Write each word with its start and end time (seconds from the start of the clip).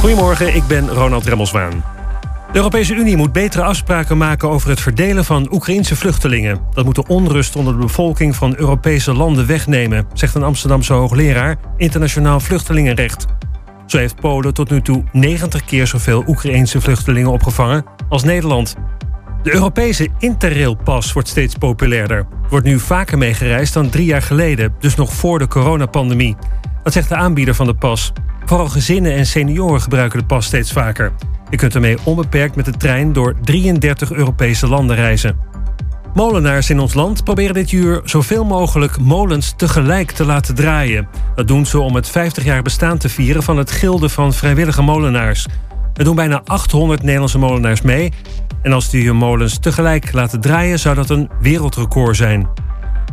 Goedemorgen, 0.00 0.54
ik 0.54 0.66
ben 0.66 0.88
Ronald 0.88 1.26
Remmelswaan. 1.26 1.84
De 2.52 2.56
Europese 2.56 2.94
Unie 2.94 3.16
moet 3.16 3.32
betere 3.32 3.62
afspraken 3.62 4.18
maken 4.18 4.48
over 4.48 4.68
het 4.68 4.80
verdelen 4.80 5.24
van 5.24 5.48
Oekraïnse 5.52 5.96
vluchtelingen. 5.96 6.60
Dat 6.72 6.84
moet 6.84 6.94
de 6.94 7.06
onrust 7.06 7.56
onder 7.56 7.72
de 7.72 7.78
bevolking 7.78 8.36
van 8.36 8.54
Europese 8.56 9.14
landen 9.14 9.46
wegnemen, 9.46 10.06
zegt 10.12 10.34
een 10.34 10.42
Amsterdamse 10.42 10.92
hoogleraar 10.92 11.56
internationaal 11.76 12.40
vluchtelingenrecht. 12.40 13.26
Zo 13.86 13.98
heeft 13.98 14.20
Polen 14.20 14.54
tot 14.54 14.70
nu 14.70 14.80
toe 14.80 15.04
90 15.12 15.64
keer 15.64 15.86
zoveel 15.86 16.24
Oekraïnse 16.26 16.80
vluchtelingen 16.80 17.30
opgevangen 17.30 17.84
als 18.08 18.22
Nederland. 18.22 18.76
De 19.42 19.54
Europese 19.54 20.08
Interrail-pas 20.18 21.12
wordt 21.12 21.28
steeds 21.28 21.54
populairder. 21.54 22.26
Wordt 22.48 22.66
nu 22.66 22.78
vaker 22.78 23.18
meegereisd 23.18 23.74
dan 23.74 23.90
drie 23.90 24.06
jaar 24.06 24.22
geleden, 24.22 24.74
dus 24.78 24.94
nog 24.94 25.12
voor 25.12 25.38
de 25.38 25.48
coronapandemie. 25.48 26.36
Dat 26.82 26.92
zegt 26.92 27.08
de 27.08 27.14
aanbieder 27.14 27.54
van 27.54 27.66
de 27.66 27.74
pas. 27.74 28.12
Vooral 28.44 28.68
gezinnen 28.68 29.12
en 29.12 29.26
senioren 29.26 29.80
gebruiken 29.80 30.18
de 30.18 30.24
pas 30.24 30.46
steeds 30.46 30.72
vaker. 30.72 31.12
Je 31.50 31.56
kunt 31.56 31.74
ermee 31.74 31.98
onbeperkt 32.04 32.56
met 32.56 32.64
de 32.64 32.76
trein 32.76 33.12
door 33.12 33.34
33 33.42 34.12
Europese 34.12 34.68
landen 34.68 34.96
reizen. 34.96 35.36
Molenaars 36.14 36.70
in 36.70 36.80
ons 36.80 36.94
land 36.94 37.24
proberen 37.24 37.54
dit 37.54 37.70
jaar 37.70 38.00
zoveel 38.04 38.44
mogelijk 38.44 38.98
molens 38.98 39.54
tegelijk 39.56 40.10
te 40.10 40.24
laten 40.24 40.54
draaien. 40.54 41.08
Dat 41.34 41.48
doen 41.48 41.66
ze 41.66 41.80
om 41.80 41.94
het 41.94 42.10
50-jaar 42.10 42.62
bestaan 42.62 42.98
te 42.98 43.08
vieren 43.08 43.42
van 43.42 43.56
het 43.56 43.70
Gilde 43.70 44.08
van 44.08 44.32
Vrijwillige 44.32 44.82
Molenaars. 44.82 45.46
Er 45.94 46.04
doen 46.04 46.14
bijna 46.14 46.42
800 46.44 47.02
Nederlandse 47.02 47.38
molenaars 47.38 47.82
mee. 47.82 48.12
En 48.62 48.72
als 48.72 48.90
die 48.90 49.06
hun 49.06 49.16
molens 49.16 49.58
tegelijk 49.58 50.12
laten 50.12 50.40
draaien, 50.40 50.78
zou 50.78 50.94
dat 50.94 51.10
een 51.10 51.30
wereldrecord 51.40 52.16
zijn. 52.16 52.48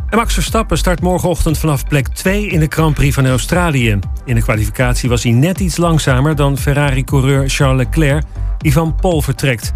En 0.08 0.16
Max 0.16 0.34
Verstappen 0.34 0.78
start 0.78 1.00
morgenochtend 1.00 1.58
vanaf 1.58 1.86
plek 1.86 2.08
2 2.08 2.46
in 2.46 2.60
de 2.60 2.66
Grand 2.68 2.94
Prix 2.94 3.14
van 3.14 3.26
Australië. 3.26 3.98
In 4.24 4.34
de 4.34 4.42
kwalificatie 4.42 5.08
was 5.08 5.22
hij 5.22 5.32
net 5.32 5.60
iets 5.60 5.76
langzamer 5.76 6.36
dan 6.36 6.58
Ferrari-coureur 6.58 7.48
Charles 7.48 7.86
Leclerc, 7.86 8.24
die 8.58 8.72
van 8.72 8.94
Pol 8.94 9.22
vertrekt. 9.22 9.72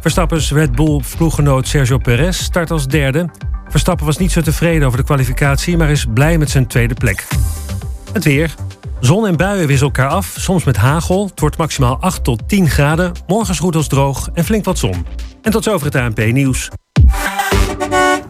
Verstappens 0.00 0.52
Red 0.52 0.72
Bull-ploeggenoot 0.72 1.68
Sergio 1.68 1.98
Perez 1.98 2.38
start 2.38 2.70
als 2.70 2.86
derde. 2.86 3.30
Verstappen 3.68 4.06
was 4.06 4.18
niet 4.18 4.32
zo 4.32 4.40
tevreden 4.40 4.86
over 4.86 4.98
de 4.98 5.04
kwalificatie, 5.04 5.76
maar 5.76 5.90
is 5.90 6.06
blij 6.14 6.38
met 6.38 6.50
zijn 6.50 6.66
tweede 6.66 6.94
plek. 6.94 7.26
Het 8.12 8.24
weer. 8.24 8.54
Zon 9.00 9.26
en 9.26 9.36
buien 9.36 9.66
wisselen 9.66 9.94
elkaar 9.94 10.10
af, 10.10 10.34
soms 10.38 10.64
met 10.64 10.76
hagel. 10.76 11.26
Het 11.26 11.40
wordt 11.40 11.56
maximaal 11.56 11.96
8 12.00 12.24
tot 12.24 12.48
10 12.48 12.68
graden. 12.68 13.12
Morgen 13.26 13.52
is 13.52 13.58
goed 13.58 13.76
als 13.76 13.88
droog 13.88 14.30
en 14.34 14.44
flink 14.44 14.64
wat 14.64 14.78
zon. 14.78 15.06
En 15.42 15.50
tot 15.50 15.64
zover 15.64 15.86
het 15.86 15.94
ANP-nieuws. 15.94 16.68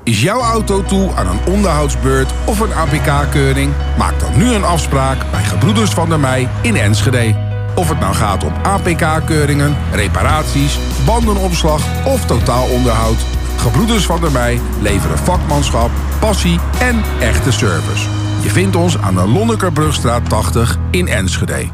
Is 0.04 0.22
jouw 0.22 0.40
auto 0.40 0.82
toe 0.82 1.14
aan 1.14 1.26
een 1.26 1.52
onderhoudsbeurt 1.52 2.32
of 2.44 2.60
een 2.60 2.74
APK-keuring? 2.74 3.72
Maak 3.98 4.20
dan 4.20 4.38
nu 4.38 4.52
een 4.52 4.64
afspraak 4.64 5.30
bij 5.30 5.44
Gebroeders 5.44 5.90
van 5.90 6.08
der 6.08 6.20
Mei 6.20 6.48
in 6.62 6.76
Enschede. 6.76 7.34
Of 7.74 7.88
het 7.88 8.00
nou 8.00 8.14
gaat 8.14 8.44
om 8.44 8.52
APK-keuringen, 8.62 9.76
reparaties, 9.92 10.78
bandenopslag 11.06 11.82
of 12.06 12.26
totaalonderhoud. 12.26 13.16
Gebroeders 13.56 14.06
van 14.06 14.20
der 14.20 14.32
Mei 14.32 14.60
leveren 14.80 15.18
vakmanschap, 15.18 15.90
passie 16.18 16.58
en 16.78 17.02
echte 17.20 17.52
service. 17.52 18.08
Je 18.42 18.50
vindt 18.50 18.76
ons 18.76 18.98
aan 18.98 19.14
de 19.14 19.28
Lonnekerbrugstraat 19.28 20.28
80 20.28 20.78
in 20.90 21.08
Enschede. 21.08 21.68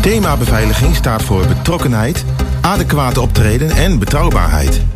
Thema 0.00 0.36
beveiliging 0.36 0.94
staat 0.94 1.22
voor 1.22 1.46
betrokkenheid, 1.46 2.24
adequate 2.60 3.20
optreden 3.20 3.70
en 3.70 3.98
betrouwbaarheid. 3.98 4.95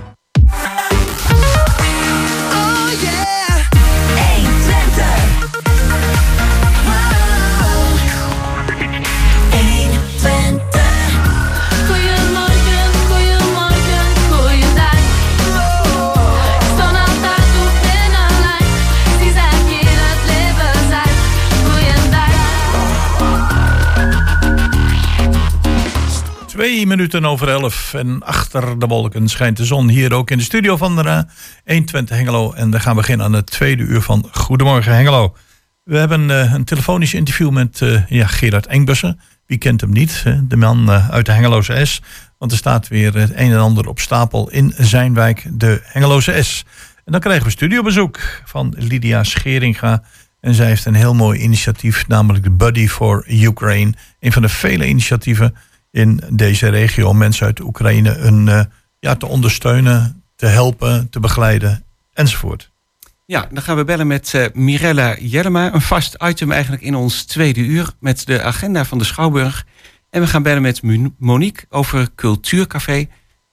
Minuten 26.87 27.25
over 27.25 27.49
elf 27.49 27.93
en 27.93 28.23
achter 28.23 28.79
de 28.79 28.85
wolken 28.85 29.27
schijnt 29.27 29.57
de 29.57 29.65
zon 29.65 29.89
hier 29.89 30.13
ook 30.13 30.31
in 30.31 30.37
de 30.37 30.43
studio 30.43 30.77
van 30.77 30.95
de 30.95 31.25
120 31.65 32.15
Hengelo. 32.15 32.53
En 32.53 32.71
we 32.71 32.79
gaan 32.79 32.95
beginnen 32.95 33.25
aan 33.25 33.33
het 33.33 33.45
tweede 33.45 33.83
uur 33.83 34.01
van 34.01 34.27
Goedemorgen 34.31 34.95
Hengelo. 34.95 35.35
We 35.83 35.97
hebben 35.97 36.29
uh, 36.29 36.53
een 36.53 36.63
telefonisch 36.63 37.13
interview 37.13 37.49
met 37.49 37.79
uh, 37.79 38.07
ja, 38.07 38.27
Gerard 38.27 38.65
Engbussen. 38.65 39.19
Wie 39.45 39.57
kent 39.57 39.81
hem 39.81 39.91
niet? 39.91 40.23
De 40.47 40.57
man 40.57 40.89
uit 40.89 41.25
de 41.25 41.31
Hengeloze 41.31 41.85
S. 41.85 42.01
Want 42.37 42.51
er 42.51 42.57
staat 42.57 42.87
weer 42.87 43.13
het 43.13 43.31
een 43.31 43.51
en 43.51 43.59
ander 43.59 43.87
op 43.87 43.99
stapel 43.99 44.49
in 44.49 44.73
zijn 44.77 45.13
wijk, 45.13 45.45
de 45.53 45.81
Hengeloze 45.83 46.43
S. 46.43 46.65
En 47.05 47.11
dan 47.11 47.21
krijgen 47.21 47.45
we 47.45 47.51
studiobezoek 47.51 48.41
van 48.45 48.75
Lydia 48.77 49.23
Scheringa. 49.23 50.03
En 50.39 50.53
zij 50.53 50.67
heeft 50.67 50.85
een 50.85 50.93
heel 50.93 51.13
mooi 51.13 51.39
initiatief, 51.39 52.07
namelijk 52.07 52.43
de 52.43 52.49
Buddy 52.51 52.87
for 52.87 53.25
Ukraine. 53.27 53.93
Een 54.19 54.31
van 54.31 54.41
de 54.41 54.49
vele 54.49 54.87
initiatieven 54.87 55.55
in 55.91 56.21
deze 56.29 56.69
regio 56.69 57.13
mensen 57.13 57.45
uit 57.45 57.59
Oekraïne 57.59 58.17
een, 58.17 58.47
uh, 58.47 58.61
ja, 58.99 59.15
te 59.15 59.25
ondersteunen, 59.25 60.23
te 60.35 60.45
helpen, 60.45 61.09
te 61.09 61.19
begeleiden 61.19 61.83
enzovoort. 62.13 62.71
Ja, 63.25 63.47
dan 63.51 63.63
gaan 63.63 63.75
we 63.75 63.83
bellen 63.83 64.07
met 64.07 64.33
uh, 64.35 64.45
Mirella 64.53 65.15
Jellema. 65.19 65.73
Een 65.73 65.81
vast 65.81 66.15
item 66.23 66.51
eigenlijk 66.51 66.83
in 66.83 66.95
ons 66.95 67.23
tweede 67.23 67.59
uur 67.59 67.91
met 67.99 68.25
de 68.25 68.41
agenda 68.41 68.85
van 68.85 68.97
de 68.97 69.03
Schouwburg. 69.03 69.65
En 70.09 70.21
we 70.21 70.27
gaan 70.27 70.43
bellen 70.43 70.61
met 70.61 70.81
Monique 71.17 71.65
over 71.69 72.09
Cultuurcafé. 72.15 73.07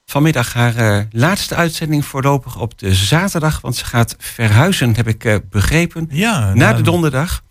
Vanmiddag 0.05 0.53
haar 0.53 0.77
uh, 0.77 1.05
laatste 1.11 1.55
uitzending 1.55 2.05
voorlopig 2.05 2.61
op 2.61 2.79
de 2.79 2.95
zaterdag. 2.95 3.61
Want 3.61 3.77
ze 3.77 3.85
gaat 3.85 4.15
verhuizen, 4.19 4.97
heb 4.97 5.09
ik 5.09 5.25
uh, 5.25 5.37
begrepen, 5.51 6.09
ja, 6.11 6.39
naar 6.39 6.57
nou, 6.57 6.77
de 6.77 6.83
donderdag. 6.83 7.43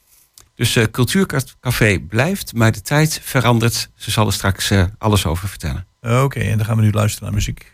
Dus 0.57 0.75
uh, 0.75 0.83
Cultuurcafé 0.91 1.99
blijft, 1.99 2.53
maar 2.53 2.71
de 2.71 2.81
tijd 2.81 3.19
verandert. 3.23 3.89
Ze 3.95 4.11
zal 4.11 4.27
er 4.27 4.33
straks 4.33 4.71
uh, 4.71 4.83
alles 4.97 5.25
over 5.25 5.49
vertellen. 5.49 5.87
Oké, 6.01 6.15
okay, 6.15 6.49
en 6.49 6.57
dan 6.57 6.65
gaan 6.65 6.75
we 6.75 6.81
nu 6.81 6.91
luisteren 6.91 7.25
naar 7.25 7.35
muziek. 7.35 7.71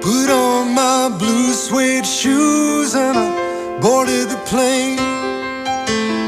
Put 0.00 0.30
on 0.30 0.72
my 0.74 1.16
blue 1.18 1.52
suede 1.52 2.06
shoes 2.06 2.94
and 2.94 3.16
I 3.16 3.78
boarded 3.80 4.28
the 4.28 4.38
plane. 4.48 4.96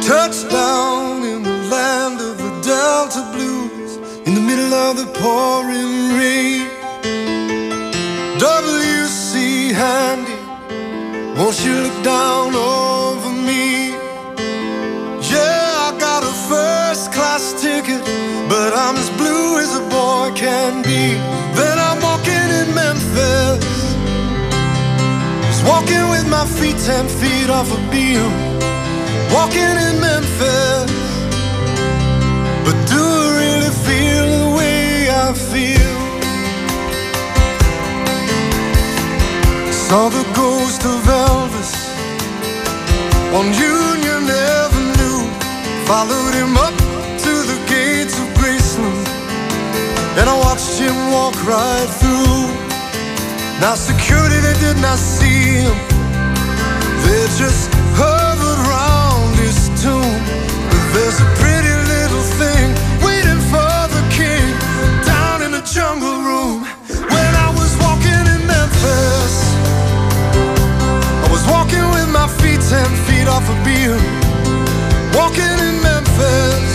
Touchdown 0.01 1.25
in 1.25 1.43
the 1.43 1.67
land 1.71 2.21
of 2.21 2.37
the 2.37 2.61
Delta 2.61 3.31
Blues 3.33 3.99
in 4.25 4.35
the 4.35 4.41
middle 4.41 4.91
of 4.91 4.97
the 4.97 5.07
pouring 5.21 6.19
rain. 6.19 6.72
WC 9.83 9.89
Handy, 9.89 10.39
won't 11.37 11.65
you 11.65 11.75
look 11.75 12.05
down 12.05 12.55
over 12.55 13.31
me? 13.31 13.91
Yeah, 15.33 15.89
I 15.89 15.97
got 15.99 16.23
a 16.23 16.33
first 16.51 17.13
class 17.13 17.53
ticket, 17.61 18.01
but 18.49 18.73
I'm 18.75 18.97
as 18.97 19.11
blue 19.11 19.59
as 19.59 19.75
a 19.77 19.83
boy 19.91 20.31
can 20.37 20.83
be. 20.83 21.05
Then 21.59 21.77
I'm 21.79 22.01
walking 22.01 22.49
in 22.61 22.69
Memphis, 22.75 23.65
just 25.49 25.65
walking 25.67 26.05
with 26.11 26.27
my 26.29 26.47
feet 26.47 26.79
ten 26.87 27.09
feet 27.09 27.51
off 27.51 27.69
a 27.73 27.81
beam. 27.91 28.31
Walking 29.35 29.77
in 29.87 29.95
Memphis, 30.01 30.93
but 32.65 32.77
do 32.93 33.03
I 33.03 33.29
really 33.43 33.73
feel 33.87 34.27
the 34.39 34.57
way 34.57 35.11
I 35.11 35.33
feel? 35.35 36.02
Saw 39.93 40.09
the 40.09 40.25
ghost 40.33 40.87
of 40.87 41.05
Elvis 41.05 41.73
on 43.37 43.45
Union 43.53 44.25
Avenue. 44.65 45.21
Followed 45.85 46.33
him 46.33 46.57
up 46.57 46.73
to 47.25 47.33
the 47.51 47.59
gates 47.69 48.17
of 48.17 48.27
Graceland. 48.41 49.07
and 50.17 50.31
I 50.33 50.37
watched 50.47 50.81
him 50.81 50.97
walk 51.13 51.37
right 51.45 51.91
through. 52.01 52.49
Now 53.61 53.75
security 53.75 54.41
they 54.41 54.57
did 54.65 54.79
not 54.81 54.97
see 54.97 55.61
him, 55.61 55.77
they 57.05 57.23
just 57.37 57.69
hovered 58.01 58.61
around 58.65 59.37
his 59.45 59.59
tomb. 59.83 60.17
But 60.73 60.85
there's 60.95 61.21
a 61.21 61.29
pretty 61.37 61.75
little 61.93 62.25
thing 62.41 62.67
waiting 63.05 63.43
for 63.53 63.77
the 63.97 64.03
king 64.09 64.49
down 65.05 65.43
in 65.45 65.51
the 65.53 65.65
jungle 65.77 66.19
room. 66.29 66.65
When 67.13 67.33
I 67.47 67.49
was 67.61 67.77
walking 67.85 68.25
in 68.35 68.41
Memphis, 68.49 69.12
ten 72.73 72.91
feet 73.07 73.29
off 73.29 73.47
a 73.51 73.57
beam, 73.65 74.01
walking 75.15 75.59
in 75.69 75.75
Memphis. 75.83 76.72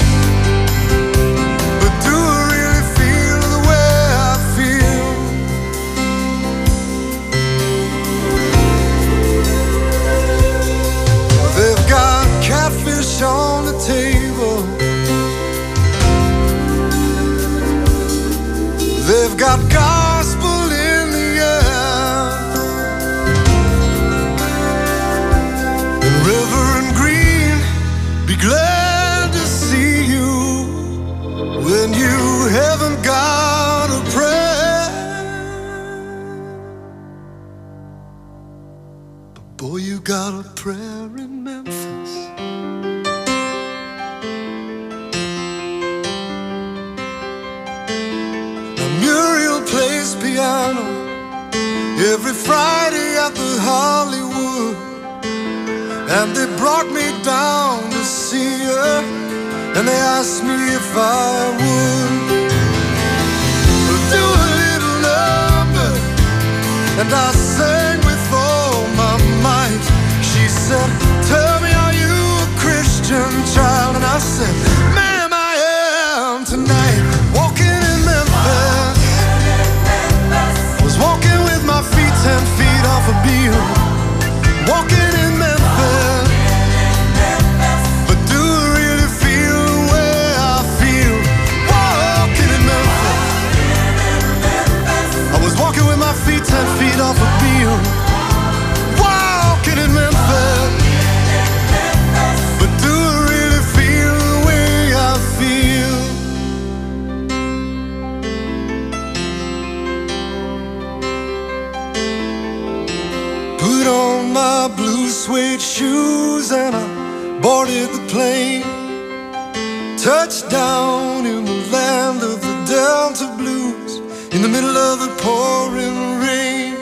Touchdown 119.97 121.25
in 121.25 121.43
the 121.43 121.69
land 121.71 122.21
of 122.21 122.39
the 122.39 122.65
Delta 122.69 123.35
Blues 123.35 123.97
in 124.31 124.43
the 124.43 124.47
middle 124.47 124.77
of 124.77 124.99
the 124.99 125.09
pouring 125.17 126.19
rain. 126.19 126.75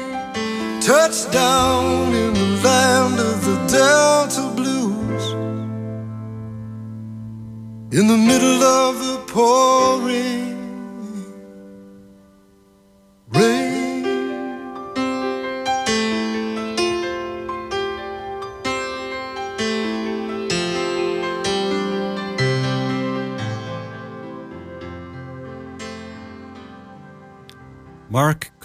Touchdown 0.81 2.13
in 2.13 2.33
the 2.33 2.61
land 2.61 3.17
of 3.19 3.45
the 3.45 3.55
Delta 3.77 4.51
Blues 4.53 5.31
in 7.97 8.07
the 8.07 8.17
middle 8.17 8.61
of 8.61 8.99
the 8.99 9.17
pouring 9.31 9.94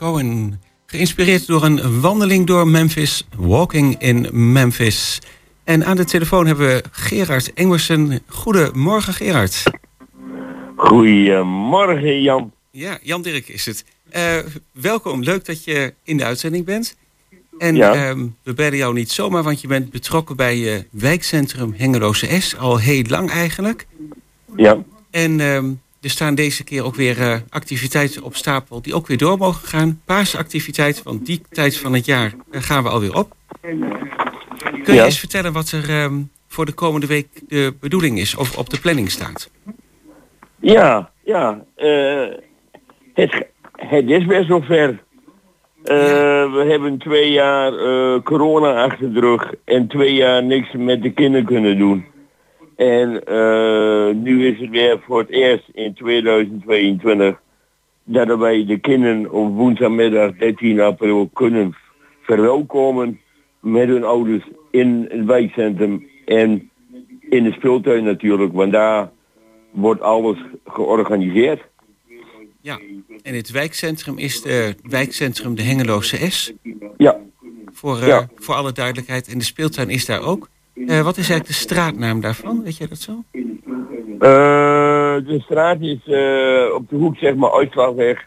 Cohen. 0.00 0.60
Geïnspireerd 0.86 1.46
door 1.46 1.64
een 1.64 2.00
wandeling 2.00 2.46
door 2.46 2.68
Memphis, 2.68 3.26
Walking 3.36 3.96
in 3.98 4.28
Memphis. 4.52 5.18
En 5.64 5.84
aan 5.84 5.96
de 5.96 6.04
telefoon 6.04 6.46
hebben 6.46 6.66
we 6.66 6.82
Gerard 6.90 7.52
Engersen. 7.52 8.20
Goedemorgen 8.26 9.14
Gerard. 9.14 9.62
Goedemorgen 10.76 12.22
Jan. 12.22 12.52
Ja, 12.70 12.98
Jan 13.02 13.22
Dirk 13.22 13.48
is 13.48 13.66
het. 13.66 13.84
Eh, 14.10 14.36
welkom, 14.72 15.22
leuk 15.22 15.44
dat 15.44 15.64
je 15.64 15.94
in 16.04 16.16
de 16.16 16.24
uitzending 16.24 16.64
bent. 16.64 16.96
En 17.58 17.76
Ja. 17.76 17.94
ehm, 17.94 18.26
we 18.42 18.54
bellen 18.54 18.76
jou 18.76 18.94
niet 18.94 19.10
zomaar, 19.10 19.42
want 19.42 19.60
je 19.60 19.68
bent 19.68 19.90
betrokken 19.90 20.36
bij 20.36 20.74
eh, 20.76 20.82
wijkcentrum 20.90 21.74
Hengeloze 21.76 22.40
S. 22.40 22.56
Al 22.56 22.78
heel 22.78 23.04
lang 23.08 23.30
eigenlijk. 23.30 23.86
Ja, 24.56 24.78
En 25.10 25.40
ehm, 25.40 25.70
er 26.00 26.10
staan 26.10 26.34
deze 26.34 26.64
keer 26.64 26.84
ook 26.84 26.94
weer 26.94 27.20
eh, 27.20 27.36
activiteiten 27.48 28.22
op 28.22 28.36
stapel 28.36 28.82
die 28.82 28.94
ook 28.94 29.06
weer 29.06 29.16
door 29.18 29.38
mogen 29.38 29.68
gaan. 29.68 30.00
Paasactiviteit, 30.04 31.02
want 31.02 31.26
die 31.26 31.42
tijd 31.50 31.76
van 31.76 31.92
het 31.94 32.04
jaar 32.06 32.34
gaan 32.50 32.82
we 32.82 32.88
alweer 32.88 33.14
op. 33.14 33.34
Kun 33.60 33.78
je 34.84 34.92
Ja. 34.92 35.04
eens 35.04 35.18
vertellen 35.18 35.52
wat 35.52 35.70
er 35.70 35.88
ehm, 35.88 36.14
voor 36.48 36.66
de 36.66 36.72
komende 36.72 37.06
week 37.06 37.28
de 37.48 37.74
bedoeling 37.80 38.18
is 38.18 38.34
of 38.36 38.58
op 38.58 38.70
de 38.70 38.80
planning 38.80 39.10
staat? 39.10 39.50
ja, 40.60 41.10
ja. 41.24 41.64
eh, 41.76 42.28
het, 43.14 43.46
het 43.76 44.10
is 44.10 44.26
best 44.26 44.48
wel 44.48 44.62
ver. 44.62 44.88
Eh, 45.84 45.96
We 46.52 46.64
hebben 46.68 46.98
twee 46.98 47.30
jaar 47.32 47.72
corona 48.22 48.84
achter 48.84 49.12
de 49.14 49.20
rug 49.20 49.52
en 49.64 49.88
twee 49.88 50.14
jaar 50.14 50.44
niks 50.44 50.68
met 50.72 51.02
de 51.02 51.10
kinderen 51.12 51.46
kunnen 51.46 51.78
doen. 51.78 52.04
En 52.80 53.24
eh, 53.24 54.14
nu 54.14 54.46
is 54.46 54.60
het 54.60 54.70
weer 54.70 55.00
voor 55.06 55.18
het 55.18 55.28
eerst 55.28 55.64
in 55.72 55.94
2022 55.94 57.40
dat 58.04 58.38
wij 58.38 58.64
de 58.64 58.78
kinderen 58.78 59.32
op 59.32 59.54
woensdagmiddag 59.54 60.36
13 60.36 60.80
april 60.80 61.30
kunnen 61.32 61.76
verwelkomen 62.22 63.20
met 63.60 63.88
hun 63.88 64.04
ouders 64.04 64.44
in 64.70 65.06
het 65.10 65.24
wijkcentrum 65.24 66.06
en 66.24 66.70
in 67.28 67.44
de 67.44 67.52
speeltuin 67.52 68.04
natuurlijk, 68.04 68.52
want 68.52 68.72
daar 68.72 69.10
wordt 69.70 70.00
alles 70.00 70.38
georganiseerd. 70.66 71.60
Ja, 72.60 72.78
en 73.22 73.34
het 73.34 73.50
wijkcentrum 73.50 74.18
is 74.18 74.42
de 74.42 74.74
wijkcentrum 74.82 75.54
de 75.54 75.62
Hengeloze 75.62 76.30
S. 76.30 76.52
Ja, 76.96 77.18
Voor, 77.72 77.98
eh, 78.00 78.06
Ja. 78.06 78.28
voor 78.34 78.54
alle 78.54 78.72
duidelijkheid. 78.72 79.28
En 79.28 79.38
de 79.38 79.44
speeltuin 79.44 79.88
is 79.88 80.06
daar 80.06 80.22
ook. 80.22 80.48
Eh, 80.90 81.02
wat 81.02 81.16
is 81.16 81.30
eigenlijk 81.30 81.46
de 81.46 81.52
straatnaam 81.52 82.20
daarvan? 82.20 82.62
Weet 82.62 82.76
jij 82.76 82.86
dat 82.86 82.98
zo? 82.98 83.12
Eh, 84.18 85.26
de 85.26 85.40
straat 85.40 85.80
is 85.80 86.06
eh, 86.06 86.74
op 86.74 86.88
de 86.88 86.96
hoek 86.96 87.16
zeg 87.16 87.34
maar 87.34 87.52
Uitslagweg, 87.52 88.26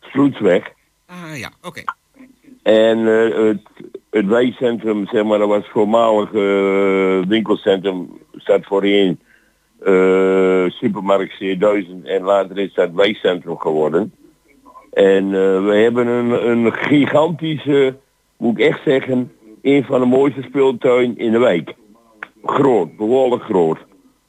Sloetsweg. 0.00 0.72
Ah 1.06 1.38
ja, 1.38 1.50
oké. 1.62 1.82
En 2.62 2.98
het, 2.98 3.60
het 4.10 4.26
wijkcentrum, 4.26 5.06
zeg 5.06 5.24
maar, 5.24 5.38
dat 5.38 5.48
was 5.48 5.68
voormalig 5.68 6.30
winkelcentrum, 7.28 8.18
staat 8.36 8.66
voorheen 8.66 9.20
eh, 9.78 10.64
supermarkt 10.68 11.34
C1000 11.34 12.04
en 12.04 12.22
later 12.22 12.58
is 12.58 12.74
dat 12.74 12.90
wijkcentrum 12.92 13.58
geworden. 13.58 14.12
En 14.92 15.30
we 15.66 15.74
hebben 15.74 16.06
een, 16.06 16.48
een 16.50 16.72
gigantische, 16.72 17.96
moet 18.36 18.58
ik 18.58 18.66
echt 18.66 18.80
zeggen, 18.84 19.32
een 19.62 19.84
van 19.84 20.00
de 20.00 20.06
mooiste 20.06 20.42
speeltuin 20.42 21.18
in 21.18 21.32
de 21.32 21.38
wijk. 21.38 21.78
Groot, 22.44 22.96
behoorlijk 22.96 23.42
groot. 23.42 23.78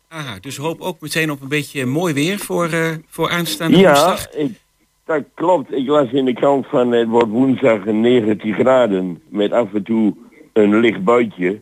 Aha, 0.08 0.38
dus 0.42 0.58
hoop 0.58 0.82
ook 0.82 1.02
meteen 1.02 1.32
op 1.32 1.42
een 1.42 1.48
beetje 1.48 1.86
mooi 1.86 2.14
weer 2.14 2.38
voor, 2.38 2.66
eh, 2.66 2.90
voor 3.08 3.30
aanstaande 3.30 3.78
Ja, 3.78 3.94
woensdag. 3.94 4.30
ik, 4.36 4.52
dat 5.06 5.24
klopt. 5.34 5.74
Ik 5.74 5.88
las 5.88 6.12
in 6.12 6.26
de 6.26 6.34
krant 6.34 6.66
van 6.68 6.92
het 6.92 7.08
wordt 7.08 7.30
woensdag 7.30 7.86
19 7.86 8.54
graden 8.54 9.22
met 9.30 9.52
af 9.52 9.74
en 9.74 9.84
toe 9.84 10.14
een 10.54 10.80
licht 10.80 11.04
buitje. 11.04 11.60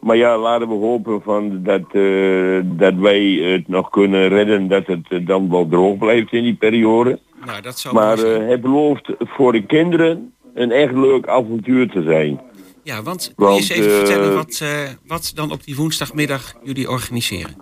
Maar 0.00 0.16
ja, 0.16 0.38
laten 0.38 0.68
we 0.68 0.74
hopen 0.74 1.22
van 1.22 1.62
dat, 1.62 1.82
eh, 1.92 2.60
dat 2.64 2.94
wij 2.94 3.22
het 3.24 3.68
nog 3.68 3.90
kunnen 3.90 4.28
redden 4.28 4.68
dat 4.68 4.86
het 4.86 5.06
eh, 5.08 5.26
dan 5.26 5.50
wel 5.50 5.68
droog 5.68 5.98
blijft 5.98 6.32
in 6.32 6.42
die 6.42 6.54
periode. 6.54 7.18
Nou, 7.46 7.62
dat 7.62 7.78
zou 7.78 7.94
Maar 7.94 8.18
het 8.18 8.60
belooft 8.60 9.12
voor 9.18 9.52
de 9.52 9.66
kinderen 9.66 10.32
een 10.54 10.70
echt 10.70 10.92
leuk 10.92 11.28
avontuur 11.28 11.90
te 11.90 12.02
zijn. 12.02 12.40
Ja, 12.84 13.02
want 13.02 13.32
want, 13.36 13.56
eens 13.56 13.68
even 13.68 13.90
eh, 13.90 13.96
vertellen 13.96 14.34
wat, 14.34 14.60
eh, 14.62 14.88
wat 15.06 15.32
dan 15.34 15.52
op 15.52 15.64
die 15.64 15.76
woensdagmiddag 15.76 16.54
jullie 16.62 16.90
organiseren? 16.90 17.56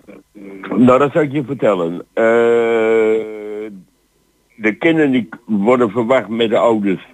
Nou, 0.77 0.99
dat 0.99 1.11
zal 1.11 1.21
ik 1.21 1.31
je 1.31 1.43
vertellen. 1.43 2.05
Eh, 2.13 2.23
de 4.55 4.75
kinderen 4.79 5.11
die 5.11 5.29
worden 5.45 5.89
verwacht 5.89 6.27
met 6.27 6.49
de 6.49 6.57
ouders 6.57 7.05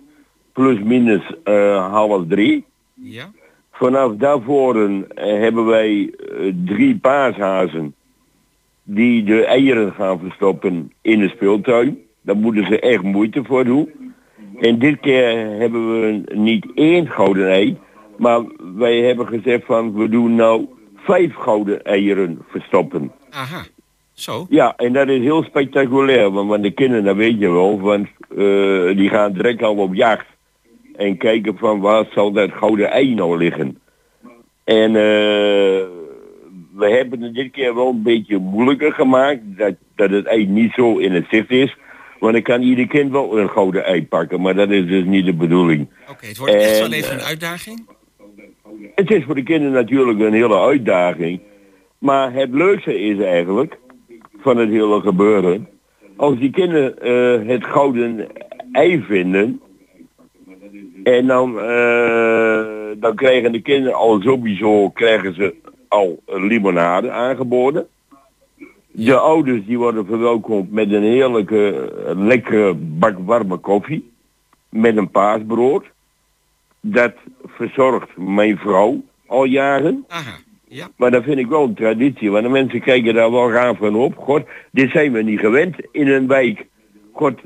plus 0.54 0.80
minus 0.80 1.36
eh, 1.44 1.92
half 1.92 2.24
drie. 2.28 2.66
Ja? 2.94 3.32
Vanaf 3.72 4.16
daarvoor 4.16 4.76
eh, 4.76 5.26
hebben 5.26 5.66
wij 5.66 6.14
eh, 6.18 6.54
drie 6.66 6.98
paashazen 6.98 7.96
die 8.84 9.24
de 9.24 9.46
eieren 9.46 9.94
gaan 9.94 10.20
verstoppen 10.20 10.92
in 11.02 11.20
de 11.20 11.30
speeltuin. 11.30 11.98
Daar 12.22 12.38
moeten 12.38 12.66
ze 12.66 12.80
echt 12.80 13.02
moeite 13.02 13.44
voor 13.44 13.66
doen. 13.66 14.14
En 14.60 14.80
dit 14.80 15.00
keer 15.00 15.46
hebben 15.60 16.02
we 16.02 16.22
niet 16.34 16.66
één 16.76 17.08
gouden 17.08 17.48
ei, 17.48 17.78
maar 18.20 18.42
wij 18.76 18.98
hebben 18.98 19.28
gezegd 19.28 19.66
van 19.66 19.94
we 19.94 20.10
doen 20.10 20.36
nou 20.36 20.66
vijf 20.96 21.36
gouden 21.36 21.84
eieren 21.84 22.42
verstoppen. 22.48 23.12
Aha. 23.30 23.66
Zo. 24.14 24.46
Ja, 24.50 24.74
en 24.76 24.94
dat 24.94 25.08
is 25.08 25.22
heel 25.22 25.44
spectaculair, 25.44 26.32
want, 26.32 26.50
want 26.50 26.64
de 26.64 26.72
kinderen, 26.72 27.04
dat 27.04 27.16
weet 27.16 27.40
je 27.40 27.50
wel, 27.50 27.80
want 27.80 28.08
eh, 28.30 28.98
die 28.98 29.10
gaan 29.10 29.34
direct 29.34 29.64
al 29.64 29.76
op 29.76 29.94
jacht. 29.94 30.26
En 30.96 31.18
kijken 31.18 31.58
van 31.58 31.80
waar 31.80 32.06
zal 32.14 32.32
dat 32.32 32.52
gouden 32.52 32.92
ei 32.92 33.14
nou 33.14 33.38
liggen. 33.38 33.80
En 34.64 34.96
eh, 34.96 35.88
we 36.74 36.90
hebben 36.90 37.22
het 37.22 37.34
dit 37.34 37.52
keer 37.52 37.76
wel 37.76 37.90
een 37.90 38.04
beetje 38.04 38.38
moeilijker 38.38 38.94
gemaakt, 38.94 39.42
dat, 39.58 39.74
dat 39.96 40.10
het 40.10 40.26
ei 40.26 40.48
niet 40.48 40.74
zo 40.74 40.98
in 40.98 41.14
het 41.14 41.26
zicht 41.30 41.52
is. 41.52 41.76
Want 42.20 42.34
dan 42.34 42.42
kan 42.42 42.62
ieder 42.62 42.88
kind 42.88 43.12
wel 43.12 43.40
een 43.40 43.50
gouden 43.50 43.86
ei 43.86 44.08
pakken, 44.08 44.42
maar 44.42 44.56
dat 44.56 44.70
is 44.70 44.86
dus 44.86 45.06
niet 45.06 45.26
de 45.26 45.34
bedoeling. 45.34 45.88
Oké, 46.10 46.26
het 46.26 46.38
wordt 46.38 46.54
echt 46.54 46.78
wel 46.78 46.86
En, 46.86 46.94
even 46.94 47.14
een 47.14 47.20
eh, 47.20 47.26
uitdaging. 47.26 47.88
Het 48.96 49.12
is 49.12 49.24
voor 49.24 49.36
de 49.36 49.44
kinderen 49.44 49.74
natuurlijk 49.74 50.20
een 50.20 50.34
hele 50.34 50.60
uitdaging. 50.60 51.40
Maar 51.98 52.34
het 52.34 52.50
leukste 52.52 53.00
is 53.00 53.20
eigenlijk 53.20 53.78
van 54.38 54.58
het 54.58 54.70
hele 54.70 55.02
gebeuren. 55.02 55.68
Als 56.16 56.40
die 56.40 56.50
kinderen 56.50 57.02
eh, 57.02 57.48
het 57.48 57.66
gouden 57.66 58.28
ei 58.72 59.02
vinden. 59.02 59.62
En 61.04 61.28
dan, 61.28 61.60
eh, 61.60 62.66
dan 62.98 63.16
krijgen 63.16 63.52
de 63.52 63.62
kinderen 63.62 63.98
al 63.98 64.22
sowieso 64.22 64.90
krijgen 64.90 65.34
ze 65.34 65.56
al 65.88 66.22
limonade 66.26 67.12
aangeboden. 67.12 67.88
De 68.92 69.18
ouders 69.18 69.66
die 69.66 69.78
worden 69.78 70.06
verwelkomd 70.06 70.72
met 70.72 70.92
een 70.92 71.04
heerlijke, 71.04 71.94
lekkere 72.18 72.74
bak 72.74 73.16
warme 73.26 73.58
koffie. 73.58 74.12
Met 74.70 74.98
een 74.98 75.10
paasbrood. 75.10 75.86
Dat 76.82 77.14
verzorgt 77.60 78.18
mijn 78.18 78.58
vrouw 78.58 79.04
al 79.28 79.44
jaren. 79.44 80.06
Aha. 80.08 80.38
Ja. 80.68 80.88
Maar 80.98 81.12
dat 81.12 81.24
vind 81.24 81.38
ik 81.38 81.48
wel 81.48 81.64
een 81.64 81.74
traditie, 81.74 82.32
want 82.32 82.44
de 82.44 82.50
mensen 82.50 82.82
kijken 82.82 83.14
daar 83.14 83.32
wel 83.32 83.52
raar 83.52 83.76
van 83.76 83.96
op. 83.96 84.18
God, 84.18 84.44
dit 84.72 84.92
zijn 84.92 85.12
we 85.12 85.22
niet 85.22 85.40
gewend 85.40 85.76
in 85.92 86.08
een 86.08 86.28
wijk. 86.28 86.66
God, 87.12 87.40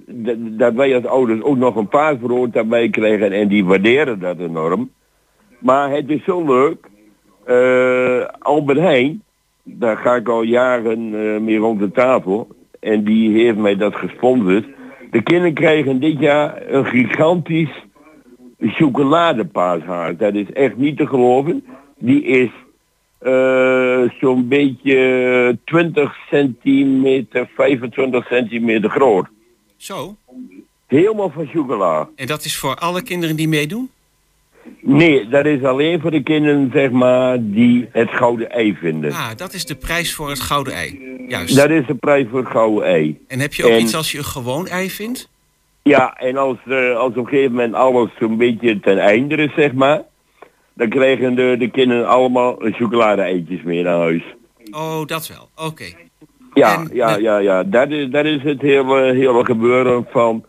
dat, 0.57 0.73
wij 0.73 0.95
als 0.95 1.05
ouders 1.05 1.41
ook 1.41 1.57
nog 1.57 1.75
een 1.75 1.87
paasbrood 1.87 2.53
daarbij 2.53 2.89
krijgen 2.89 3.31
en 3.31 3.47
die 3.47 3.65
waarderen 3.65 4.19
dat 4.19 4.39
enorm. 4.39 4.89
Maar 5.59 5.89
het 5.91 6.09
is 6.09 6.23
zo 6.23 6.45
leuk. 6.45 6.89
Eh, 7.45 8.27
Albert 8.39 8.79
Heijn, 8.79 9.23
daar 9.63 9.97
ga 9.97 10.15
ik 10.15 10.29
al 10.29 10.41
jaren 10.41 10.99
eh, 11.13 11.41
mee 11.41 11.57
rond 11.57 11.79
de 11.79 11.91
tafel. 11.91 12.47
En 12.79 13.03
die 13.03 13.43
heeft 13.43 13.57
mij 13.57 13.75
dat 13.75 13.95
gesponsord. 13.95 14.65
De 15.11 15.21
kinderen 15.21 15.53
krijgen 15.53 15.99
dit 15.99 16.19
jaar 16.19 16.61
een 16.67 16.85
gigantisch 16.85 17.82
chocoladepaashaar. 18.71 20.17
Dat 20.17 20.33
is 20.33 20.51
echt 20.53 20.75
niet 20.77 20.97
te 20.97 21.07
geloven. 21.07 21.63
Die 21.99 22.23
is 22.23 22.49
eh, 23.17 24.01
zo'n 24.19 24.47
beetje 24.47 25.57
20 25.65 26.15
centimeter, 26.29 27.49
25 27.55 28.27
centimeter 28.27 28.89
groot. 28.89 29.27
Zo. 29.77 30.15
Helemaal 30.87 31.29
van 31.29 31.45
chocola. 31.47 32.09
En 32.15 32.27
dat 32.27 32.45
is 32.45 32.57
voor 32.57 32.75
alle 32.75 33.01
kinderen 33.03 33.35
die 33.35 33.47
meedoen? 33.47 33.89
Nee, 34.81 35.27
dat 35.27 35.45
is 35.45 35.63
alleen 35.63 36.01
voor 36.01 36.11
de 36.11 36.23
kinderen, 36.23 36.69
zeg 36.73 36.91
maar, 36.91 37.37
die 37.41 37.87
het 37.91 38.09
gouden 38.09 38.49
ei 38.51 38.75
vinden. 38.75 39.11
Ah, 39.11 39.29
dat 39.35 39.53
is 39.53 39.65
de 39.65 39.75
prijs 39.75 40.13
voor 40.13 40.29
het 40.29 40.39
gouden 40.39 40.73
ei. 40.73 40.99
Juist. 41.27 41.55
Dat 41.55 41.69
is 41.69 41.85
de 41.87 41.95
prijs 41.95 42.27
voor 42.29 42.39
het 42.39 42.47
gouden 42.49 42.83
ei. 42.85 43.19
En 43.27 43.39
heb 43.39 43.53
je 43.53 43.63
ook 43.63 43.69
En- 43.71 43.81
iets 43.81 43.95
als 43.95 44.11
je 44.11 44.17
een 44.17 44.23
gewoon 44.23 44.67
ei 44.67 44.89
vindt? 44.89 45.29
Ja, 45.83 46.13
en 46.17 46.37
als, 46.37 46.57
eh, 46.67 46.95
als 46.97 47.09
op 47.09 47.17
een 47.17 47.27
gegeven 47.27 47.51
moment 47.51 47.73
alles 47.73 48.09
zo'n 48.19 48.37
beetje 48.37 48.79
ten 48.79 48.97
einde 48.97 49.35
is, 49.35 49.53
zeg 49.55 49.73
maar, 49.73 50.01
dan 50.73 50.89
krijgen 50.89 51.35
de, 51.35 51.55
de 51.59 51.69
kinderen 51.71 52.07
allemaal 52.07 52.55
chocolade-eitjes 52.59 53.61
mee 53.63 53.83
naar 53.83 53.97
huis. 53.97 54.23
Oh, 54.71 55.05
dat 55.05 55.27
wel. 55.27 55.67
Oké. 55.67 55.83
Ja, 56.53 56.75
En- 56.75 56.89
ja, 56.93 57.15
ja, 57.17 57.37
ja. 57.37 57.63
Dat 57.63 57.89
is, 57.89 58.09
dat 58.09 58.25
is 58.25 58.43
het 58.43 58.61
hele, 58.61 59.01
hele 59.13 59.45
gebeuren 59.45 60.05
van 60.11 60.45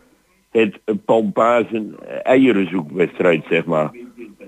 het 0.51 0.79
Pampazen 1.05 1.95
eierenzoekwedstrijd, 2.23 3.43
zeg 3.49 3.65
maar. 3.65 3.91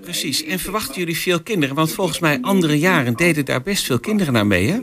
Precies. 0.00 0.44
En 0.44 0.58
verwachten 0.58 0.94
jullie 0.98 1.16
veel 1.18 1.42
kinderen? 1.42 1.74
Want 1.74 1.92
volgens 1.94 2.20
mij 2.20 2.38
andere 2.40 2.78
jaren 2.78 3.14
deden 3.14 3.44
daar 3.44 3.62
best 3.62 3.86
veel 3.86 4.00
kinderen 4.00 4.32
naar 4.32 4.46
mee, 4.46 4.66
hè? 4.70 4.78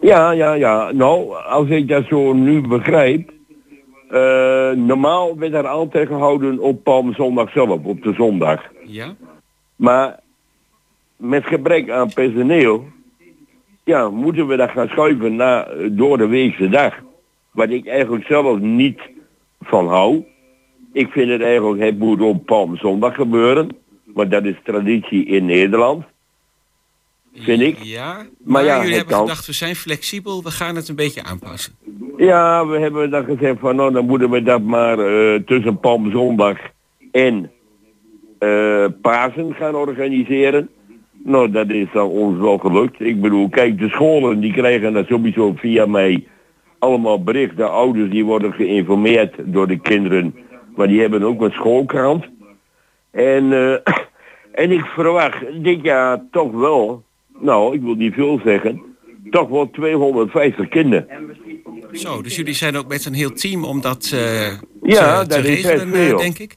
Ja, 0.00 0.30
ja, 0.30 0.52
ja. 0.52 0.92
Nou, 0.92 1.34
als 1.44 1.68
ik 1.68 1.88
dat 1.88 2.04
zo 2.08 2.32
nu 2.32 2.60
begrijp, 2.60 3.30
eh, 4.14 4.70
normaal 4.76 5.38
werd 5.38 5.52
er 5.52 5.66
altijd 5.66 6.08
gehouden 6.08 6.58
op 6.58 6.82
Palmzondag 6.82 7.50
zelf, 7.50 7.84
op 7.84 8.02
de 8.02 8.12
zondag. 8.12 8.62
Ja. 8.84 9.14
Maar 9.76 10.20
met 11.16 11.44
gebrek 11.44 11.90
aan 11.90 12.12
personeel, 12.12 12.84
ja, 13.84 14.10
moeten 14.10 14.46
we 14.46 14.56
dat 14.56 14.70
gaan 14.70 14.88
schuiven 14.88 15.36
naar 15.36 15.66
eh, 15.66 15.88
door 15.90 16.18
de 16.18 16.26
weekse 16.26 16.68
dag. 16.68 16.94
Wat 17.50 17.70
ik 17.70 17.86
eigenlijk 17.86 18.26
zelf 18.26 18.58
niet 18.58 19.00
van 19.60 19.88
hou. 19.88 20.24
Ik 20.92 21.10
vind 21.10 21.30
het 21.30 21.42
eigenlijk, 21.42 21.82
het 21.82 21.98
moet 21.98 22.20
op 22.20 22.46
Palmzondag 22.46 23.14
gebeuren. 23.14 23.68
Want 24.04 24.30
dat 24.30 24.44
is 24.44 24.56
traditie 24.62 25.24
in 25.26 25.44
Nederland. 25.44 26.04
Vind 27.34 27.60
ik. 27.60 27.78
Ja. 27.82 28.26
Maar, 28.44 28.64
ja, 28.64 28.78
jullie 28.78 28.96
hebben 28.96 29.14
kan. 29.14 29.22
gedacht, 29.22 29.46
we 29.46 29.52
zijn 29.52 29.76
flexibel, 29.76 30.42
we 30.42 30.50
gaan 30.50 30.76
het 30.76 30.88
een 30.88 30.96
beetje 30.96 31.22
aanpassen. 31.22 31.72
Ja, 32.16 32.66
we 32.66 32.78
hebben 32.78 33.10
dan 33.10 33.24
gezegd 33.24 33.58
van 33.60 33.76
nou 33.76 33.92
dan 33.92 34.06
moeten 34.06 34.30
we 34.30 34.42
dat 34.42 34.62
maar 34.62 34.98
eh, 34.98 35.40
tussen 35.40 35.80
Palmzondag 35.80 36.58
en 37.12 37.50
eh 38.38 38.86
Pasen 39.02 39.54
gaan 39.54 39.74
organiseren. 39.74 40.68
Nou, 41.24 41.50
dat 41.50 41.70
is 41.70 41.86
dan 41.92 42.08
ons 42.08 42.38
wel 42.38 42.58
gelukt. 42.58 43.00
Ik 43.00 43.20
bedoel, 43.20 43.48
kijk, 43.48 43.78
de 43.78 43.88
scholen 43.88 44.40
die 44.40 44.52
krijgen 44.52 44.92
dat 44.92 45.06
sowieso 45.06 45.52
via 45.56 45.86
mij 45.86 46.26
allemaal 46.78 47.22
bericht. 47.22 47.56
De 47.56 47.64
ouders 47.64 48.10
die 48.10 48.24
worden 48.24 48.52
geïnformeerd 48.52 49.34
door 49.44 49.66
de 49.66 49.78
kinderen. 49.78 50.34
Maar 50.76 50.88
die 50.88 51.00
hebben 51.00 51.22
ook 51.22 51.40
een 51.40 51.52
schoolkrant. 51.52 52.24
En, 53.10 53.52
eh, 53.52 53.94
en 54.62 54.70
ik 54.70 54.84
verwacht 54.84 55.62
dit 55.62 55.82
jaar 55.82 56.24
toch 56.30 56.52
wel, 56.52 57.02
nou, 57.40 57.74
ik 57.74 57.80
wil 57.82 57.94
niet 57.94 58.14
veel 58.14 58.40
zeggen, 58.44 58.82
toch 59.30 59.48
wel 59.48 59.70
250 59.70 60.68
kinderen. 60.68 61.06
Zo, 61.92 62.22
dus 62.22 62.36
jullie 62.36 62.54
zijn 62.54 62.76
ook 62.76 62.88
met 62.88 63.04
een 63.04 63.14
heel 63.14 63.32
team 63.32 63.64
om 63.64 63.80
dat 63.80 64.10
eh, 64.14 64.46
Ja, 64.82 65.20
te, 65.22 65.28
te 65.28 65.34
dat 65.34 65.44
is 65.44 65.62
regelen, 65.62 65.88
veel. 65.88 66.12
eh, 66.12 66.18
denk 66.18 66.38
ik. 66.38 66.56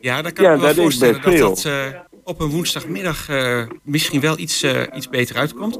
Ja, 0.00 0.22
dan 0.22 0.32
kan 0.32 0.44
Ja, 0.44 0.50
ik 0.50 0.56
me 0.56 0.62
wel 0.64 0.74
dat 0.74 0.82
voorstellen 0.82 1.20
dat 1.22 1.32
veel. 1.32 1.48
dat 1.48 1.64
eh, 1.64 1.86
op 2.24 2.40
een 2.40 2.48
woensdagmiddag 2.48 3.28
misschien 3.82 4.20
wel 4.20 4.38
iets, 4.38 4.64
iets 4.96 5.08
beter 5.08 5.36
uitkomt. 5.36 5.78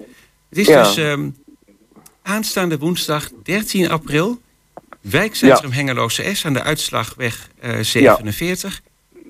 Het 0.49 0.59
is 0.59 0.67
Ja. 0.67 0.83
dus 0.83 0.97
ehm, 0.97 1.28
aanstaande 2.23 2.78
woensdag 2.78 3.31
13 3.43 3.90
april, 3.90 4.40
wijkcentrum 5.00 5.71
Hengeloze 5.71 6.35
S 6.35 6.45
aan 6.47 6.52
de 6.52 6.62
Uitslagweg 6.62 7.49
eh 7.61 7.78
47. 7.81 8.81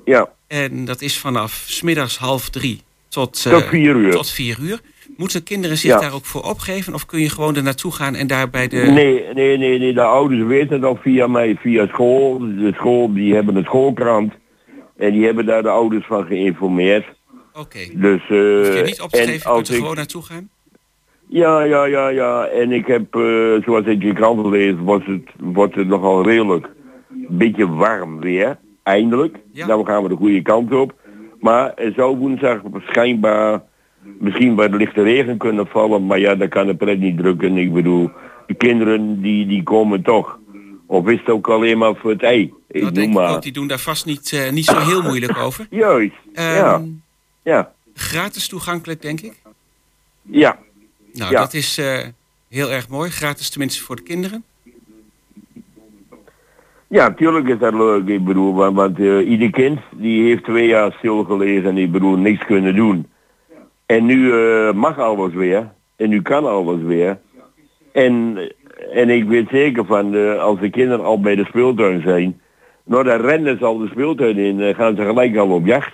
Ja, 0.05 0.33
En 0.47 0.85
dat 0.85 1.01
is 1.01 1.19
vanaf 1.19 1.65
smiddags 1.67 2.19
half 2.19 2.49
drie 2.49 2.83
tot, 3.09 3.43
Tot 3.43 3.65
vier 3.65 3.97
uur. 3.97 4.11
Tot 4.13 4.31
vier 4.31 4.59
uur. 4.61 4.81
Moeten 5.19 5.43
kinderen 5.43 5.77
zich 5.77 5.91
Ja. 5.91 6.01
daar 6.01 6.15
ook 6.15 6.25
voor 6.25 6.43
opgeven? 6.43 6.95
Of 6.95 7.07
kun 7.07 7.21
je 7.21 7.31
gewoon 7.31 7.57
er 7.57 7.63
naartoe 7.63 7.93
gaan 7.93 8.15
en 8.15 8.27
daar 8.27 8.51
bij 8.51 8.69
de... 8.69 8.77
nee, 8.77 9.25
nee, 9.35 9.59
nee, 9.59 9.79
nee, 9.79 9.93
de 9.95 10.03
ouders 10.03 10.43
weten 10.43 10.73
het 10.75 10.85
al 10.85 10.99
via 11.03 11.27
mij, 11.27 11.57
via 11.61 11.87
school. 11.87 12.39
De 12.39 12.73
school, 12.75 13.13
die 13.13 13.35
hebben 13.35 13.57
een 13.57 13.65
schoolkrant. 13.65 14.33
En 14.97 15.13
die 15.13 15.25
hebben 15.25 15.47
daar 15.47 15.63
de 15.63 15.69
ouders 15.69 16.07
van 16.07 16.27
geïnformeerd. 16.27 17.07
Oké. 17.53 17.79
Dus, 17.95 18.21
eh 18.29 18.39
Hoef 18.67 18.75
je 18.77 18.83
niet 18.85 19.01
op 19.01 19.11
te 19.11 19.17
geven, 19.17 19.33
je 19.33 19.39
kunt 19.41 19.45
als 19.55 19.69
er 19.69 19.75
ik, 19.75 19.81
gewoon 19.81 19.97
naartoe 19.97 20.23
gaan? 20.23 20.49
ja, 21.29 21.63
ja, 21.63 21.85
ja, 21.85 22.09
ja. 22.09 22.47
En 22.47 22.73
ik 22.73 22.87
heb, 22.87 23.15
eh, 23.15 23.63
zoals 23.65 23.87
ik 23.87 24.03
in 24.03 24.15
kranten 24.15 24.49
lees, 24.51 24.75
was 24.79 25.03
het, 25.05 25.29
wordt 25.39 25.75
het 25.75 25.87
nogal 25.89 26.23
redelijk 26.25 26.69
beetje 27.29 27.69
warm 27.69 28.21
weer, 28.21 28.59
eindelijk. 28.83 29.37
Ja. 29.53 29.67
Dan 29.67 29.87
gaan 29.87 30.03
we 30.03 30.09
de 30.09 30.17
goede 30.17 30.43
kant 30.43 30.73
op. 30.75 30.95
Maar 31.41 31.75
er 31.75 31.93
zou 31.97 32.17
woensdag 32.17 32.61
schijnbaar 32.87 33.63
misschien 34.19 34.55
wat 34.55 34.71
lichte 34.71 35.03
regen 35.03 35.37
kunnen 35.37 35.67
vallen, 35.67 36.07
maar 36.07 36.19
ja, 36.19 36.35
dat 36.35 36.49
kan 36.49 36.67
de 36.67 36.75
pret 36.75 36.99
niet 37.01 37.17
drukken. 37.19 37.57
Ik 37.57 37.73
bedoel, 37.73 38.11
de 38.47 38.55
kinderen 38.55 39.21
die, 39.21 39.47
die 39.47 39.63
komen 39.63 40.03
toch. 40.03 40.39
Of 40.87 41.09
is 41.09 41.19
het 41.19 41.29
ook 41.29 41.49
alleen 41.49 41.79
maar 41.79 41.95
voor 41.97 42.11
het 42.11 42.23
ei? 42.23 42.53
Ik 42.69 42.83
Dat 42.83 42.97
ik 42.97 43.09
maar. 43.11 43.35
ook, 43.35 43.43
die 43.43 43.53
doen 43.53 43.67
daar 43.67 43.79
vast 43.79 44.07
niet, 44.07 44.33
eh, 44.33 44.51
niet 44.51 44.65
zo 44.65 44.79
heel 44.79 45.03
moeilijk 45.03 45.37
over. 45.39 45.67
Juist, 45.85 46.15
Ehm, 46.35 46.55
ja, 46.57 46.83
ja, 47.43 47.73
Gratis 47.95 48.49
toegankelijk, 48.49 49.03
denk 49.03 49.21
ik. 49.21 49.33
ja. 50.23 50.59
Nou, 51.13 51.33
Ja. 51.33 51.39
dat 51.41 51.55
is 51.55 51.79
eh, 51.79 51.99
heel 52.49 52.71
erg 52.71 52.89
mooi. 52.89 53.11
Gratis 53.11 53.51
tenminste 53.51 53.83
voor 53.83 53.97
de 53.97 54.03
kinderen. 54.03 54.45
Ja, 56.87 57.13
tuurlijk 57.15 57.49
is 57.49 57.59
dat 57.59 57.75
leuk. 57.75 58.07
Ik 58.09 58.25
bedoel, 58.25 58.55
want, 58.55 58.77
want 58.77 58.99
eh, 58.99 59.29
ieder 59.31 59.51
kind 59.51 59.81
die 59.93 60.23
heeft 60.29 60.45
twee 60.45 60.67
jaar 60.67 60.93
stilgelegen 60.99 61.69
en 61.71 61.79
ik 61.79 61.93
bedoel 61.93 62.17
niks 62.17 62.45
kunnen 62.47 62.75
doen. 62.75 63.07
En 63.89 64.05
nu 64.07 64.33
eh, 64.33 64.73
mag 64.73 64.99
alles 64.99 65.33
weer. 65.35 65.73
En 65.97 66.09
nu 66.09 66.23
kan 66.23 66.45
alles 66.47 66.83
weer. 66.83 67.19
En, 67.93 68.39
en 68.93 69.11
ik 69.11 69.25
weet 69.25 69.49
zeker 69.51 69.85
van, 69.87 70.15
eh, 70.15 70.39
als 70.43 70.61
de 70.61 70.71
kinderen 70.71 71.05
al 71.05 71.21
bij 71.21 71.35
de 71.35 71.45
speeltuin 71.45 72.01
zijn, 72.03 72.41
nou 72.85 73.05
dan 73.05 73.21
rennen 73.21 73.59
ze 73.59 73.65
al 73.65 73.79
de 73.79 73.89
speeltuin 73.89 74.37
in 74.39 74.61
en 74.61 74.75
gaan 74.75 74.97
ze 74.97 75.03
gelijk 75.03 75.37
al 75.37 75.49
op 75.51 75.67
jacht. 75.67 75.93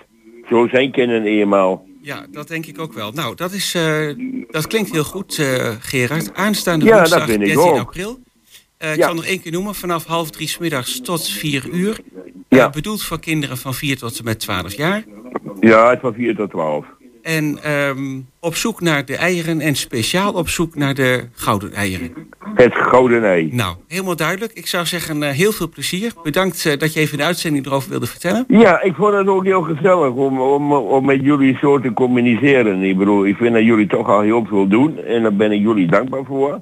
Zo 0.48 0.68
zijn 0.68 0.92
kinderen 0.92 1.24
eenmaal. 1.24 1.86
Ja, 2.02 2.26
dat 2.30 2.48
denk 2.48 2.66
ik 2.66 2.78
ook 2.80 2.92
wel. 2.92 3.12
Nou, 3.12 3.34
dat, 3.34 3.52
is, 3.52 3.74
eh, 3.74 4.08
dat 4.50 4.66
klinkt 4.66 4.90
heel 4.92 5.04
goed, 5.04 5.34
Gerard. 5.80 6.34
Aanstaande 6.34 6.84
Ja, 6.86 6.96
woensdag 6.96 7.18
dat 7.18 7.28
vind 7.28 7.40
ik 7.42 7.46
13 7.54 7.64
ook. 7.72 7.78
april. 7.78 8.18
Eh, 8.78 8.90
ik 8.92 8.96
Ja. 8.96 9.04
zal 9.06 9.14
nog 9.14 9.24
één 9.26 9.40
keer 9.40 9.52
noemen. 9.52 9.74
Vanaf 9.74 10.04
half 10.04 10.30
drie 10.30 10.48
's 10.48 10.58
middags 10.58 11.00
tot 11.00 11.28
vier 11.28 11.68
uur. 11.72 11.98
Ja. 12.48 12.70
Bedoeld 12.70 13.02
voor 13.02 13.20
kinderen 13.20 13.56
van 13.56 13.74
4 13.74 13.98
tot 13.98 14.18
en 14.18 14.24
met 14.24 14.40
12 14.40 14.74
jaar. 14.76 15.04
Ja, 15.60 15.90
het 15.90 16.00
van 16.00 16.14
4 16.14 16.36
tot 16.36 16.50
12. 16.50 16.86
En 17.24 17.58
ehm, 17.62 18.20
op 18.40 18.54
zoek 18.54 18.80
naar 18.80 19.04
de 19.04 19.16
eieren 19.16 19.60
en 19.60 19.74
speciaal 19.74 20.32
op 20.32 20.48
zoek 20.48 20.74
naar 20.74 20.94
de 20.94 21.28
gouden 21.32 21.72
eieren. 21.72 22.12
Het 22.54 22.74
gouden 22.74 23.24
ei. 23.24 23.48
Nou, 23.52 23.76
helemaal 23.88 24.16
duidelijk. 24.16 24.52
Ik 24.52 24.66
zou 24.66 24.86
zeggen, 24.86 25.22
eh, 25.22 25.30
heel 25.30 25.52
veel 25.52 25.68
plezier. 25.68 26.12
Bedankt 26.22 26.66
eh, 26.66 26.78
dat 26.78 26.92
je 26.92 27.00
even 27.00 27.12
in 27.12 27.18
de 27.18 27.24
uitzending 27.24 27.66
erover 27.66 27.90
wilde 27.90 28.06
vertellen. 28.06 28.44
Ja, 28.48 28.82
ik 28.82 28.94
vond 28.94 29.14
het 29.14 29.26
ook 29.26 29.44
heel 29.44 29.62
gezellig 29.62 30.10
om, 30.10 30.40
om, 30.40 30.72
om 30.72 31.04
met 31.04 31.20
jullie 31.22 31.56
zo 31.60 31.80
te 31.80 31.92
communiceren. 31.92 32.82
Ik 32.82 32.98
bedoel, 32.98 33.26
ik 33.26 33.36
vind 33.36 33.54
dat 33.54 33.64
jullie 33.64 33.86
toch 33.86 34.08
al 34.08 34.20
heel 34.20 34.44
veel 34.44 34.66
doen 34.66 34.98
en 34.98 35.22
daar 35.22 35.36
ben 35.36 35.52
ik 35.52 35.60
jullie 35.60 35.86
dankbaar 35.86 36.24
voor. 36.24 36.60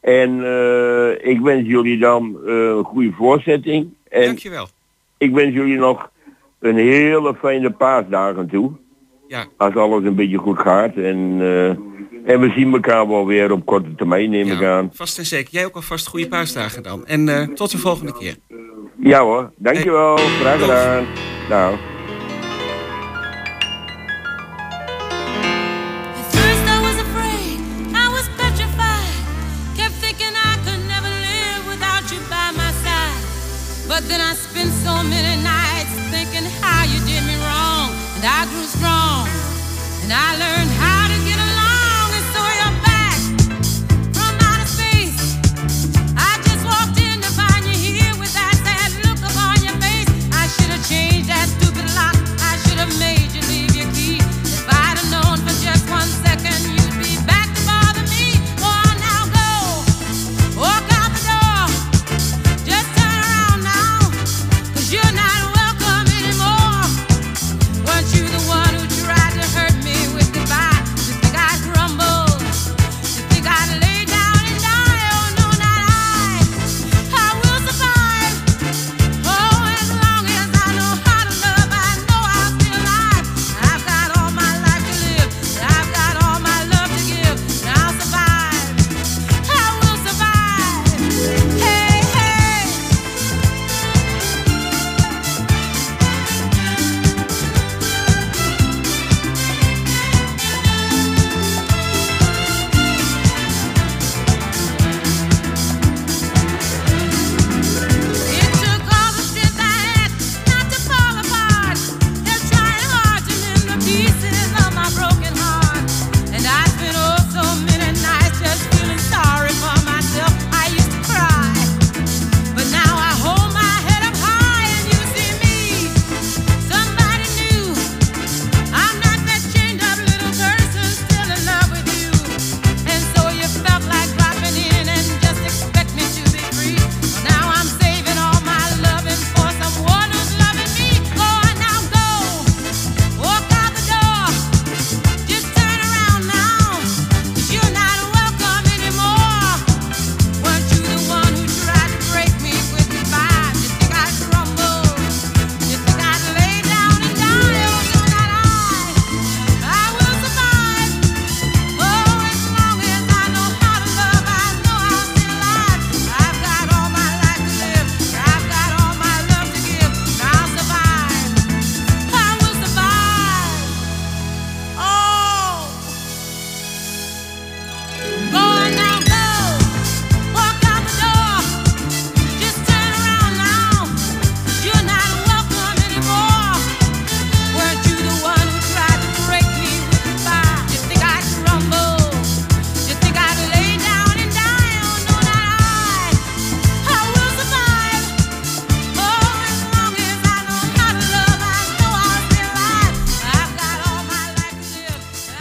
En 0.00 0.44
eh, 0.44 1.30
ik 1.30 1.40
wens 1.40 1.68
jullie 1.68 1.98
dan 1.98 2.36
een 2.46 2.84
goede 2.84 3.12
voorzetting. 3.12 3.88
En 4.08 4.24
Dankjewel. 4.24 4.68
ik 5.18 5.34
wens 5.34 5.54
jullie 5.54 5.78
nog 5.78 6.10
een 6.58 6.76
hele 6.76 7.34
fijne 7.34 7.70
paasdagen 7.70 8.48
toe. 8.48 8.72
Ja, 9.32 9.46
Als 9.56 9.74
alles 9.74 10.04
een 10.04 10.14
beetje 10.14 10.36
goed 10.36 10.58
gaat. 10.58 10.96
En, 10.96 11.36
eh, 11.40 11.68
en 12.32 12.40
we 12.40 12.52
zien 12.56 12.72
elkaar 12.72 13.08
wel 13.08 13.26
weer 13.26 13.52
op 13.52 13.66
korte 13.66 13.94
termijn, 13.94 14.30
neem 14.30 14.50
ik 14.50 14.62
aan. 14.62 14.90
vast 14.92 15.18
en 15.18 15.26
zeker. 15.26 15.52
Jij 15.52 15.64
ook 15.64 15.74
alvast 15.74 16.06
goede 16.06 16.28
paasdagen 16.28 16.82
dan. 16.82 17.06
En 17.06 17.28
eh, 17.28 17.48
tot 17.48 17.70
de 17.70 17.78
volgende 17.78 18.12
keer. 18.18 18.36
Ja 19.00 19.20
hoor, 19.20 19.52
dankjewel. 19.56 20.16
Graag 20.16 20.60
gedaan. 20.60 21.04
Nou. 21.48 21.76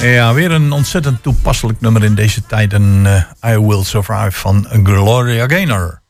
Ja, 0.02 0.34
weer 0.34 0.52
een 0.52 0.72
ontzettend 0.72 1.24
toepasselijk 1.24 1.82
nummer 1.82 2.04
in 2.04 2.16
deze 2.16 2.46
tijden. 2.46 3.06
eh, 3.06 3.54
I 3.54 3.58
Will 3.58 3.84
Survive 3.84 4.32
van 4.32 4.68
Gloria 4.84 5.48
Gaynor. 5.48 6.02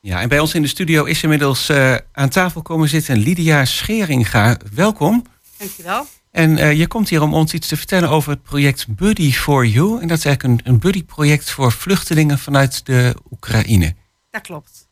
Ja, 0.00 0.20
en 0.20 0.28
bij 0.28 0.38
ons 0.38 0.54
in 0.54 0.62
de 0.62 0.68
studio 0.68 1.04
is 1.04 1.22
inmiddels 1.22 1.68
eh, 1.68 1.94
aan 2.12 2.28
tafel 2.28 2.62
komen 2.62 2.88
zitten 2.88 3.18
Lydia 3.18 3.64
Scheringa. 3.64 4.56
Welkom. 4.74 5.24
Dankjewel. 5.58 6.06
En 6.30 6.58
eh, 6.58 6.72
je 6.72 6.86
komt 6.86 7.08
hier 7.08 7.22
om 7.22 7.34
ons 7.34 7.52
iets 7.52 7.68
te 7.68 7.76
vertellen 7.76 8.08
over 8.08 8.30
het 8.30 8.42
project 8.42 8.86
Buddy 8.88 9.32
for 9.32 9.66
You. 9.66 10.00
En 10.00 10.08
dat 10.08 10.18
is 10.18 10.24
eigenlijk 10.24 10.42
een, 10.42 10.72
een 10.72 10.78
buddy-project 10.78 11.50
voor 11.50 11.72
vluchtelingen 11.72 12.38
vanuit 12.38 12.86
de 12.86 13.14
Oekraïne. 13.30 13.94
Dat 14.30 14.42
klopt. 14.42 14.88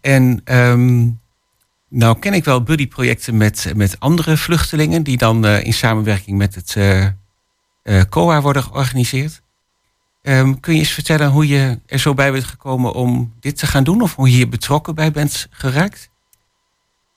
En 0.00 0.40
ehm, 0.44 1.08
nou 1.88 2.18
ken 2.18 2.34
ik 2.34 2.44
wel 2.44 2.62
buddy-projecten 2.62 3.36
met, 3.36 3.72
met 3.76 4.00
andere 4.00 4.36
vluchtelingen... 4.36 5.02
die 5.02 5.16
dan 5.16 5.46
eh, 5.46 5.64
in 5.64 5.72
samenwerking 5.72 6.38
met 6.38 6.54
het 6.54 6.76
COA 8.08 8.40
worden 8.40 8.62
georganiseerd. 8.62 9.42
Ehm, 10.22 10.54
kun 10.60 10.72
je 10.72 10.78
eens 10.78 10.90
vertellen 10.90 11.30
hoe 11.30 11.46
je 11.48 11.80
er 11.86 11.98
zo 11.98 12.14
bij 12.14 12.32
bent 12.32 12.44
gekomen 12.44 12.92
om 12.92 13.34
dit 13.40 13.58
te 13.58 13.66
gaan 13.66 13.84
doen? 13.84 14.02
Of 14.02 14.14
hoe 14.14 14.30
je 14.30 14.36
hier 14.36 14.48
betrokken 14.48 14.94
bij 14.94 15.10
bent 15.10 15.46
geraakt? 15.50 16.10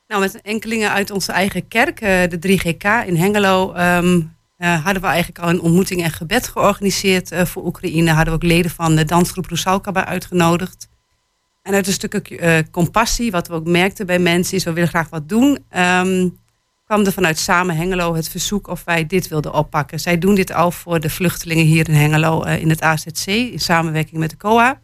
Nou, 0.08 0.22
met 0.22 0.42
enkelingen 0.42 0.92
uit 0.92 1.12
onze 1.12 1.32
eigen 1.32 1.68
kerk, 1.68 2.02
eh, 2.02 2.30
de 2.30 2.40
3GK 2.40 2.84
in 3.06 3.16
Hengelo, 3.16 3.74
ehm, 3.74 4.22
eh, 4.60 4.84
hadden 4.84 5.02
we 5.02 5.08
eigenlijk 5.08 5.40
al 5.40 5.50
een 5.50 5.62
ontmoeting 5.62 6.04
en 6.04 6.12
gebed 6.12 6.48
georganiseerd 6.48 7.32
eh, 7.32 7.46
voor 7.46 7.66
Oekraïne. 7.66 8.12
Hadden 8.12 8.34
we 8.34 8.40
ook 8.46 8.52
leden 8.52 8.72
van 8.72 8.96
de 8.96 9.06
dansgroep 9.06 9.46
Rusalka 9.46 9.92
bij 9.92 10.06
uitgenodigd. 10.06 10.88
En 11.64 11.74
uit 11.74 11.88
een 11.88 11.94
stukje 11.94 12.38
eh, 12.38 12.64
compassie, 12.72 13.32
wat 13.32 13.48
we 13.48 13.54
ook 13.54 13.68
merkten 13.68 14.06
bij 14.06 14.20
mensen, 14.20 14.58
is 14.58 14.64
we 14.64 14.74
willen 14.74 14.90
graag 14.90 15.10
wat 15.10 15.30
doen. 15.30 15.60
ehm, 15.70 16.30
kwam 16.90 17.06
er 17.06 17.14
vanuit 17.14 17.40
Samen 17.40 17.76
Hengelo 17.76 18.16
het 18.16 18.30
verzoek 18.30 18.68
of 18.68 18.84
wij 18.86 19.06
dit 19.06 19.28
wilden 19.28 19.54
oppakken. 19.54 20.00
Zij 20.00 20.18
doen 20.18 20.36
dit 20.36 20.54
al 20.54 20.72
voor 20.72 21.00
de 21.00 21.10
vluchtelingen 21.10 21.66
hier 21.66 21.90
in 21.90 21.96
Hengelo 21.96 22.44
eh, 22.44 22.62
in 22.62 22.70
het 22.70 22.82
AZC, 22.82 23.26
in 23.26 23.60
samenwerking 23.60 24.18
met 24.20 24.30
de 24.30 24.38
COA. 24.38 24.80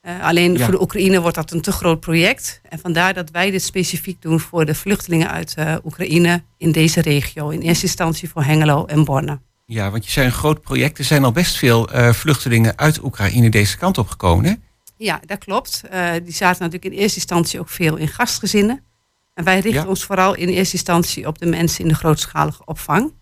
Eh, 0.00 0.22
alleen 0.22 0.52
Ja. 0.52 0.64
voor 0.64 0.70
de 0.72 0.80
Oekraïne 0.80 1.20
wordt 1.20 1.36
dat 1.36 1.50
een 1.50 1.60
te 1.60 1.72
groot 1.72 2.00
project. 2.00 2.60
En 2.68 2.78
vandaar 2.78 3.14
dat 3.14 3.30
wij 3.30 3.50
dit 3.50 3.62
specifiek 3.62 4.22
doen 4.22 4.40
voor 4.40 4.64
de 4.64 4.74
vluchtelingen 4.74 5.30
uit 5.30 5.54
eh, 5.54 5.76
Oekraïne 5.84 6.42
in 6.56 6.72
deze 6.72 7.00
regio. 7.00 7.48
In 7.48 7.60
eerste 7.60 7.84
instantie 7.86 8.28
voor 8.28 8.42
Hengelo 8.42 8.84
en 8.84 9.04
Borne. 9.04 9.40
Ja, 9.66 9.90
want 9.90 10.04
je 10.04 10.10
zei 10.10 10.26
een 10.26 10.32
groot 10.32 10.60
project. 10.60 10.98
Er 10.98 11.04
zijn 11.04 11.24
al 11.24 11.32
best 11.32 11.56
veel 11.56 11.88
vluchtelingen 12.12 12.78
uit 12.78 13.02
Oekraïne 13.02 13.48
deze 13.48 13.76
kant 13.78 13.98
op 13.98 14.08
gekomen. 14.08 14.44
Hè? 14.44 14.54
Ja, 14.96 15.20
dat 15.26 15.38
klopt. 15.38 15.82
Die 16.24 16.34
zaten 16.34 16.62
natuurlijk 16.62 16.94
in 16.94 17.00
eerste 17.00 17.18
instantie 17.18 17.60
ook 17.60 17.68
veel 17.68 17.96
in 17.96 18.08
gastgezinnen. 18.08 18.84
En 19.40 19.46
wij 19.46 19.60
richten 19.60 19.82
Ja. 19.82 19.88
ons 19.88 20.04
vooral 20.04 20.34
in 20.34 20.48
eerste 20.48 20.74
instantie 20.74 21.26
op 21.26 21.38
de 21.38 21.46
mensen 21.46 21.82
in 21.82 21.88
de 21.88 21.94
grootschalige 21.94 22.62
opvang. 22.64 23.12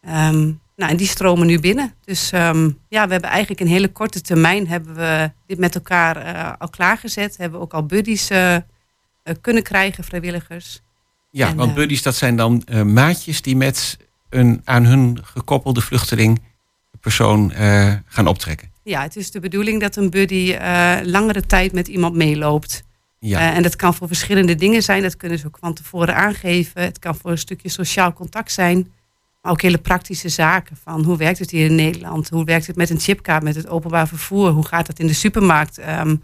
Ehm, 0.00 0.42
nou, 0.76 0.90
en 0.90 0.96
die 0.96 1.06
stromen 1.06 1.46
nu 1.46 1.60
binnen. 1.60 1.94
Dus 2.04 2.32
ehm, 2.32 2.70
ja, 2.88 3.06
we 3.06 3.12
hebben 3.12 3.30
eigenlijk 3.30 3.60
in 3.60 3.66
hele 3.66 3.88
korte 3.88 4.20
termijn 4.20 4.68
hebben 4.68 4.94
we 4.94 5.30
dit 5.46 5.58
met 5.58 5.74
elkaar 5.74 6.16
eh, 6.16 6.52
al 6.58 6.68
klaargezet. 6.68 7.36
Hebben 7.36 7.58
we 7.58 7.64
ook 7.64 7.74
al 7.74 7.86
buddies 7.86 8.30
eh, 8.30 8.54
eh, 8.54 8.62
kunnen 9.40 9.62
krijgen, 9.62 10.04
vrijwilligers. 10.04 10.82
Ja, 11.30 11.48
En, 11.48 11.56
want 11.56 11.74
buddies 11.74 12.02
dat 12.02 12.14
zijn 12.14 12.36
dan 12.36 12.64
maatjes 12.84 13.42
die 13.42 13.56
met 13.56 13.98
een 14.28 14.60
aan 14.64 14.84
hun 14.84 15.18
gekoppelde 15.22 15.80
vluchteling 15.80 16.42
persoon 17.00 17.52
gaan 18.06 18.26
optrekken. 18.26 18.70
Ja, 18.82 19.02
het 19.02 19.16
is 19.16 19.30
de 19.30 19.40
bedoeling 19.40 19.80
dat 19.80 19.96
een 19.96 20.10
buddy 20.10 20.56
langere 21.02 21.46
tijd 21.46 21.72
met 21.72 21.88
iemand 21.88 22.14
meeloopt. 22.14 22.84
Ja, 23.28 23.38
Eh, 23.50 23.56
en 23.56 23.62
dat 23.62 23.76
kan 23.76 23.94
voor 23.94 24.06
verschillende 24.06 24.54
dingen 24.54 24.82
zijn. 24.82 25.02
Dat 25.02 25.16
kunnen 25.16 25.38
ze 25.38 25.46
ook 25.46 25.56
van 25.60 25.74
tevoren 25.74 26.14
aangeven. 26.16 26.82
Het 26.82 26.98
kan 26.98 27.14
voor 27.16 27.30
een 27.30 27.38
stukje 27.38 27.68
sociaal 27.68 28.12
contact 28.12 28.52
zijn. 28.52 28.92
Maar 29.42 29.52
ook 29.52 29.62
hele 29.62 29.78
praktische 29.78 30.28
zaken. 30.28 30.76
Van 30.82 31.04
hoe 31.04 31.16
werkt 31.16 31.38
het 31.38 31.50
hier 31.50 31.64
in 31.66 31.74
Nederland? 31.74 32.28
Hoe 32.28 32.44
werkt 32.44 32.66
het 32.66 32.76
met 32.76 32.90
een 32.90 33.00
chipkaart, 33.00 33.42
met 33.42 33.54
het 33.54 33.68
openbaar 33.68 34.08
vervoer? 34.08 34.48
Hoe 34.50 34.66
gaat 34.66 34.86
dat 34.86 34.98
in 34.98 35.06
de 35.06 35.12
supermarkt? 35.14 35.78
Ehm, 35.78 36.16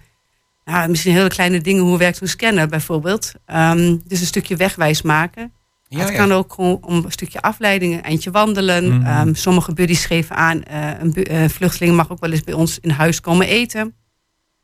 nou, 0.64 0.88
misschien 0.88 1.12
hele 1.12 1.28
kleine 1.28 1.60
dingen. 1.60 1.82
Hoe 1.82 1.98
werkt 1.98 2.16
zo'n 2.16 2.26
scanner 2.28 2.68
bijvoorbeeld? 2.68 3.32
Ehm, 3.46 3.96
dus 4.04 4.20
een 4.20 4.26
stukje 4.26 4.56
wegwijs 4.56 5.02
maken. 5.02 5.52
ja, 5.88 5.98
het 5.98 6.08
ja. 6.08 6.16
kan 6.16 6.32
ook 6.32 6.52
gewoon 6.52 6.78
om 6.82 7.04
een 7.04 7.12
stukje 7.12 7.40
afleiding, 7.42 7.94
een 7.94 8.02
eindje 8.02 8.30
wandelen. 8.30 8.96
Mhm. 8.98 9.06
Ehm, 9.06 9.34
sommige 9.34 9.72
buddies 9.74 10.04
geven 10.04 10.36
aan, 10.36 10.62
eh, 10.62 10.90
een 11.00 11.12
bu- 11.12 11.22
eh, 11.22 11.48
vluchteling 11.48 11.96
mag 11.96 12.10
ook 12.10 12.20
wel 12.20 12.30
eens 12.30 12.44
bij 12.44 12.54
ons 12.54 12.78
in 12.78 12.90
huis 12.90 13.20
komen 13.20 13.46
eten. 13.46 13.94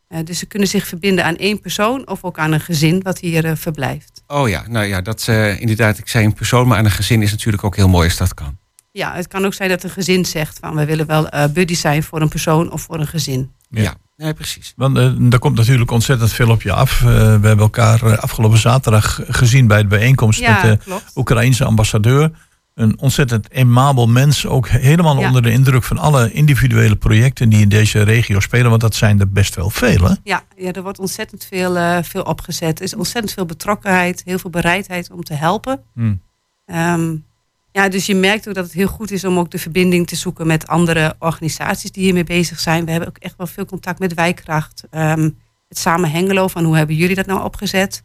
Eh, 0.09 0.19
dus 0.25 0.39
ze 0.39 0.47
kunnen 0.47 0.69
zich 0.69 0.87
verbinden 0.87 1.25
aan 1.25 1.37
één 1.37 1.61
persoon 1.61 2.09
of 2.09 2.25
ook 2.25 2.39
aan 2.39 2.53
een 2.53 2.61
gezin 2.61 3.03
wat 3.03 3.19
hier 3.19 3.45
eh, 3.45 3.53
verblijft. 3.57 4.23
Oh 4.27 4.49
ja, 4.49 4.65
nou 4.69 4.87
ja, 4.87 5.01
dat 5.01 5.29
eh, 5.29 5.61
inderdaad. 5.61 5.99
Ik 5.99 6.09
zei 6.09 6.25
een 6.25 6.35
persoon, 6.35 6.69
maar 6.69 6.79
aan 6.79 6.85
een 6.85 6.91
gezin 6.91 7.23
is 7.23 7.31
natuurlijk 7.31 7.65
ook 7.65 7.77
heel 7.77 7.89
mooi 7.89 8.09
als 8.09 8.17
dat 8.17 8.35
kan. 8.35 8.59
Ja, 8.93 9.15
het 9.15 9.29
kan 9.29 9.45
ook 9.45 9.55
zijn 9.55 9.69
dat 9.69 9.83
een 9.83 9.91
gezin 9.91 10.25
zegt 10.25 10.59
van 10.61 10.75
we 10.77 10.85
willen 10.85 11.07
wel 11.07 11.29
buddy 11.53 11.75
zijn 11.75 12.03
voor 12.03 12.21
een 12.21 12.29
persoon 12.29 12.73
of 12.73 12.83
voor 12.83 13.01
een 13.01 13.07
gezin. 13.07 13.53
Ja, 13.71 13.83
Ja. 13.83 13.95
nee, 14.17 14.35
precies. 14.35 14.73
Want 14.77 14.97
er 15.33 15.39
komt 15.39 15.57
natuurlijk 15.57 15.91
ontzettend 15.91 16.33
veel 16.33 16.51
op 16.51 16.63
je 16.63 16.73
af. 16.73 17.01
Eh, 17.01 17.07
we 17.07 17.11
hebben 17.47 17.59
elkaar 17.59 18.19
afgelopen 18.19 18.59
zaterdag 18.59 19.21
gezien 19.29 19.67
bij 19.67 19.83
de 19.83 19.89
bijeenkomst 19.89 20.41
Ja, 20.41 20.63
met 20.63 20.79
de 20.79 20.85
klopt. 20.85 21.13
Oekraïense 21.15 21.65
ambassadeur. 21.65 22.31
Een 22.77 22.99
ontzettend 23.01 23.55
aimabel 23.55 24.07
mens. 24.09 24.47
Ook 24.47 24.69
helemaal 24.69 25.19
Ja. 25.21 25.27
onder 25.27 25.43
de 25.43 25.51
indruk 25.51 25.83
van 25.83 25.99
alle 25.99 26.33
individuele 26.33 26.97
projecten 26.97 27.49
die 27.49 27.61
in 27.61 27.69
deze 27.69 28.03
regio 28.03 28.41
spelen. 28.41 28.69
Want 28.71 28.81
dat 28.81 28.95
zijn 28.95 29.21
er 29.21 29.29
best 29.31 29.55
wel 29.55 29.71
veel. 29.71 30.05
Hè? 30.09 30.15
Ja, 30.25 30.43
ja, 30.57 30.73
er 30.73 30.83
wordt 30.83 30.99
ontzettend 30.99 31.45
veel, 31.45 31.77
eh, 31.77 31.99
veel 32.03 32.23
opgezet. 32.23 32.79
Er 32.79 32.85
is 32.85 32.95
ontzettend 32.95 33.33
veel 33.35 33.47
betrokkenheid, 33.47 34.23
heel 34.25 34.39
veel 34.39 34.51
bereidheid 34.51 35.11
om 35.11 35.23
te 35.25 35.35
helpen. 35.35 35.83
Hmm. 35.95 36.21
Ehm, 36.67 37.15
ja, 37.73 37.89
dus 37.89 38.07
je 38.07 38.15
merkt 38.15 38.49
ook 38.49 38.55
dat 38.55 38.65
het 38.65 38.73
heel 38.73 38.87
goed 38.87 39.11
is 39.11 39.25
om 39.25 39.39
ook 39.39 39.51
de 39.51 39.59
verbinding 39.59 40.07
te 40.07 40.17
zoeken 40.17 40.47
met 40.47 40.67
andere 40.67 41.15
organisaties 41.19 41.93
die 41.93 42.05
hiermee 42.05 42.25
bezig 42.25 42.61
zijn. 42.61 42.85
We 42.85 42.91
hebben 42.91 43.09
ook 43.09 43.19
echt 43.19 43.35
wel 43.37 43.47
veel 43.47 43.65
contact 43.65 43.99
met 43.99 44.15
Wijkracht. 44.15 44.83
ehm, 44.91 45.31
het 45.69 45.79
Samen 45.79 46.11
Hengelo, 46.11 46.49
van 46.49 46.65
hoe 46.65 46.77
hebben 46.77 46.97
jullie 46.97 47.15
dat 47.17 47.27
nou 47.27 47.43
opgezet? 47.45 48.03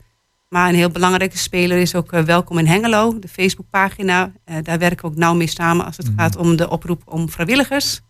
Maar 0.52 0.70
een 0.70 0.76
heel 0.76 0.90
belangrijke 0.90 1.38
speler 1.38 1.78
is 1.78 1.96
ook 1.96 2.12
eh, 2.14 2.22
Welkom 2.24 2.58
in 2.58 2.66
Hengelo, 2.68 3.20
de 3.20 3.28
Facebookpagina. 3.28 4.32
Eh, 4.44 4.56
daar 4.64 4.80
werken 4.80 5.02
we 5.06 5.12
ook 5.12 5.18
nauw 5.18 5.34
mee 5.34 5.48
samen 5.48 5.86
als 5.86 5.98
het 5.98 6.08
Mhm. 6.10 6.20
gaat 6.20 6.36
om 6.36 6.56
de 6.56 6.70
oproep 6.70 7.02
om 7.06 7.30
vrijwilligers. 7.30 8.02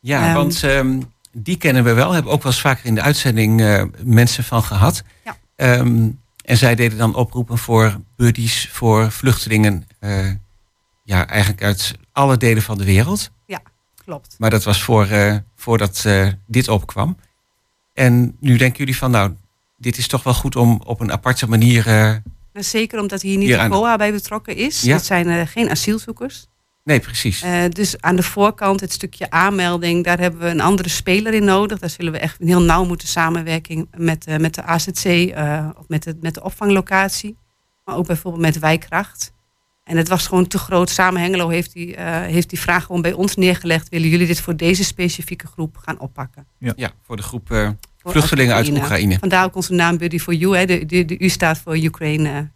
Ja, 0.00 0.24
Ehm. 0.26 0.34
want 0.34 0.62
ehm, 0.64 1.00
die 1.32 1.56
kennen 1.56 1.84
we 1.84 1.92
wel. 1.92 2.12
Hebben 2.12 2.32
ook 2.32 2.42
wel 2.42 2.52
eens 2.52 2.60
vaker 2.60 2.86
in 2.86 2.94
de 2.94 3.02
uitzending 3.02 3.60
eh, 3.60 3.82
mensen 4.04 4.44
van 4.44 4.62
gehad. 4.62 5.02
Ja. 5.24 5.36
Ehm, 5.56 6.08
en 6.44 6.56
zij 6.56 6.74
deden 6.74 6.98
dan 6.98 7.14
oproepen 7.14 7.58
voor 7.58 7.96
buddies, 8.16 8.68
voor 8.72 9.10
vluchtelingen. 9.12 9.86
ja, 11.04 11.26
eigenlijk 11.26 11.62
uit 11.62 11.94
alle 12.12 12.36
delen 12.36 12.62
van 12.62 12.78
de 12.78 12.84
wereld. 12.84 13.30
Klopt. 14.04 14.34
Maar 14.38 14.50
dat 14.50 14.64
was 14.64 14.82
voor, 14.82 15.06
eh, 15.06 15.36
voordat 15.56 16.06
dit 16.46 16.68
opkwam. 16.68 17.16
En 17.94 18.36
nu 18.40 18.56
denken 18.56 18.78
jullie 18.78 18.96
van, 18.96 19.10
nou, 19.10 19.32
dit 19.78 19.98
is 19.98 20.06
toch 20.06 20.22
wel 20.22 20.34
goed 20.34 20.56
om 20.56 20.80
op 20.84 21.00
een 21.00 21.12
aparte 21.12 21.48
manier. 21.48 21.86
eh, 21.86 21.94
Nou, 22.52 22.64
Zeker 22.66 23.00
omdat 23.00 23.22
hier 23.22 23.38
niet 23.38 23.48
de 23.48 23.66
COA 23.68 23.96
bij 23.96 24.12
betrokken 24.12 24.56
is. 24.56 24.80
Ja. 24.82 24.94
Het 24.94 25.04
zijn 25.04 25.28
eh, 25.28 25.46
geen 25.46 25.70
asielzoekers. 25.70 26.46
nee, 26.84 27.00
precies. 27.00 27.42
Eh, 27.42 27.62
dus 27.68 28.00
aan 28.00 28.16
de 28.16 28.22
voorkant, 28.22 28.80
het 28.80 28.92
stukje 28.92 29.30
aanmelding, 29.30 30.04
daar 30.04 30.18
hebben 30.18 30.40
we 30.40 30.46
een 30.46 30.60
andere 30.60 30.88
speler 30.88 31.34
in 31.34 31.44
nodig. 31.44 31.78
Daar 31.78 31.90
zullen 31.90 32.12
we 32.12 32.18
echt 32.18 32.36
heel 32.38 32.62
nauw 32.62 32.84
moeten 32.84 33.08
samenwerken 33.08 33.88
met, 33.96 34.26
eh, 34.26 34.36
met 34.36 34.54
de 34.54 34.62
AZC 34.62 35.04
eh, 35.04 35.68
of 35.78 35.88
met 35.88 36.02
de, 36.02 36.16
met 36.20 36.34
de 36.34 36.42
opvanglocatie. 36.42 37.36
Maar 37.84 37.96
ook 37.96 38.06
bijvoorbeeld 38.06 38.42
met 38.42 38.58
wijkracht. 38.58 39.32
En 39.84 39.96
het 39.96 40.08
was 40.08 40.26
gewoon 40.26 40.46
te 40.46 40.58
groot. 40.58 40.90
Samen 40.90 41.20
Hengelo 41.20 41.48
heeft 41.48 41.72
die, 41.72 41.96
eh, 41.96 42.20
heeft 42.20 42.48
die 42.50 42.60
vraag 42.60 42.84
gewoon 42.84 43.02
bij 43.02 43.12
ons 43.12 43.34
neergelegd. 43.36 43.88
Willen 43.88 44.08
jullie 44.08 44.26
dit 44.26 44.40
voor 44.40 44.56
deze 44.56 44.84
specifieke 44.84 45.46
groep 45.46 45.76
gaan 45.76 45.98
oppakken? 46.00 46.46
ja, 46.58 46.90
voor 47.06 47.16
de 47.16 47.22
groep 47.22 47.76
Voor 48.12 48.20
vluchtelingen 48.20 48.54
uit 48.54 48.70
Oekraïne. 48.70 49.18
Vandaar 49.18 49.44
ook 49.44 49.56
onze 49.56 49.72
naam 49.72 49.98
Buddy 49.98 50.18
for 50.18 50.34
You. 50.34 50.56
Hè. 50.56 50.64
De, 50.64 50.86
de, 50.86 51.04
de 51.04 51.18
U 51.18 51.28
staat 51.28 51.58
voor 51.58 51.78
Ukraine. 51.78 52.50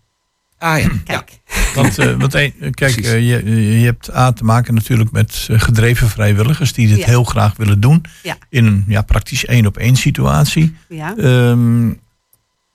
Ah 0.59 0.79
ja, 0.81 0.89
ja. 0.89 1.01
Kijk. 1.05 1.41
Want, 1.75 1.99
eh, 1.99 2.17
want 2.19 2.35
eh, 2.35 2.51
kijk, 2.71 2.97
eh, 2.97 3.29
je, 3.29 3.79
je 3.79 3.85
hebt 3.85 4.15
A 4.15 4.33
te 4.33 4.45
maken 4.45 4.75
natuurlijk 4.75 5.11
met 5.13 5.49
gedreven 5.51 6.09
vrijwilligers 6.09 6.73
die 6.73 6.89
dit 6.89 6.99
Ja. 6.99 7.05
heel 7.07 7.25
graag 7.25 7.57
willen 7.57 7.81
doen. 7.81 8.05
Ja. 8.23 8.37
In 8.49 8.67
een 8.67 8.85
ja, 8.87 9.03
praktisch 9.03 9.45
één 9.45 9.67
op 9.67 9.77
één 9.77 9.97
situatie. 9.97 10.77
Ja. 10.89 11.17
Ehm, 11.17 11.87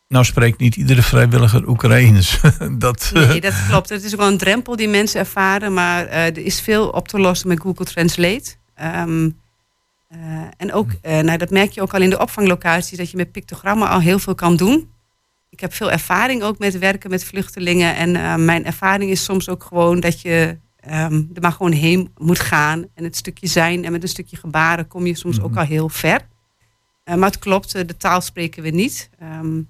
nou 0.08 0.26
spreekt 0.26 0.60
niet 0.60 0.76
iedere 0.76 1.02
vrijwilliger 1.02 1.68
Oekraïens. 1.68 2.40
dat, 2.78 3.12
Nee, 3.14 3.42
dat 3.42 3.54
klopt. 3.70 3.90
Het 3.90 4.04
is 4.04 4.14
ook 4.14 4.20
wel 4.20 4.28
een 4.32 4.38
drempel 4.38 4.76
die 4.76 4.88
mensen 4.88 5.20
ervaren, 5.20 5.74
maar 5.74 6.06
eh, 6.06 6.26
er 6.26 6.38
is 6.46 6.62
veel 6.62 6.88
op 6.88 7.08
te 7.08 7.20
lossen 7.20 7.48
met 7.48 7.60
Google 7.60 7.86
Translate. 7.86 8.56
Ehm, 8.76 9.30
eh, 10.08 10.48
en 10.58 10.74
ook, 10.74 10.90
eh, 11.02 11.20
nou, 11.20 11.38
dat 11.38 11.50
merk 11.50 11.72
je 11.72 11.82
ook 11.82 11.94
al 11.94 12.02
in 12.02 12.10
de 12.10 12.20
opvanglocaties, 12.20 12.98
dat 12.98 13.12
je 13.12 13.18
met 13.18 13.32
pictogrammen 13.32 13.90
al 13.90 14.00
heel 14.00 14.20
veel 14.20 14.36
kan 14.36 14.56
doen. 14.56 14.92
Ik 15.50 15.60
heb 15.60 15.74
veel 15.74 15.92
ervaring 15.92 16.44
ook 16.44 16.60
met 16.60 16.80
werken 16.80 17.10
met 17.10 17.24
vluchtelingen. 17.24 17.96
En 17.96 18.16
eh, 18.16 18.36
mijn 18.36 18.66
ervaring 18.66 19.12
is 19.12 19.24
soms 19.24 19.50
ook 19.50 19.64
gewoon 19.64 20.00
dat 20.00 20.22
je 20.22 20.58
ehm, 20.80 21.24
er 21.34 21.42
maar 21.42 21.52
gewoon 21.52 21.72
heen 21.72 22.12
moet 22.18 22.40
gaan. 22.40 22.86
En 22.94 23.04
het 23.04 23.16
stukje 23.16 23.48
zijn 23.48 23.86
en 23.86 23.92
met 23.92 24.04
een 24.04 24.10
stukje 24.10 24.38
gebaren 24.38 24.88
kom 24.88 25.06
je 25.06 25.16
soms 25.16 25.42
ook 25.42 25.56
al 25.56 25.66
heel 25.66 25.90
ver. 25.90 26.22
Maar 27.04 27.30
het 27.30 27.40
klopt, 27.40 27.72
de 27.72 27.98
taal 27.98 28.22
spreken 28.22 28.64
we 28.64 28.70
niet. 28.70 29.10
Ehm, 29.20 29.62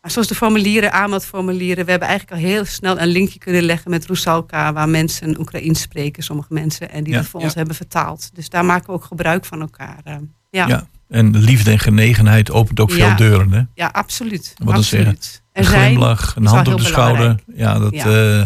maar 0.00 0.10
zoals 0.10 0.28
de 0.28 0.34
formulieren, 0.34 0.92
aanmeldformulieren, 0.92 1.84
we 1.84 1.90
hebben 1.90 2.08
eigenlijk 2.08 2.40
al 2.42 2.48
heel 2.48 2.64
snel 2.64 3.00
een 3.00 3.08
linkje 3.08 3.38
kunnen 3.38 3.62
leggen 3.62 3.90
met 3.90 4.06
Rusalka, 4.06 4.72
waar 4.72 4.88
mensen 4.88 5.38
Oekraïens 5.40 5.80
spreken, 5.80 6.22
sommige 6.22 6.52
mensen, 6.54 6.90
en 6.90 7.04
die 7.04 7.12
Ja, 7.12 7.18
dat 7.18 7.28
voor 7.28 7.40
ja. 7.40 7.46
ons 7.46 7.54
hebben 7.54 7.74
vertaald. 7.74 8.30
Dus 8.34 8.48
daar 8.48 8.64
maken 8.64 8.86
we 8.86 8.92
ook 8.92 9.04
gebruik 9.04 9.44
van 9.44 9.60
elkaar. 9.60 10.00
eh. 10.04 10.16
ja. 10.50 10.66
Ja. 10.66 10.86
En 11.08 11.36
liefde 11.38 11.70
en 11.70 11.78
genegenheid 11.78 12.50
opent 12.50 12.80
ook 12.80 12.90
veel 12.90 13.16
deuren. 13.16 13.52
Hè? 13.52 13.62
Ja, 13.74 13.86
absoluut. 13.92 14.54
Wat 14.64 14.74
absoluut. 14.74 15.42
Een 15.52 15.64
zijn- 15.64 15.84
glimlach, 15.84 16.36
een 16.36 16.46
hand 16.46 16.68
op 16.68 16.78
de 16.78 16.84
schouder. 16.84 17.36
Ja, 17.54 17.78
dat, 17.78 17.92
eh, 17.92 18.42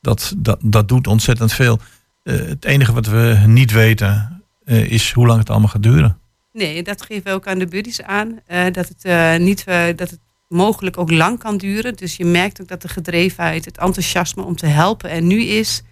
dat, 0.00 0.34
dat, 0.36 0.58
dat 0.62 0.88
doet 0.88 1.06
ontzettend 1.06 1.52
veel. 1.52 1.78
Eh, 2.22 2.34
het 2.36 2.64
enige 2.64 2.92
wat 2.92 3.06
we 3.06 3.42
niet 3.46 3.70
weten 3.72 4.42
is 4.64 5.12
hoe 5.12 5.26
lang 5.26 5.38
het 5.38 5.50
allemaal 5.50 5.68
gaat 5.68 5.82
duren. 5.82 6.18
Nee, 6.52 6.82
dat 6.82 7.02
geven 7.02 7.24
we 7.24 7.30
ook 7.30 7.46
aan 7.46 7.58
de 7.58 7.66
buddies 7.66 8.02
aan. 8.02 8.40
dat, 8.72 8.90
het, 8.98 9.40
niet, 9.40 9.64
dat 9.96 10.10
het 10.10 10.18
mogelijk 10.48 10.98
ook 10.98 11.10
lang 11.10 11.38
kan 11.38 11.56
duren. 11.56 11.94
Dus 11.94 12.16
je 12.16 12.24
merkt 12.24 12.60
ook 12.60 12.68
dat 12.68 12.82
de 12.82 12.88
gedrevenheid, 12.88 13.64
het 13.64 13.78
enthousiasme 13.78 14.42
om 14.42 14.56
te 14.56 14.66
helpen 14.66 15.10
er 15.10 15.22
nu 15.22 15.42
is. 15.42 15.82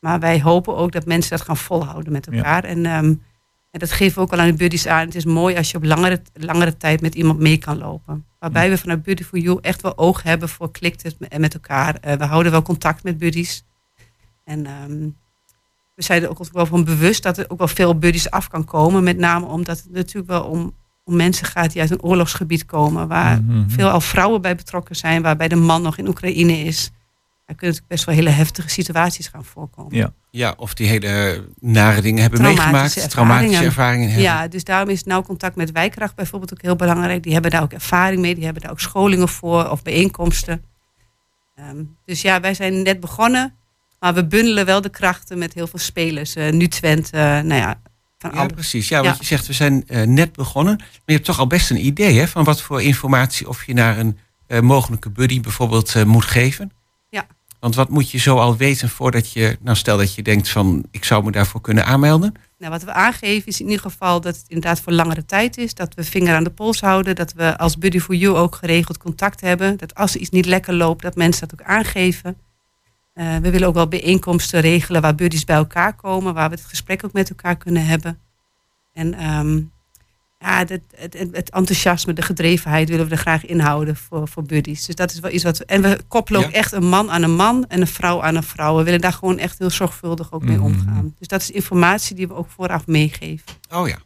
Maar 0.00 0.20
wij 0.20 0.42
hopen 0.42 0.76
ook 0.76 0.92
dat 0.92 1.06
mensen 1.06 1.36
dat 1.36 1.46
gaan 1.46 1.56
volhouden 1.56 2.12
met 2.12 2.26
elkaar. 2.26 2.64
En, 2.64 2.86
ehm, 2.86 3.14
en 3.70 3.80
dat 3.80 3.92
geven 3.92 4.14
we 4.14 4.20
ook 4.20 4.32
al 4.32 4.38
aan 4.38 4.46
de 4.46 4.54
buddies 4.54 4.86
aan. 4.86 5.06
Het 5.06 5.14
is 5.14 5.24
mooi 5.24 5.56
als 5.56 5.70
je 5.70 5.76
op 5.76 5.84
langere, 5.84 6.22
langere 6.32 6.76
tijd 6.76 7.00
met 7.00 7.14
iemand 7.14 7.38
mee 7.38 7.58
kan 7.58 7.78
lopen. 7.78 8.24
Waarbij 8.38 8.70
we 8.70 8.78
vanuit 8.78 9.02
Buddy 9.02 9.22
for 9.22 9.38
You 9.38 9.58
echt 9.60 9.82
wel 9.82 9.98
oog 9.98 10.22
hebben 10.22 10.48
voor 10.48 10.70
klikt 10.70 11.02
het 11.02 11.38
met 11.38 11.54
elkaar. 11.54 11.96
Eh, 12.00 12.16
we 12.16 12.24
houden 12.24 12.52
wel 12.52 12.62
contact 12.62 13.02
met 13.02 13.18
buddies. 13.18 13.64
En 14.44 14.66
ehm, 14.66 15.08
we 15.94 16.02
zijn 16.02 16.22
er 16.22 16.30
ook 16.30 16.48
wel 16.52 16.66
van 16.66 16.84
bewust 16.84 17.22
dat 17.22 17.38
er 17.38 17.44
ook 17.48 17.58
wel 17.58 17.68
veel 17.68 17.98
buddies 17.98 18.30
af 18.30 18.48
kan 18.48 18.64
komen. 18.64 19.04
Met 19.04 19.18
name 19.18 19.46
omdat 19.46 19.78
het 19.78 19.90
natuurlijk 19.90 20.26
wel 20.26 20.44
om, 20.44 20.74
om 21.04 21.16
mensen 21.16 21.46
gaat 21.46 21.72
die 21.72 21.80
uit 21.80 21.90
een 21.90 22.02
oorlogsgebied 22.02 22.66
komen. 22.66 23.08
Waar 23.08 23.42
Mhm. 23.42 23.68
veel 23.68 23.88
al 23.88 24.00
vrouwen 24.00 24.40
bij 24.40 24.54
betrokken 24.56 24.96
zijn. 24.96 25.22
Waarbij 25.22 25.48
de 25.48 25.56
man 25.56 25.82
nog 25.82 25.98
in 25.98 26.08
Oekraïne 26.08 26.52
is. 26.58 26.90
Daar 27.46 27.56
kunnen 27.56 27.76
natuurlijk 27.76 27.88
best 27.88 28.04
wel 28.04 28.14
hele 28.14 28.30
heftige 28.44 28.68
situaties 28.68 29.28
gaan 29.28 29.44
voorkomen. 29.44 29.96
Ja. 29.96 30.12
Ja, 30.30 30.54
of 30.56 30.74
die 30.74 30.86
hele 30.88 31.44
nare 31.60 32.00
dingen 32.00 32.20
hebben 32.20 32.38
Traumatische 32.38 32.72
meegemaakt. 32.72 33.10
Traumatische 33.10 33.44
ervaringen. 33.44 33.64
ervaringen 33.66 34.06
hebben. 34.06 34.22
Ja, 34.24 34.48
dus 34.48 34.64
daarom 34.64 34.88
is 34.88 35.04
nauw 35.04 35.22
contact 35.22 35.56
met 35.56 35.72
wijkracht 35.72 36.14
bijvoorbeeld 36.14 36.52
ook 36.52 36.62
heel 36.62 36.76
belangrijk. 36.76 37.22
Die 37.22 37.32
hebben 37.32 37.50
daar 37.50 37.62
ook 37.62 37.72
ervaring 37.72 38.20
mee, 38.20 38.34
die 38.34 38.44
hebben 38.44 38.62
daar 38.62 38.70
ook 38.70 38.80
scholingen 38.80 39.28
voor 39.28 39.70
of 39.70 39.82
bijeenkomsten. 39.82 40.64
Ehm, 41.54 41.76
dus 42.04 42.22
ja, 42.22 42.40
wij 42.40 42.54
zijn 42.54 42.82
net 42.82 43.00
begonnen, 43.00 43.54
maar 44.00 44.14
we 44.14 44.26
bundelen 44.26 44.66
wel 44.66 44.80
de 44.80 44.88
krachten 44.88 45.38
met 45.38 45.54
heel 45.54 45.66
veel 45.66 45.78
spelers. 45.78 46.34
Eh, 46.34 46.52
nu 46.52 46.68
Twente, 46.68 47.16
eh, 47.16 47.22
nou 47.22 47.54
ja, 47.60 47.80
van 48.30 48.40
Ja, 48.40 48.46
precies. 48.46 48.88
Ja, 48.88 48.96
want 49.02 49.14
Ja. 49.14 49.20
je 49.20 49.26
zegt, 49.26 49.46
we 49.46 49.52
zijn 49.52 49.88
eh, 49.88 50.02
net 50.02 50.32
begonnen. 50.32 50.76
Maar 50.76 51.02
je 51.04 51.12
hebt 51.12 51.24
toch 51.24 51.38
al 51.38 51.46
best 51.46 51.70
een 51.70 51.86
idee 51.86 52.18
hè, 52.18 52.28
van 52.28 52.44
wat 52.44 52.60
voor 52.62 52.82
informatie 52.82 53.48
of 53.48 53.66
je 53.66 53.74
naar 53.74 53.98
een 53.98 54.18
eh, 54.46 54.60
mogelijke 54.60 55.10
buddy 55.10 55.40
bijvoorbeeld 55.40 55.94
eh, 55.94 56.04
moet 56.04 56.24
geven. 56.24 56.70
Ja. 57.08 57.26
Want 57.60 57.74
wat 57.74 57.88
moet 57.88 58.10
je 58.10 58.18
zo 58.18 58.36
al 58.36 58.56
weten 58.56 58.88
voordat 58.88 59.32
je, 59.32 59.58
nou 59.62 59.76
stel 59.76 59.96
dat 59.96 60.14
je 60.14 60.22
denkt 60.22 60.48
van 60.48 60.84
ik 60.90 61.04
zou 61.04 61.24
me 61.24 61.30
daarvoor 61.30 61.60
kunnen 61.60 61.84
aanmelden. 61.86 62.34
Nou, 62.58 62.72
wat 62.72 62.82
we 62.82 62.92
aangeven 62.92 63.46
is 63.48 63.60
in 63.60 63.66
ieder 63.66 63.80
geval 63.90 64.20
dat 64.20 64.36
het 64.36 64.44
inderdaad 64.48 64.80
voor 64.80 64.92
langere 64.92 65.24
tijd 65.26 65.56
is. 65.58 65.74
Dat 65.74 65.94
we 65.94 66.04
vinger 66.04 66.34
aan 66.36 66.44
de 66.44 66.50
pols 66.50 66.80
houden. 66.80 67.14
Dat 67.14 67.32
we 67.32 67.58
als 67.58 67.78
Buddy 67.78 67.98
for 68.00 68.14
You 68.14 68.36
ook 68.36 68.54
geregeld 68.54 68.98
contact 68.98 69.40
hebben. 69.40 69.76
Dat 69.76 69.94
als 69.94 70.14
er 70.14 70.20
iets 70.20 70.30
niet 70.30 70.46
lekker 70.46 70.74
loopt, 70.74 71.02
dat 71.02 71.14
mensen 71.14 71.48
dat 71.48 71.60
ook 71.60 71.66
aangeven. 71.66 72.36
Eh, 73.14 73.36
we 73.36 73.50
willen 73.50 73.68
ook 73.68 73.74
wel 73.74 73.88
bijeenkomsten 73.88 74.60
regelen 74.60 75.02
waar 75.02 75.14
buddies 75.14 75.44
bij 75.44 75.56
elkaar 75.56 75.94
komen. 75.94 76.34
Waar 76.34 76.48
we 76.50 76.54
het 76.54 76.64
gesprek 76.64 77.04
ook 77.04 77.12
met 77.12 77.28
elkaar 77.28 77.56
kunnen 77.56 77.86
hebben. 77.86 78.18
En 78.92 79.14
ehm, 79.14 79.56
ja, 80.38 80.58
het, 80.58 80.70
het, 80.70 81.14
het, 81.18 81.28
het 81.32 81.50
enthousiasme, 81.50 82.12
de 82.12 82.22
gedrevenheid 82.22 82.88
willen 82.88 83.04
we 83.06 83.10
er 83.10 83.16
graag 83.18 83.44
inhouden 83.46 83.96
voor, 83.96 84.28
voor 84.28 84.42
buddies. 84.42 84.84
Dus 84.86 84.94
dat 84.94 85.12
is 85.12 85.20
wel 85.20 85.30
iets 85.30 85.44
wat 85.44 85.58
we... 85.58 85.64
En 85.64 85.82
we 85.82 85.98
koppelen 86.08 86.44
ook 86.44 86.50
echt 86.52 86.72
een 86.72 86.86
man 86.88 87.10
aan 87.10 87.22
een 87.22 87.34
man 87.34 87.64
en 87.68 87.80
een 87.80 87.86
vrouw 87.86 88.22
aan 88.22 88.34
een 88.36 88.42
vrouw. 88.42 88.76
We 88.76 88.82
willen 88.82 89.00
daar 89.00 89.12
gewoon 89.12 89.38
echt 89.38 89.58
heel 89.58 89.70
zorgvuldig 89.70 90.32
ook 90.32 90.44
mee 90.44 90.56
Mhm. 90.56 90.64
omgaan. 90.64 91.14
Dus 91.18 91.28
dat 91.28 91.40
is 91.40 91.50
informatie 91.50 92.16
die 92.16 92.28
we 92.28 92.34
ook 92.34 92.48
vooraf 92.50 92.86
meegeven. 92.86 93.46
Oh 93.70 93.88
ja. 93.88 93.98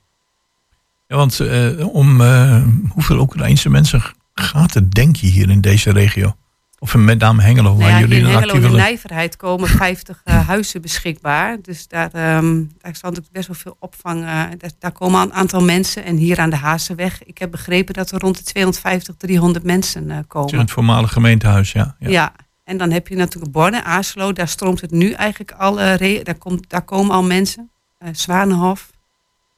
Ja, 1.06 1.16
want 1.16 1.40
eh, 1.40 1.94
om 1.94 2.20
eh, 2.20 2.62
hoeveel 2.90 3.18
Oekraïnse 3.18 3.68
mensen 3.70 4.02
gaat 4.34 4.74
het, 4.74 4.92
denk 4.92 5.16
je, 5.16 5.26
hier 5.26 5.50
in 5.50 5.60
deze 5.60 5.92
regio? 5.92 6.36
Of 6.80 6.94
met 6.94 7.18
name 7.18 7.42
Hengelo, 7.42 7.70
waar 7.70 7.78
Nou 7.78 7.90
ja, 7.92 7.98
jullie 7.98 8.18
in 8.18 8.24
Hengelo 8.24 8.46
actieve... 8.52 8.66
in 8.66 8.72
nijverheid 8.76 9.36
komen 9.36 9.68
50 9.68 10.20
eh, 10.24 10.46
huizen 10.46 10.80
beschikbaar. 10.82 11.56
Dus 11.62 11.88
daar, 11.88 12.10
ehm 12.12 12.62
daar 12.80 12.96
zal 12.96 13.10
natuurlijk 13.10 13.32
best 13.32 13.46
wel 13.46 13.56
veel 13.56 13.76
opvang. 13.80 14.20
eh, 14.22 14.26
daar, 14.58 14.70
daar 14.78 14.92
komen 14.92 15.20
een 15.20 15.32
aantal 15.32 15.62
mensen. 15.62 16.04
En 16.04 16.16
hier 16.16 16.38
aan 16.38 16.50
de 16.50 16.56
Hazenweg, 16.56 17.24
ik 17.24 17.38
heb 17.38 17.50
begrepen 17.50 17.94
dat 17.94 18.10
er 18.10 18.18
rond 18.20 18.36
de 18.36 18.42
250, 18.42 19.14
300 19.18 19.64
mensen 19.64 20.02
eh, 20.10 20.16
Het 20.16 20.22
is 20.24 20.28
komen. 20.28 20.58
het 20.58 20.70
voormalige 20.70 21.12
gemeentehuis, 21.12 21.72
ja. 21.72 21.96
Ja. 21.98 22.08
ja. 22.08 22.32
en 22.64 22.76
dan 22.76 22.90
heb 22.90 23.08
je 23.08 23.16
natuurlijk 23.16 23.52
Borne, 23.52 23.84
Aaslo. 23.84 24.32
Daar 24.32 24.48
stroomt 24.48 24.80
het 24.80 24.90
nu 24.90 25.10
eigenlijk 25.12 25.52
al. 25.52 25.80
re- 25.80 26.20
daar, 26.22 26.38
komt, 26.38 26.70
daar 26.70 26.82
komen 26.82 27.14
al 27.14 27.22
mensen. 27.22 27.70
Eh 27.98 28.08
Zwanenhof. 28.12 28.90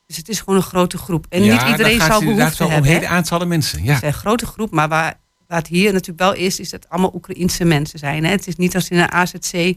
Dus 0.06 0.16
het 0.16 0.28
is 0.28 0.38
gewoon 0.38 0.56
een 0.56 0.62
grote 0.62 0.98
groep. 0.98 1.26
En 1.28 1.44
Ja, 1.44 1.52
niet 1.52 1.70
iedereen 1.70 1.98
gaat 2.00 2.06
zal 2.06 2.20
het 2.20 2.28
inderdaad 2.28 2.56
behoefte 2.56 2.58
wel 2.58 2.66
om 2.66 2.72
hebben. 2.72 2.90
hè. 2.92 2.96
hele 2.98 3.08
aantallen 3.18 3.48
mensen. 3.48 3.84
Ja. 3.84 3.92
Het 3.94 4.02
is 4.02 4.08
een 4.08 4.14
grote 4.14 4.46
groep, 4.46 4.70
maar 4.70 4.88
waar, 4.88 5.14
het 5.58 5.66
hier 5.66 5.92
natuurlijk 5.92 6.18
wel 6.20 6.34
is, 6.34 6.60
is 6.60 6.70
dat 6.70 6.82
het 6.82 6.90
allemaal 6.92 7.14
Oekraïense 7.14 7.64
mensen 7.64 7.98
zijn. 7.98 8.24
Hè? 8.24 8.30
Het 8.30 8.46
is 8.46 8.56
niet 8.56 8.74
als 8.74 8.88
in 8.88 8.98
een 8.98 9.12
AZC 9.12 9.74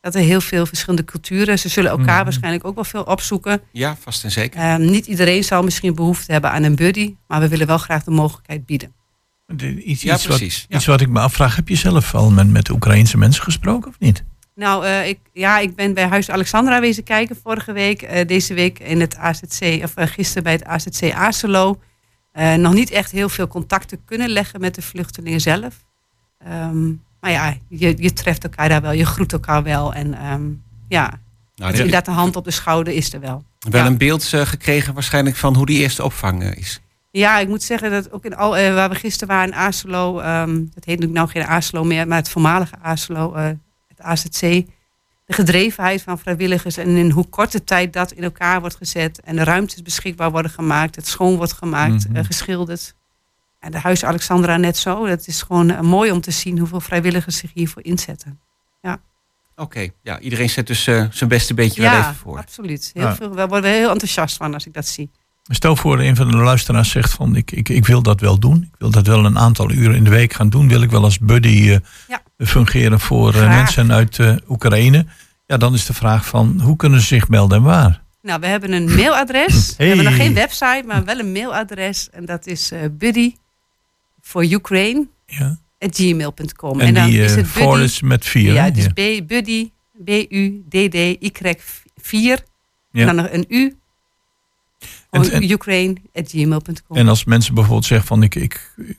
dat 0.00 0.14
er 0.14 0.20
heel 0.20 0.40
veel 0.40 0.66
verschillende 0.66 1.04
culturen. 1.04 1.58
Ze 1.58 1.68
zullen 1.68 1.90
elkaar 1.90 2.14
Mhm. 2.14 2.24
waarschijnlijk 2.24 2.64
ook 2.64 2.74
wel 2.74 2.84
veel 2.84 3.02
opzoeken. 3.02 3.60
ja, 3.72 3.96
vast 4.00 4.24
en 4.24 4.30
zeker. 4.30 4.60
Ehm, 4.60 4.90
niet 4.90 5.06
iedereen 5.06 5.44
zal 5.44 5.62
misschien 5.62 5.94
behoefte 5.94 6.32
hebben 6.32 6.50
aan 6.50 6.62
een 6.62 6.76
buddy, 6.76 7.14
maar 7.28 7.40
we 7.40 7.48
willen 7.48 7.66
wel 7.66 7.78
graag 7.78 8.04
de 8.04 8.10
mogelijkheid 8.10 8.66
bieden. 8.66 8.92
De- 9.46 9.82
Iets, 9.82 10.02
Ja, 10.02 10.14
iets, 10.14 10.26
wat, 10.26 10.36
precies. 10.36 10.66
Ja. 10.68 10.76
iets 10.76 10.86
wat 10.86 11.00
ik 11.00 11.08
me 11.08 11.20
afvraag, 11.20 11.56
heb 11.56 11.68
je 11.68 11.74
zelf 11.76 12.14
al 12.14 12.30
met, 12.30 12.48
met 12.50 12.68
Oekraïnse 12.70 13.18
mensen 13.18 13.42
gesproken 13.42 13.88
of 13.90 13.98
niet? 13.98 14.24
Nou, 14.54 14.84
eh, 14.86 15.08
ik, 15.08 15.18
ja, 15.32 15.58
ik 15.58 15.74
ben 15.74 15.94
bij 15.94 16.06
Huis 16.06 16.30
Alexandra 16.30 16.80
wezen 16.80 17.02
kijken 17.02 17.36
vorige 17.42 17.72
week. 17.72 18.02
Eh, 18.02 18.26
deze 18.26 18.54
week 18.54 18.78
in 18.78 19.00
het 19.00 19.16
AZC, 19.16 19.80
of 19.82 19.94
eh, 19.96 20.06
gisteren 20.06 20.42
bij 20.42 20.52
het 20.52 20.64
AZC 20.64 21.12
Aselo. 21.12 21.80
Eh, 22.34 22.54
nog 22.54 22.74
niet 22.74 22.90
echt 22.90 23.10
heel 23.10 23.28
veel 23.28 23.48
contacten 23.48 24.04
kunnen 24.04 24.28
leggen 24.28 24.60
met 24.60 24.74
de 24.74 24.82
vluchtelingen 24.82 25.40
zelf. 25.40 25.84
Ehm, 26.38 26.86
maar 27.20 27.30
ja, 27.30 27.56
je, 27.68 27.94
je 27.98 28.12
treft 28.12 28.44
elkaar 28.44 28.68
daar 28.68 28.80
wel, 28.80 28.92
je 28.92 29.06
groet 29.06 29.32
elkaar 29.32 29.62
wel. 29.62 29.94
En 29.94 30.14
ehm, 30.14 30.42
ja, 30.88 31.20
Nou, 31.54 31.70
dus 31.70 31.80
inderdaad 31.80 32.04
de 32.04 32.10
hand 32.10 32.36
op 32.36 32.44
de 32.44 32.50
schouder 32.50 32.94
is 32.94 33.12
er 33.12 33.20
wel. 33.20 33.44
wel 33.58 33.80
ja. 33.80 33.86
een 33.86 33.98
beeld 33.98 34.32
eh, 34.32 34.40
gekregen 34.40 34.94
waarschijnlijk 34.94 35.36
van 35.36 35.54
hoe 35.54 35.66
die 35.66 35.78
eerste 35.78 36.04
opvang 36.04 36.42
eh, 36.42 36.56
is. 36.56 36.80
Ja, 37.10 37.38
ik 37.38 37.48
moet 37.48 37.62
zeggen 37.62 37.90
dat 37.90 38.12
ook 38.12 38.24
in 38.24 38.36
al, 38.36 38.50
waar 38.50 38.88
we 38.88 38.94
gisteren 38.94 39.34
waren 39.34 39.52
in 39.52 39.58
Aselo, 39.58 40.18
ehm 40.18 40.62
het 40.74 40.84
heet 40.84 40.98
nu 40.98 41.06
nou 41.06 41.28
geen 41.28 41.46
Aselo 41.46 41.84
meer, 41.84 42.08
maar 42.08 42.18
het 42.18 42.28
voormalige 42.28 42.76
eh, 42.82 43.46
het 43.88 44.00
AZC, 44.00 44.66
de 45.24 45.32
gedrevenheid 45.32 46.02
van 46.02 46.18
vrijwilligers 46.18 46.76
en 46.76 46.88
in 46.88 47.10
hoe 47.10 47.26
korte 47.28 47.64
tijd 47.64 47.92
dat 47.92 48.12
in 48.12 48.22
elkaar 48.22 48.60
wordt 48.60 48.76
gezet 48.76 49.20
en 49.20 49.36
de 49.36 49.44
ruimtes 49.44 49.82
beschikbaar 49.82 50.30
worden 50.30 50.50
gemaakt, 50.50 50.96
het 50.96 51.06
schoon 51.06 51.36
wordt 51.36 51.52
gemaakt, 51.52 52.08
Mhm. 52.08 52.16
eh, 52.16 52.24
geschilderd. 52.24 52.94
En 53.58 53.70
de 53.70 53.78
Huis 53.78 54.04
Alexandra 54.04 54.56
net 54.56 54.76
zo. 54.76 55.06
Het 55.06 55.26
is 55.26 55.42
gewoon 55.42 55.70
eh, 55.70 55.80
mooi 55.80 56.10
om 56.10 56.20
te 56.20 56.30
zien 56.30 56.58
hoeveel 56.58 56.80
vrijwilligers 56.80 57.36
zich 57.36 57.50
hiervoor 57.54 57.84
inzetten. 57.84 58.40
Oké, 59.56 59.88
ja, 60.02 60.18
iedereen 60.20 60.50
zet 60.50 60.66
dus 60.66 60.86
eh, 60.86 61.04
zijn 61.10 61.28
beste 61.28 61.54
beetje 61.54 61.82
wel 61.82 61.98
even 61.98 62.14
voor. 62.14 62.38
absoluut. 62.38 62.90
Heel 62.94 63.02
Ja. 63.02 63.14
veel, 63.14 63.34
we 63.34 63.46
worden 63.46 63.70
heel 63.70 63.90
enthousiast 63.90 64.36
van 64.36 64.54
als 64.54 64.66
ik 64.66 64.72
dat 64.72 64.86
zie. 64.86 65.10
Stel 65.52 65.76
voor 65.76 66.00
een 66.00 66.16
van 66.16 66.30
de 66.30 66.36
luisteraars 66.36 66.90
zegt 66.90 67.12
van 67.12 67.36
ik, 67.36 67.50
ik, 67.50 67.68
ik 67.68 67.86
wil 67.86 68.02
dat 68.02 68.20
wel 68.20 68.38
doen. 68.38 68.62
Ik 68.62 68.74
wil 68.78 68.90
dat 68.90 69.06
wel 69.06 69.24
een 69.24 69.38
aantal 69.38 69.70
uren 69.70 69.94
in 69.96 70.04
de 70.04 70.10
week 70.10 70.32
gaan 70.32 70.48
doen. 70.48 70.68
Wil 70.68 70.82
ik 70.82 70.90
wel 70.90 71.02
als 71.04 71.18
buddy 71.18 71.70
eh, 71.70 71.76
Ja. 72.08 72.22
fungeren 72.38 73.00
voor 73.00 73.34
eh, 73.34 73.48
mensen 73.48 73.92
uit 73.92 74.18
eh, 74.18 74.36
Oekraïne. 74.48 75.06
Ja, 75.46 75.56
dan 75.56 75.74
is 75.74 75.86
de 75.86 75.92
vraag 75.94 76.26
van 76.26 76.60
hoe 76.60 76.76
kunnen 76.76 77.00
ze 77.00 77.06
zich 77.06 77.28
melden 77.28 77.58
en 77.58 77.64
waar? 77.64 78.02
Nou, 78.22 78.40
we 78.40 78.46
hebben 78.46 78.72
een 78.72 78.84
mailadres. 78.94 79.74
We 79.78 79.84
hebben 79.84 80.04
nog 80.04 80.16
geen 80.16 80.34
website, 80.34 80.82
maar 80.86 81.04
wel 81.04 81.18
een 81.18 81.32
mailadres. 81.32 82.08
En 82.10 82.24
dat 82.24 82.46
is 82.46 82.72
buddy 82.90 83.34
for 84.20 84.44
Ukraine 84.52 85.06
Ja. 85.26 85.58
at 85.78 85.96
gmail.com. 85.96 86.80
En, 86.80 86.94
dan 86.94 87.06
die 87.10 87.22
is 87.22 87.34
het 87.34 87.46
voor 87.46 87.70
buddy. 87.70 87.84
is 87.84 88.00
met 88.00 88.26
vier. 88.26 88.52
ja, 88.52 88.64
het 88.64 88.76
is 88.76 88.84
Ja. 88.84 89.20
B, 89.20 89.26
buddy, 89.28 89.70
B-U-D-D-Y 90.04 91.54
4. 91.96 92.38
Ja. 92.90 93.00
En 93.00 93.06
dan 93.06 93.16
nog 93.16 93.28
een 93.32 93.44
U. 93.48 93.76
Gewoon 95.22 95.42
en- 95.42 95.50
Ukraine 95.50 95.94
at 96.12 96.30
gmail.com. 96.30 96.96
En 96.96 97.08
als 97.08 97.24
mensen 97.24 97.54
bijvoorbeeld 97.54 97.84
zeggen 97.86 98.06
van 98.06 98.22
ik, 98.22 98.34
ik, 98.34 98.72
ik, 98.76 98.98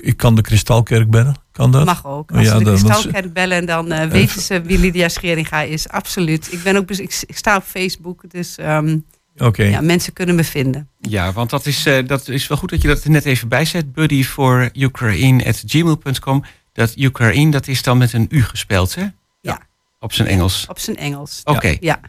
ik 0.00 0.16
kan 0.16 0.34
de 0.34 0.42
Kristalkerk 0.42 1.10
bellen. 1.10 1.36
Kan 1.52 1.72
dat? 1.72 1.84
Mag 1.84 2.06
ook. 2.06 2.30
Oh, 2.30 2.36
Als 2.36 2.46
ja, 2.46 2.58
ze 2.58 2.64
de 2.64 2.70
Kristalkerk 2.70 3.32
bellen, 3.32 3.66
dan 3.66 3.92
eh, 3.92 4.08
weten 4.10 4.40
ze 4.42 4.62
wie 4.62 4.78
Lydia 4.78 5.08
Scheringa 5.08 5.60
is. 5.62 5.88
Absoluut. 5.88 6.52
Ik, 6.52 6.62
ben 6.62 6.76
ook, 6.76 6.90
ik, 6.90 7.22
ik 7.26 7.36
sta 7.36 7.56
op 7.56 7.62
Facebook, 7.62 8.30
dus 8.30 8.56
ehm, 8.56 8.98
Oké. 9.38 9.62
ja, 9.64 9.80
mensen 9.80 10.12
kunnen 10.12 10.34
me 10.34 10.44
vinden. 10.44 10.88
Ja, 11.00 11.32
want 11.32 11.50
dat 11.50 11.66
is, 11.66 11.86
eh, 11.86 12.06
dat 12.06 12.28
is 12.28 12.46
wel 12.46 12.58
goed 12.58 12.70
dat 12.70 12.82
je 12.82 12.88
dat 12.88 13.04
er 13.04 13.10
net 13.10 13.24
even 13.24 13.48
bijzet. 13.48 13.92
Buddy 13.92 14.24
voor 14.24 14.70
Ukraine 14.72 15.44
at 15.44 15.62
gmail.com. 15.66 16.44
Dat 16.72 16.92
Ukraine, 16.96 17.50
dat 17.50 17.68
is 17.68 17.82
dan 17.82 17.98
met 17.98 18.12
een 18.12 18.26
U 18.28 18.42
gespeld, 18.42 18.94
hè? 18.94 19.06
Ja. 19.40 19.60
Op 20.00 20.12
zijn 20.12 20.28
Engels. 20.28 20.66
Op 20.68 20.78
zijn 20.78 20.96
Engels. 20.96 21.40
Oké. 21.44 21.76
Ja. 21.80 22.00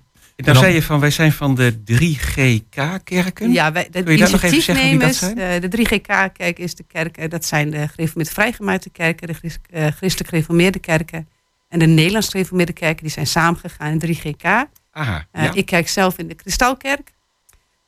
Dan, 0.45 0.53
dan- 0.53 0.63
zei 0.63 0.73
je 0.75 0.81
van, 0.83 0.99
wij 0.99 1.11
zijn 1.11 1.31
van 1.31 1.55
de 1.55 1.83
3GK-kerken. 1.83 3.51
Ja, 3.51 3.71
wij, 3.71 3.87
de 3.91 4.03
Kun 4.03 4.11
je 4.13 4.19
dat 4.19 4.31
nog 4.31 4.41
even 4.41 4.61
zeggen 4.61 4.89
wie 4.89 4.99
dat 4.99 5.09
initiatiefnemers, 5.09 5.55
eh, 5.55 5.61
de 5.61 5.67
3GK-kerk 5.67 6.59
is 6.59 6.75
de 6.75 6.83
kerk, 6.87 7.17
eh, 7.17 7.29
dat 7.29 7.45
zijn 7.45 7.69
de 7.69 7.87
gereformeerde 7.87 8.31
vrijgemaakte 8.33 8.89
kerken, 8.89 9.27
de 9.27 9.33
eh, 9.69 9.87
christelijk 9.87 10.29
gereformeerde 10.29 10.79
kerken 10.79 11.27
en 11.69 11.79
de 11.79 11.85
Nederlands 11.87 12.27
gereformeerde 12.29 12.73
kerken, 12.73 13.03
die 13.03 13.11
zijn 13.11 13.27
samengegaan 13.27 13.91
in 13.91 13.99
3GK. 13.99 14.43
Aha, 14.91 15.27
Eh, 15.31 15.43
ja. 15.43 15.53
Ik 15.53 15.65
kijk 15.65 15.87
zelf 15.89 16.17
in 16.17 16.27
de 16.27 16.35
Kristalkerk. 16.35 17.11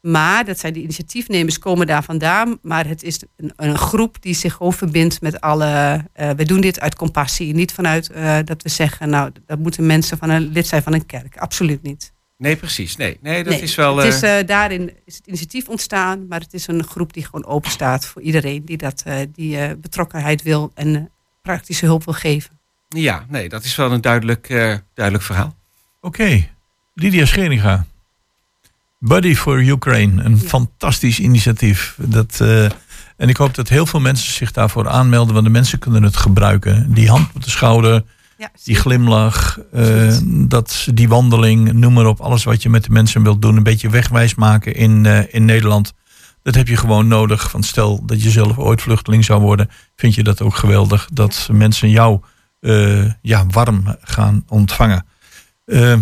Maar 0.02 0.46
dat 0.46 0.60
zijn 0.60 0.74
de 0.74 0.82
initiatiefnemers 0.82 1.60
komen 1.60 1.88
daar 1.88 2.04
vandaan. 2.04 2.58
Maar 2.62 2.88
het 2.88 3.04
is 3.04 3.22
een, 3.38 3.54
een 3.56 3.78
groep 3.78 4.18
die 4.22 4.34
zich 4.36 4.54
gewoon 4.54 4.74
verbindt 4.74 5.22
met 5.22 5.42
alle. 5.42 6.04
eh, 6.14 6.30
we 6.30 6.46
doen 6.46 6.62
dit 6.62 6.80
uit 6.80 6.96
compassie. 6.96 7.54
Niet 7.54 7.72
vanuit 7.72 8.10
eh, 8.10 8.38
dat 8.46 8.64
we 8.64 8.70
zeggen, 8.70 9.10
nou, 9.10 9.32
dat 9.46 9.60
moeten 9.60 9.86
mensen 9.86 10.18
van 10.18 10.30
een 10.30 10.52
lid 10.52 10.68
zijn 10.68 10.84
van 10.84 10.94
een 10.94 11.06
kerk. 11.06 11.38
Absoluut 11.38 11.82
niet. 11.82 12.13
Nee, 12.44 12.56
precies. 12.56 12.96
Nee, 12.96 13.18
nee 13.22 13.44
dat 13.44 13.54
Nee, 13.54 13.62
is 13.62 13.76
wel... 13.76 13.98
het 13.98 14.14
is, 14.14 14.22
eh, 14.22 14.40
eh, 14.40 14.48
daarin 14.48 14.92
is 15.06 15.16
het 15.16 15.28
initiatief 15.28 15.68
ontstaan, 15.70 16.28
maar 16.28 16.40
het 16.40 16.54
is 16.54 16.68
een 16.68 16.84
groep 16.84 17.14
die 17.14 17.26
gewoon 17.26 17.46
open 17.46 17.72
staat 17.72 18.06
voor 18.06 18.22
iedereen 18.22 18.66
die 18.66 18.78
dat, 18.78 19.02
eh, 19.06 19.16
die 19.34 19.58
eh, 19.58 19.72
betrokkenheid 19.78 20.42
wil 20.42 20.72
en 20.76 20.96
eh, 20.96 21.02
praktische 21.42 21.86
hulp 21.86 22.04
wil 22.06 22.14
geven. 22.14 22.60
ja, 22.90 23.26
nee, 23.30 23.50
dat 23.50 23.64
is 23.64 23.76
wel 23.76 23.92
een 23.92 24.02
duidelijk, 24.02 24.50
eh, 24.50 24.76
duidelijk 24.94 25.26
verhaal. 25.26 25.56
Oké, 26.02 26.48
Lydia 26.94 27.26
Scheringa. 27.26 27.86
Buddy 29.00 29.36
for 29.36 29.64
Ukraine, 29.64 30.24
een 30.24 30.36
Ja. 30.42 30.48
fantastisch 30.48 31.20
initiatief. 31.20 31.96
Dat, 31.98 32.40
eh, 32.42 32.64
en 33.18 33.30
ik 33.30 33.38
hoop 33.38 33.54
dat 33.56 33.70
heel 33.70 33.86
veel 33.86 34.00
mensen 34.00 34.34
zich 34.34 34.52
daarvoor 34.52 34.90
aanmelden, 34.90 35.34
want 35.34 35.46
de 35.46 35.52
mensen 35.52 35.80
kunnen 35.80 36.04
het 36.04 36.18
gebruiken. 36.18 36.94
Die 36.94 37.10
hand 37.10 37.30
op 37.36 37.44
de 37.44 37.50
schouder, 37.50 38.04
Ja, 38.44 38.52
die 38.64 38.76
glimlach, 38.76 39.60
eh, 39.72 40.18
dat, 40.26 40.88
die 40.94 41.08
wandeling, 41.08 41.74
noem 41.74 41.94
maar 41.94 42.06
op. 42.06 42.20
Alles 42.20 42.44
wat 42.44 42.62
je 42.62 42.70
met 42.70 42.84
de 42.84 42.90
mensen 42.90 43.24
wilt 43.24 43.42
doen, 43.42 43.58
een 43.58 43.64
beetje 43.64 43.90
wegwijs 43.90 44.36
maken 44.36 44.76
in, 44.76 45.06
eh, 45.06 45.34
in 45.34 45.46
Nederland. 45.46 45.94
Dat 46.42 46.56
heb 46.56 46.68
je 46.68 46.78
gewoon 46.78 47.08
nodig. 47.08 47.52
Want 47.52 47.66
stel 47.66 48.06
dat 48.06 48.24
je 48.24 48.30
zelf 48.30 48.58
ooit 48.58 48.82
vluchteling 48.82 49.26
zou 49.26 49.42
worden, 49.42 49.70
vind 49.96 50.16
je 50.16 50.24
dat 50.24 50.42
ook 50.42 50.56
geweldig 50.56 51.10
dat 51.14 51.50
mensen 51.52 51.90
jou 51.90 52.20
eh, 52.60 53.12
ja, 53.22 53.46
warm 53.48 53.96
gaan 54.02 54.44
ontvangen. 54.48 55.06
Eh, 55.66 55.98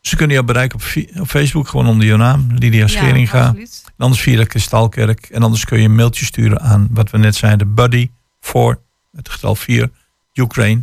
ze 0.00 0.16
kunnen 0.16 0.34
jou 0.34 0.46
bereiken 0.46 0.78
op, 0.78 1.20
op 1.20 1.28
Facebook, 1.28 1.68
gewoon 1.68 1.86
onder 1.86 2.06
je 2.06 2.16
naam, 2.16 2.46
Lydia 2.58 2.86
Scheringa. 2.86 3.54
Ja, 3.56 3.64
anders 3.96 4.22
via 4.22 4.36
de 4.36 4.46
Kristalkerk. 4.46 5.28
En 5.30 5.42
anders 5.42 5.64
kun 5.64 5.78
je 5.78 5.84
een 5.84 5.94
mailtje 5.94 6.24
sturen 6.24 6.60
aan 6.60 6.88
wat 6.90 7.10
we 7.10 7.18
net 7.18 7.34
zeiden, 7.34 7.74
buddy 7.74 8.10
voor 8.40 8.80
het 9.16 9.28
getal 9.28 9.54
4 9.54 9.90
Ukraine 10.34 10.82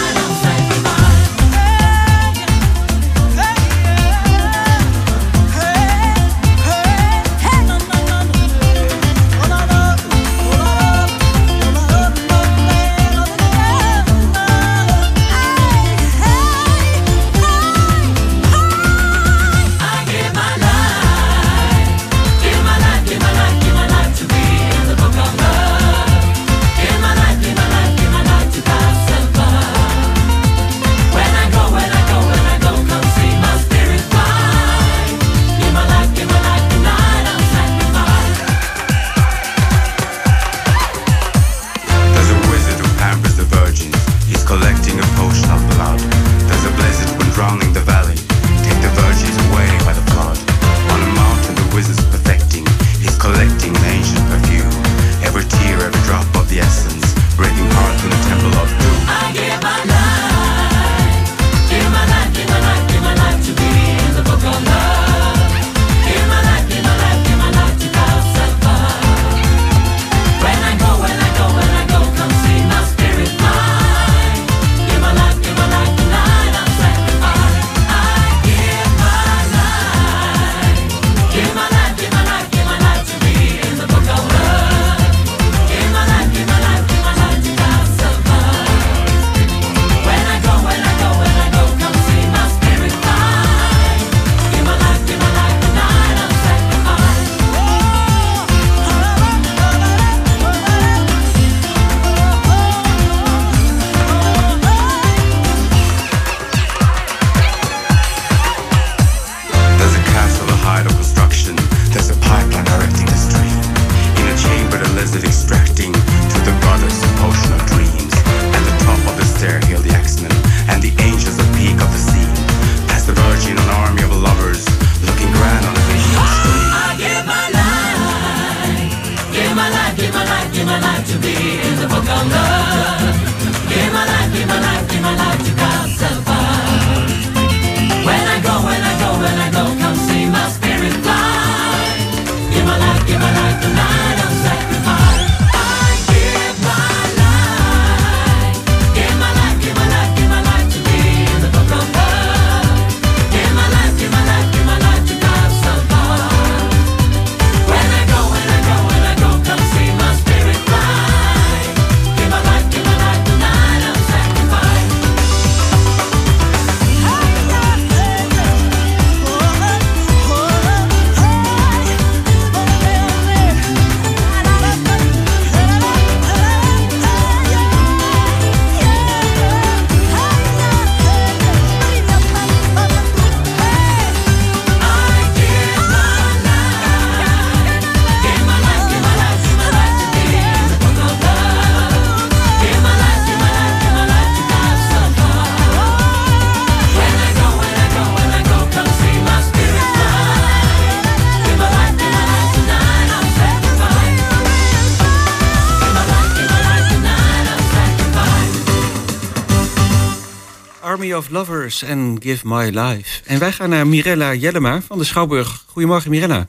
Lovers 211.71 211.89
en 211.89 212.17
Give 212.21 212.47
My 212.47 212.79
Life. 212.79 213.21
En 213.25 213.39
wij 213.39 213.51
gaan 213.51 213.69
naar 213.69 213.87
Mirella 213.87 214.33
Jellema 214.33 214.81
van 214.81 214.97
de 214.97 215.03
Schouwburg. 215.03 215.63
Goedemorgen 215.67 216.11
Mirella. 216.11 216.47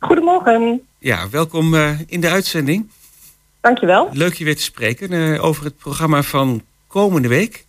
Goedemorgen. 0.00 0.86
Ja, 0.98 1.28
welkom 1.28 1.74
eh, 1.74 2.00
in 2.06 2.20
de 2.20 2.28
uitzending. 2.28 2.90
Dankjewel. 3.60 4.08
Leuk 4.12 4.34
je 4.34 4.44
weer 4.44 4.56
te 4.56 4.62
spreken 4.62 5.12
eh, 5.12 5.44
over 5.44 5.64
het 5.64 5.78
programma 5.78 6.22
van 6.22 6.62
komende 6.86 7.28
week. 7.28 7.64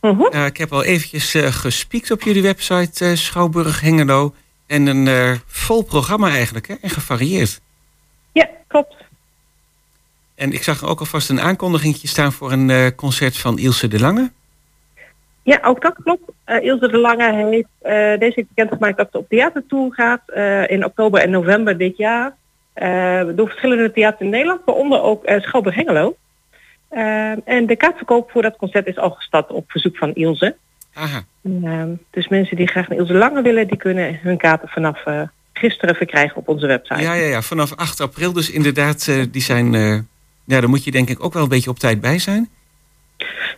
Eh, 0.00 0.44
ik 0.46 0.56
heb 0.56 0.72
al 0.72 0.84
eventjes 0.84 1.34
eh, 1.34 1.52
gespiekt 1.52 2.10
op 2.10 2.22
jullie 2.22 2.42
website 2.42 3.16
Schouwburg 3.16 3.80
Hengelo. 3.80 4.34
En 4.66 4.86
een 4.86 5.40
vol 5.46 5.82
programma 5.82 6.28
eigenlijk, 6.28 6.68
hè? 6.68 6.74
en 6.80 6.90
gevarieerd. 6.90 7.60
Ja, 8.32 8.48
klopt. 8.66 8.94
En 10.34 10.52
ik 10.52 10.62
zag 10.62 10.84
ook 10.84 11.00
alvast 11.00 11.28
een 11.28 11.40
aankondigingetje 11.40 12.08
staan 12.08 12.32
voor 12.32 12.52
een 12.52 12.94
concert 12.94 13.36
van 13.36 13.58
Ilse 13.58 13.88
de 13.88 14.00
Lange. 14.00 14.30
Ja, 15.46 15.58
ook 15.62 15.82
dat 15.82 15.94
klopt. 16.02 16.30
Eh, 16.44 16.62
Ilse 16.62 16.88
de 16.88 16.98
Lange 16.98 17.34
heeft 17.34 17.68
eh, 17.78 17.92
deze 18.18 18.34
week 18.34 18.48
bekendgemaakt 18.48 18.96
dat 18.96 19.08
ze 19.10 19.18
op 19.18 19.28
theatertour 19.28 19.94
gaat 19.94 20.22
eh, 20.26 20.70
in 20.70 20.84
oktober 20.84 21.20
en 21.20 21.30
november 21.30 21.78
dit 21.78 21.96
jaar. 21.96 22.34
door 23.34 23.48
verschillende 23.48 23.92
theaters 23.92 24.20
in 24.20 24.28
Nederland, 24.28 24.60
waaronder 24.64 25.02
ook 25.02 25.24
eh 25.24 25.40
Schouwburg 25.40 25.74
Hengelo. 25.74 26.16
En 27.44 27.66
de 27.66 27.76
kaartverkoop 27.76 28.30
voor 28.30 28.42
dat 28.42 28.56
concert 28.56 28.86
is 28.86 28.98
al 28.98 29.10
gestart 29.10 29.50
op 29.50 29.70
verzoek 29.70 29.96
van 29.96 30.14
Ilse. 30.14 30.56
Aha. 30.94 31.24
Dus 32.10 32.28
mensen 32.28 32.56
die 32.56 32.68
graag 32.68 32.88
naar 32.88 32.98
Ilse 32.98 33.12
de 33.12 33.18
Lange 33.18 33.42
willen, 33.42 33.66
die 33.68 33.76
kunnen 33.76 34.18
hun 34.22 34.36
kaarten 34.36 34.68
vanaf 34.68 35.04
gisteren 35.52 35.94
verkrijgen 35.94 36.36
op 36.36 36.48
onze 36.48 36.66
website. 36.66 37.02
Ja, 37.02 37.14
ja, 37.14 37.26
ja, 37.26 37.42
vanaf 37.42 37.76
8 37.76 38.00
april 38.00 38.32
dus 38.32 38.50
inderdaad. 38.50 39.04
die 39.30 39.42
zijn, 39.42 39.72
ja, 40.44 40.60
daar 40.60 40.68
moet 40.68 40.84
je 40.84 40.90
denk 40.90 41.08
ik 41.08 41.24
ook 41.24 41.32
wel 41.32 41.42
een 41.42 41.48
beetje 41.48 41.70
op 41.70 41.78
tijd 41.78 42.00
bij 42.00 42.18
zijn. 42.18 42.48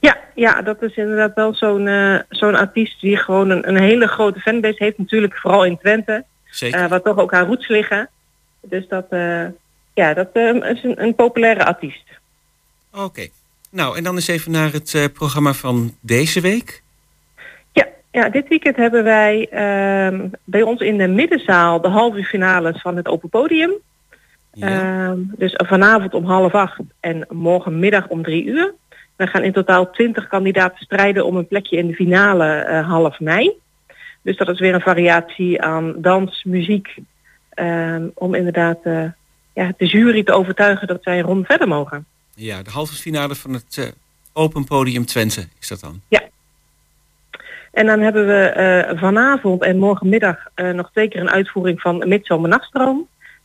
Ja, 0.01 0.18
ja, 0.39 0.63
dat 0.63 0.83
is 0.83 0.97
inderdaad 0.97 1.35
wel 1.35 1.55
zo'n 1.55 1.87
eh, 1.87 2.19
zo'n 2.29 2.55
artiest 2.55 3.01
die 3.01 3.17
gewoon 3.17 3.51
een, 3.51 3.69
een 3.69 3.79
hele 3.79 4.07
grote 4.07 4.41
fanbase 4.41 4.85
heeft. 4.85 4.99
Natuurlijk 4.99 5.37
vooral 5.37 5.65
in 5.65 5.79
Twente, 5.79 6.25
Zeker. 6.45 6.81
eh, 6.81 6.89
waar 6.89 7.03
toch 7.03 7.19
ook 7.19 7.33
haar 7.33 7.47
roots 7.47 7.69
liggen. 7.69 8.09
Dus 8.61 8.89
dat, 8.89 9.07
eh, 9.11 9.45
ja, 9.95 10.15
dat 10.15 10.29
is 10.33 10.83
een, 10.85 11.03
een 11.03 11.15
populaire 11.15 11.65
artiest. 11.65 12.05
Oké. 12.95 13.29
Nou, 13.71 13.97
en 13.97 14.05
dan 14.05 14.15
eens 14.15 14.29
even 14.29 14.53
naar 14.53 14.73
het 14.73 15.11
programma 15.13 15.53
van 15.53 15.95
deze 16.01 16.41
week. 16.41 16.83
Ja, 17.73 17.87
ja, 18.11 18.29
dit 18.29 18.49
weekend 18.49 18.77
hebben 18.77 19.05
wij 19.05 19.49
ehm, 19.51 20.29
bij 20.45 20.63
ons 20.63 20.81
in 20.81 20.99
de 20.99 21.09
middenzaal 21.09 21.81
de 21.81 21.89
halve 21.89 22.25
finales 22.25 22.81
van 22.81 22.97
het 22.97 23.09
Open 23.09 23.29
Podium. 23.29 23.73
Ehm, 24.61 25.19
dus 25.37 25.55
vanavond 25.57 26.15
om 26.15 26.25
half 26.25 26.53
acht 26.53 26.79
en 27.01 27.27
morgenmiddag 27.29 28.09
om 28.09 28.23
drie 28.23 28.45
uur. 28.45 28.75
We 29.19 29.27
gaan 29.27 29.43
in 29.43 29.53
totaal 29.53 29.91
twintig 29.91 30.29
kandidaten 30.29 30.85
strijden 30.85 31.27
om 31.27 31.37
een 31.37 31.47
plekje 31.47 31.77
in 31.77 31.87
de 31.87 31.95
finale 31.95 32.47
eh, 32.47 32.89
half 32.89 33.21
mei. 33.21 33.53
Dus 34.23 34.37
dat 34.37 34.49
is 34.49 34.61
weer 34.61 34.75
een 34.75 34.81
variatie 34.81 35.63
aan 35.63 35.95
dans, 35.97 36.45
muziek. 36.45 36.95
ehm, 37.51 38.09
om 38.15 38.35
inderdaad 38.35 38.79
eh, 38.83 39.05
ja, 39.55 39.73
de 39.77 39.87
jury 39.87 40.23
te 40.23 40.33
overtuigen 40.33 40.87
dat 40.87 41.03
zij 41.03 41.19
een 41.19 41.25
ronde 41.25 41.45
verder 41.45 41.69
mogen. 41.69 42.07
Ja, 42.35 42.63
de 42.63 42.71
halve 42.71 42.95
finale 42.95 43.35
van 43.35 43.53
het 43.53 43.79
eh, 43.79 43.85
Open 44.33 44.65
Podium 44.65 45.07
Twente 45.07 45.49
is 45.61 45.69
dat 45.69 45.81
dan. 45.81 46.01
En 47.73 47.87
dan 47.87 48.01
hebben 48.01 48.27
we 48.27 48.95
vanavond 48.97 49.63
en 49.63 49.79
morgenmiddag 49.79 50.37
nog 50.73 50.91
twee 50.91 51.09
keer 51.09 51.21
een 51.21 51.31
uitvoering 51.31 51.81
van 51.81 52.09
Midzomer 52.09 52.61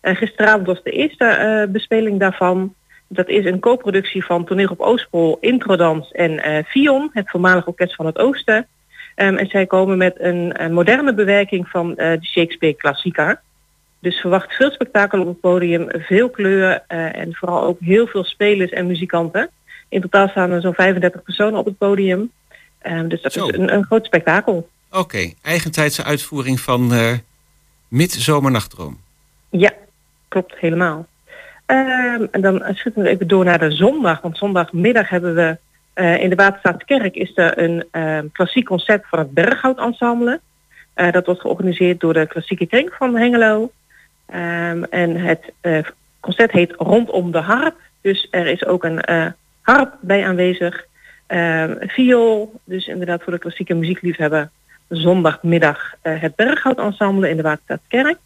Eh 0.01 0.15
gisteravond 0.15 0.67
was 0.67 0.83
de 0.83 0.91
eerste 0.91 1.67
bespeling 1.71 2.19
daarvan. 2.19 2.73
Dat 3.07 3.27
is 3.27 3.45
een 3.45 3.59
co-productie 3.59 4.25
van 4.25 4.45
Toneel 4.45 4.67
op 4.67 4.79
Oostpol, 4.79 5.37
Introdans 5.41 6.11
en 6.11 6.43
eh 6.43 6.65
Fion, 6.65 7.09
het 7.13 7.29
voormalig 7.29 7.67
orkest 7.67 7.95
van 7.95 8.05
het 8.05 8.17
Oosten. 8.17 8.67
Ehm, 9.15 9.35
en 9.35 9.47
zij 9.47 9.65
komen 9.65 9.97
met 9.97 10.19
een, 10.19 10.63
een 10.63 10.73
moderne 10.73 11.13
bewerking 11.13 11.67
van 11.67 11.97
eh, 11.97 12.19
de 12.19 12.25
Shakespeare 12.25 12.75
klassieker. 12.75 13.41
Dus 13.99 14.19
verwacht 14.19 14.53
veel 14.53 14.71
spektakel 14.71 15.19
op 15.21 15.27
het 15.27 15.39
podium, 15.39 15.87
veel 15.89 16.29
kleur 16.29 16.83
eh, 16.87 17.15
en 17.15 17.33
vooral 17.33 17.63
ook 17.63 17.79
heel 17.79 18.07
veel 18.07 18.23
spelers 18.23 18.71
en 18.71 18.87
muzikanten. 18.87 19.49
In 19.89 20.01
totaal 20.01 20.27
staan 20.27 20.51
er 20.51 20.61
zo'n 20.61 20.73
35 20.73 21.23
personen 21.23 21.59
op 21.59 21.65
het 21.65 21.77
podium. 21.77 22.31
Ehm, 22.81 23.07
dus 23.07 23.21
dat 23.21 23.33
Zo. 23.33 23.47
is 23.47 23.57
een, 23.57 23.73
een 23.73 23.85
groot 23.85 24.05
spektakel. 24.05 24.69
Oké, 24.91 25.33
eigentijdse 25.41 26.03
uitvoering 26.03 26.59
van 26.59 26.93
eh 26.93 27.13
Midzomernachtdroom. 27.87 28.99
Ja, 29.49 29.73
klopt 30.27 30.55
helemaal. 30.59 31.07
Ehm, 31.73 32.25
en 32.31 32.41
dan 32.41 32.63
schieten 32.73 33.01
we 33.01 33.09
even 33.09 33.27
door 33.27 33.45
naar 33.45 33.59
de 33.59 33.71
zondag. 33.71 34.21
Want 34.21 34.37
zondagmiddag 34.37 35.09
hebben 35.09 35.35
we 35.35 35.57
eh, 35.93 36.23
in 36.23 36.29
de 36.29 36.35
Waterstaatskerk 36.35 37.15
is 37.15 37.31
er 37.35 37.57
een 37.57 37.83
ehm, 37.91 38.27
klassiek 38.31 38.65
concert 38.65 39.07
van 39.07 39.19
het 39.19 39.31
Berghout 39.31 39.77
Ensemble. 39.77 40.39
Eh, 40.93 41.11
dat 41.11 41.25
wordt 41.25 41.41
georganiseerd 41.41 41.99
door 41.99 42.13
de 42.13 42.27
klassieke 42.27 42.65
kring 42.65 42.93
van 42.93 43.15
Hengelo. 43.15 43.71
Ehm, 44.25 44.83
en 44.83 45.15
het 45.15 45.51
eh, 45.61 45.85
concert 46.19 46.51
heet 46.51 46.73
Rondom 46.77 47.31
de 47.31 47.37
Harp. 47.37 47.75
Dus 48.01 48.27
er 48.31 48.47
is 48.47 48.65
ook 48.65 48.83
een 48.83 49.01
harp 49.61 49.93
bij 50.01 50.25
aanwezig. 50.25 50.85
Viool, 51.79 52.59
dus 52.63 52.87
inderdaad 52.87 53.23
voor 53.23 53.33
de 53.33 53.39
klassieke 53.39 53.73
muziekliefhebber. 53.73 54.49
Zondagmiddag 54.87 55.93
het 56.01 56.35
Berghout 56.35 56.77
Ensemble 56.77 57.29
in 57.29 57.37
de 57.37 57.43
Waterstaatskerk. 57.43 58.17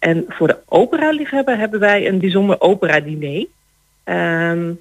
En 0.00 0.24
voor 0.28 0.46
de 0.46 0.58
opera-liefhebber 0.68 1.58
hebben 1.58 1.80
wij 1.80 2.08
een 2.08 2.18
bijzonder 2.18 2.60
opera-diner. 2.60 3.46
Ehm, 4.04 4.72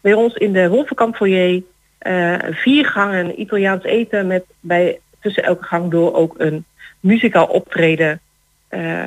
bij 0.00 0.12
ons 0.12 0.34
in 0.34 0.52
de 0.52 0.68
Wolvenkamp 0.68 1.16
foyer 1.16 1.62
eh, 1.98 2.36
vier 2.50 2.86
gangen 2.86 3.40
Italiaans 3.40 3.84
eten 3.84 4.26
met 4.26 4.44
bij 4.60 5.00
tussen 5.20 5.42
elke 5.42 5.64
gang 5.64 5.90
door 5.90 6.14
ook 6.14 6.34
een 6.38 6.64
muzikaal 7.00 7.46
optreden, 7.46 8.20
eh, 8.68 9.06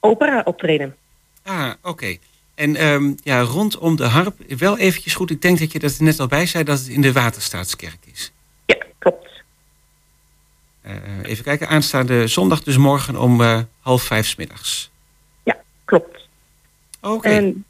opera 0.00 0.42
optreden. 0.44 0.96
Ah, 1.42 1.72
oké. 1.82 2.16
En 2.54 2.76
ehm, 2.76 3.12
ja, 3.22 3.40
rondom 3.40 3.96
de 3.96 4.04
harp, 4.04 4.34
wel 4.58 4.78
eventjes 4.78 5.14
goed. 5.14 5.30
Ik 5.30 5.42
denk 5.42 5.58
dat 5.58 5.72
je 5.72 5.78
dat 5.78 5.96
er 5.96 6.04
net 6.04 6.20
al 6.20 6.26
bij 6.26 6.46
zei 6.46 6.64
dat 6.64 6.78
het 6.78 6.88
in 6.88 7.00
de 7.00 7.12
Waterstaatskerk 7.12 7.98
is. 8.12 8.32
Eh, 10.84 10.92
even 11.22 11.44
kijken, 11.44 11.68
aanstaande 11.68 12.26
zondag, 12.26 12.62
dus 12.62 12.76
morgen 12.76 13.16
om 13.16 13.40
eh, 13.40 13.60
half 13.80 14.02
vijf 14.02 14.26
's 14.26 14.36
middags. 14.36 14.90
Ja, 15.42 15.56
klopt. 15.84 16.28
Oké. 17.00 17.28
En 17.28 17.64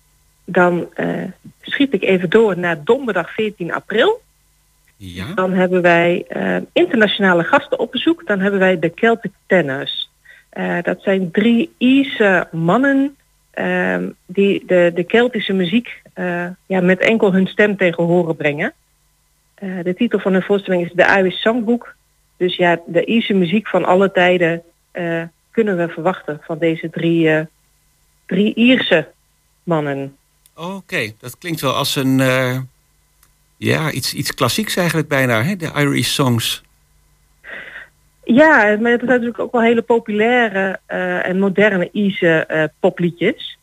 dan 0.44 0.86
eh, 0.94 1.22
schiet 1.60 1.92
ik 1.92 2.02
even 2.02 2.30
door 2.30 2.58
naar 2.58 2.84
donderdag 2.84 3.34
14 3.34 3.72
april. 3.72 4.22
Ja. 4.96 5.34
Dan 5.34 5.52
hebben 5.52 5.82
wij 5.82 6.26
internationale 6.72 7.44
gasten 7.44 7.78
op 7.78 7.92
bezoek. 7.92 8.26
Dan 8.26 8.40
hebben 8.40 8.60
wij 8.60 8.78
de 8.78 8.92
Celtic 8.94 9.32
Tenors. 9.46 10.10
Dat 10.82 11.02
zijn 11.02 11.30
drie 11.30 11.74
Ierse 11.78 12.48
mannen 12.52 13.16
ehm, 13.50 14.08
die 14.26 14.62
de, 14.66 14.92
de 14.94 15.04
Keltische 15.04 15.52
muziek 15.52 16.02
ja, 16.66 16.80
met 16.80 17.00
enkel 17.00 17.32
hun 17.32 17.46
stem 17.46 17.76
tegen 17.76 18.04
horen 18.04 18.36
brengen. 18.36 18.72
De 19.54 19.94
titel 19.96 20.18
van 20.18 20.32
hun 20.32 20.42
voorstelling 20.42 20.84
is 20.84 20.92
de 20.92 21.16
Irish 21.18 21.40
Songbook. 21.40 21.94
Dus 22.36 22.56
ja, 22.56 22.80
de 22.86 23.04
Ierse 23.04 23.32
muziek 23.32 23.68
van 23.68 23.84
alle 23.84 24.12
tijden 24.12 24.62
eh, 24.90 25.22
kunnen 25.50 25.76
we 25.76 25.88
verwachten 25.88 26.40
van 26.42 26.58
deze 26.58 26.90
drie, 26.90 27.30
eh, 27.30 27.44
drie 28.26 28.54
Ierse 28.54 29.08
mannen. 29.62 30.16
Oké, 30.54 31.12
dat 31.18 31.38
klinkt 31.38 31.60
wel 31.60 31.74
als 31.74 31.96
een, 31.96 32.20
eh, 32.20 32.58
ja, 33.56 33.90
iets, 33.90 34.14
iets 34.14 34.34
klassieks 34.34 34.76
eigenlijk 34.76 35.08
bijna, 35.08 35.42
hè? 35.42 35.56
de 35.56 35.72
Irish 35.76 36.08
Songs. 36.08 36.62
Ja, 38.24 38.56
maar 38.56 38.90
het 38.90 39.00
zijn 39.00 39.06
natuurlijk 39.06 39.38
ook 39.38 39.52
wel 39.52 39.62
hele 39.62 39.82
populaire 39.82 40.80
en 41.22 41.38
moderne 41.38 41.88
Ierse 41.92 42.70
popliedjes. 42.80 43.58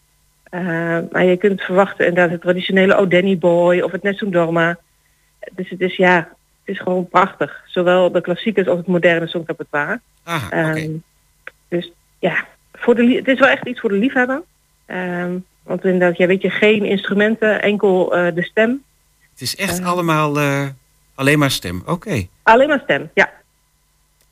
Maar 1.11 1.25
je 1.25 1.37
kunt 1.37 1.61
verwachten 1.61 2.07
inderdaad 2.07 2.31
het 2.31 2.41
traditionele 2.41 2.99
Oh 2.99 3.09
Danny 3.09 3.37
Boy 3.37 3.79
of 3.79 3.91
het 3.91 4.03
Nessun 4.03 4.31
Dorma. 4.31 4.77
Dus 5.51 5.69
het 5.69 5.81
is 5.81 5.95
ja, 5.95 6.29
is 6.71 6.79
gewoon 6.79 7.09
prachtig. 7.09 7.61
Zowel 7.65 8.11
de 8.11 8.21
klassiekers 8.21 8.67
als 8.67 8.77
het 8.77 8.87
moderne 8.87 9.27
songrepertoire. 9.27 9.99
Ah, 10.23 10.43
oké. 10.45 10.55
Ehm, 10.55 10.91
dus 11.67 11.91
ja, 12.19 12.45
voor 12.73 12.95
de, 12.95 13.15
het 13.15 13.27
is 13.27 13.39
wel 13.39 13.49
echt 13.49 13.67
iets 13.67 13.79
voor 13.79 13.89
de 13.89 13.95
liefhebber. 13.95 14.41
Ehm, 14.85 15.37
want 15.63 15.85
inderdaad, 15.85 16.17
ja, 16.17 16.27
weet 16.27 16.41
je, 16.41 16.49
geen 16.49 16.85
instrumenten, 16.85 17.61
enkel 17.61 18.15
eh, 18.15 18.35
de 18.35 18.43
stem. 18.43 18.83
Het 19.31 19.41
is 19.41 19.55
echt 19.55 19.79
eh. 19.79 19.85
allemaal 19.85 20.39
eh, 20.39 20.67
alleen 21.15 21.39
maar 21.39 21.51
stem. 21.51 21.83
Oké. 21.85 22.27
Alleen 22.43 22.67
maar 22.67 22.81
stem, 22.83 23.09
ja. 23.13 23.29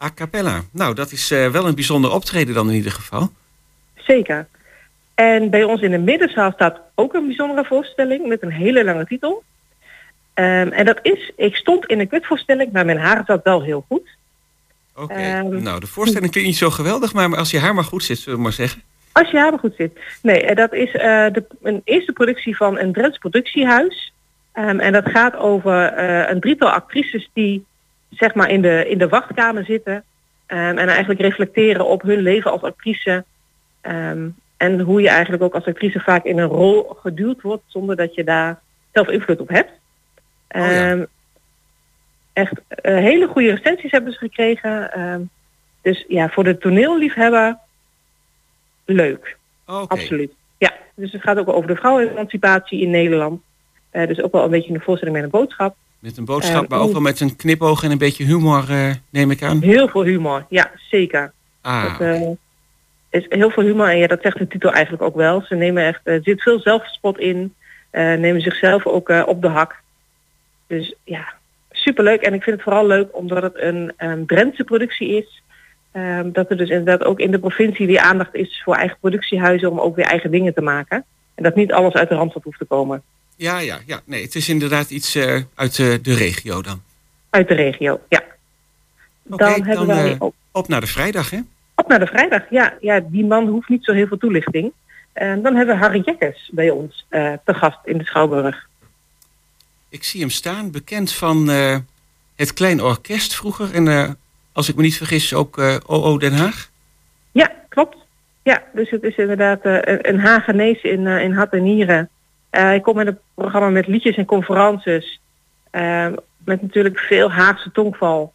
A 0.03 0.09
cappella. 0.15 0.61
Nou, 0.71 0.95
dat 0.95 1.11
is 1.11 1.31
eh, 1.31 1.47
wel 1.47 1.67
een 1.67 1.75
bijzonder 1.75 2.11
optreden 2.11 2.53
dan 2.53 2.69
in 2.69 2.75
ieder 2.75 2.91
geval. 2.91 3.29
Zeker. 3.95 4.47
En 5.15 5.49
bij 5.49 5.63
ons 5.63 5.81
in 5.81 5.91
de 5.91 5.97
middenzaal 5.97 6.51
staat 6.51 6.79
ook 6.95 7.13
een 7.13 7.25
bijzondere 7.25 7.65
voorstelling 7.65 8.27
met 8.27 8.41
een 8.41 8.51
hele 8.51 8.83
lange 8.83 9.05
titel. 9.05 9.43
Ehm, 10.39 10.67
en 10.67 10.85
dat 10.85 10.99
is, 11.01 11.31
ik 11.35 11.55
stond 11.55 11.85
in 11.85 11.99
een 11.99 12.07
kwitvoorstelling, 12.07 12.71
maar 12.71 12.85
mijn 12.85 12.97
haar 12.97 13.23
zat 13.25 13.43
wel 13.43 13.63
heel 13.63 13.85
goed. 13.87 14.09
Oké. 14.95 15.13
Ehm, 15.13 15.63
nou, 15.63 15.79
de 15.79 15.87
voorstelling 15.87 16.31
klinkt 16.31 16.49
niet 16.49 16.59
zo 16.59 16.69
geweldig, 16.69 17.13
maar 17.13 17.35
als 17.35 17.51
je 17.51 17.59
haar 17.59 17.73
maar 17.73 17.83
goed 17.83 18.03
zit, 18.03 18.17
zullen 18.17 18.37
we 18.37 18.43
maar 18.43 18.53
zeggen. 18.53 18.81
Als 19.11 19.31
je 19.31 19.37
haar 19.37 19.49
maar 19.49 19.59
goed 19.59 19.75
zit. 19.77 19.99
Nee, 20.21 20.41
eh, 20.41 20.55
dat 20.55 20.73
is 20.73 20.91
eh, 20.93 21.25
de, 21.31 21.45
een 21.61 21.81
eerste 21.83 22.11
productie 22.11 22.57
van 22.57 22.79
een 22.79 22.93
Drents 22.93 23.17
productiehuis. 23.17 24.13
Ehm, 24.51 24.79
en 24.79 24.93
dat 24.93 25.09
gaat 25.09 25.35
over 25.35 25.83
eh, 25.83 26.29
een 26.29 26.39
drietal 26.39 26.69
actrices 26.69 27.29
die 27.33 27.65
zeg 28.09 28.33
maar 28.33 28.49
in 28.49 28.61
de, 28.61 28.85
in 28.89 28.97
de 28.97 29.07
wachtkamer 29.07 29.65
zitten. 29.65 30.03
en 30.47 30.77
eigenlijk 30.77 31.19
reflecteren 31.19 31.85
op 31.85 32.01
hun 32.01 32.19
leven 32.19 32.51
als 32.51 32.61
actrice. 32.61 33.23
En 34.57 34.79
hoe 34.79 35.01
je 35.01 35.09
eigenlijk 35.09 35.43
ook 35.43 35.53
als 35.53 35.65
actrice 35.65 35.99
vaak 35.99 36.23
in 36.23 36.37
een 36.37 36.47
rol 36.47 36.97
geduwd 37.01 37.41
wordt 37.41 37.63
zonder 37.67 37.95
dat 37.95 38.15
je 38.15 38.23
daar 38.23 38.59
zelf 38.91 39.07
invloed 39.09 39.39
op 39.39 39.49
hebt. 39.49 39.78
Ehm, 40.49 41.03
Echt 42.33 42.53
eh, 42.67 42.95
hele 42.95 43.27
goede 43.27 43.49
recensies 43.49 43.91
hebben 43.91 44.11
ze 44.11 44.17
gekregen. 44.17 44.91
Ehm, 44.93 45.21
dus 45.81 46.05
ja, 46.07 46.29
voor 46.29 46.43
de 46.43 46.57
toneelliefhebber 46.57 47.57
leuk. 48.85 49.37
Absoluut. 49.65 50.31
Ja, 50.57 50.73
dus 50.95 51.11
het 51.11 51.21
gaat 51.21 51.37
ook 51.37 51.49
over 51.49 51.67
de 51.67 51.75
vrouwenemancipatie 51.75 52.81
in 52.81 52.89
Nederland. 52.89 53.41
Eh, 53.89 54.07
dus 54.07 54.21
ook 54.21 54.31
wel 54.31 54.43
een 54.43 54.49
beetje 54.49 54.73
een 54.73 54.81
voorstelling 54.81 55.15
met 55.15 55.25
een 55.25 55.39
boodschap. 55.39 55.75
Met 55.99 56.17
een 56.17 56.25
boodschap, 56.25 56.63
Eh, 56.63 56.69
maar 56.69 56.79
ook 56.79 56.91
wel 56.91 57.01
met 57.01 57.19
een 57.19 57.35
knipoog 57.35 57.83
en 57.83 57.91
een 57.91 57.97
beetje 57.97 58.23
humor, 58.23 58.65
eh, 58.69 58.93
neem 59.09 59.31
ik 59.31 59.43
aan. 59.43 59.61
Heel 59.61 59.87
veel 59.87 60.03
humor, 60.03 60.45
ja, 60.49 60.71
zeker. 60.89 61.31
Ah, 61.61 61.99
Dat, 61.99 62.37
is 63.09 63.25
heel 63.29 63.49
veel 63.49 63.63
humor 63.63 63.87
en 63.87 63.97
ja, 63.97 64.07
dat 64.07 64.21
zegt 64.21 64.37
de 64.37 64.47
titel 64.47 64.71
eigenlijk 64.71 65.03
ook 65.03 65.15
wel. 65.15 65.41
Ze 65.41 65.55
nemen 65.55 65.85
echt, 65.85 65.99
er 66.03 66.19
zit 66.23 66.41
veel 66.41 66.59
zelfspot 66.59 67.19
in, 67.19 67.53
nemen 67.91 68.41
zichzelf 68.41 68.85
ook 68.85 69.09
op 69.09 69.41
de 69.41 69.47
hak. 69.47 69.81
Dus 70.70 70.93
ja, 71.03 71.34
superleuk. 71.72 72.22
En 72.22 72.34
ik 72.34 72.43
vind 72.43 72.55
het 72.55 72.65
vooral 72.65 72.88
leuk 72.88 73.17
omdat 73.17 73.43
het 73.43 73.55
een 73.55 73.93
um, 73.97 74.26
Drentse 74.26 74.63
productie 74.63 75.09
is. 75.17 75.41
Ehm, 75.91 76.32
dat 76.32 76.49
er 76.49 76.57
dus 76.57 76.70
inderdaad 76.70 77.03
ook 77.03 77.20
in 77.20 77.32
de 77.32 77.39
provincie 77.39 77.88
weer 77.88 77.99
aandacht 77.99 78.36
is 78.36 78.61
voor 78.63 78.76
eigen 78.76 78.97
productiehuizen 78.99 79.72
om 79.72 79.80
ook 79.80 79.95
weer 79.95 80.05
eigen 80.05 80.32
dingen 80.32 80.53
te 80.53 80.61
maken. 80.61 81.05
En 81.36 81.43
dat 81.43 81.55
niet 81.55 81.72
alles 81.72 81.93
uit 81.93 82.09
de 82.09 82.15
Randstad 82.15 82.43
hoeft 82.43 82.59
te 82.59 82.65
komen. 82.65 83.03
ja, 83.36 83.59
ja, 83.59 83.78
ja. 83.86 83.99
Nee, 84.05 84.24
het 84.24 84.36
is 84.36 84.49
inderdaad 84.49 84.89
iets 84.89 85.15
eh, 85.15 85.41
uit 85.55 85.76
de 85.76 86.13
regio 86.15 86.61
dan. 86.61 86.82
Uit 87.30 87.47
de 87.47 87.53
regio, 87.53 87.99
ja. 88.09 88.24
Dan 89.24 89.49
hebben 89.49 89.76
dan, 89.76 89.88
wij 89.88 90.11
eh, 90.11 90.15
ook 90.20 90.34
Op 90.51 90.67
naar 90.67 90.82
de 90.82 90.88
vrijdag, 90.88 91.30
hè? 91.30 91.39
op 91.76 91.88
naar 91.88 91.99
de 91.99 92.07
vrijdag. 92.07 92.49
Ja, 92.49 92.74
ja, 92.82 92.99
die 92.99 93.26
man 93.26 93.47
hoeft 93.47 93.70
niet 93.70 93.84
zo 93.84 93.93
heel 93.93 94.07
veel 94.07 94.17
toelichting. 94.17 94.72
En 95.13 95.41
dan 95.41 95.55
hebben 95.55 95.76
we 95.76 95.82
Harry 95.82 96.01
Jekkers 96.05 96.49
bij 96.51 96.70
ons 96.70 97.05
eh, 97.09 97.34
te 97.45 97.53
gast 97.53 97.80
in 97.84 97.97
de 97.97 98.03
Schouwburg. 98.03 98.68
Ik 99.89 100.03
zie 100.03 100.19
hem 100.19 100.29
staan, 100.29 100.71
bekend 100.71 101.13
van 101.13 101.49
eh, 101.49 101.77
het 102.35 102.53
Klein 102.53 102.83
Orkest 102.83 103.35
vroeger. 103.35 103.73
En 103.73 103.87
eh, 103.87 104.09
als 104.51 104.69
ik 104.69 104.75
me 104.75 104.81
niet 104.81 104.97
vergis, 104.97 105.33
ook 105.33 105.57
eh, 105.57 105.75
OO 105.85 106.17
Den 106.17 106.33
Haag. 106.33 106.69
Ja, 107.31 107.51
klopt. 107.69 107.97
Ja, 108.43 108.63
dus 108.73 108.89
het 108.89 109.03
is 109.03 109.15
inderdaad 109.15 109.61
eh, 109.61 109.97
een, 110.01 110.19
Hagenees 110.19 110.81
in, 110.81 111.07
eh, 111.07 111.23
in 111.23 111.33
hart 111.33 111.53
en 111.53 111.63
nieren. 111.63 112.09
Eh 112.49 112.73
ik 112.73 112.81
kom 112.81 112.95
met 112.95 113.07
een 113.07 113.19
programma 113.33 113.69
met 113.69 113.87
liedjes 113.87 114.15
en 114.15 114.25
conferences. 114.25 115.19
Met 116.43 116.61
natuurlijk 116.61 116.99
veel 116.99 117.31
Haagse 117.31 117.71
tongval. 117.71 118.33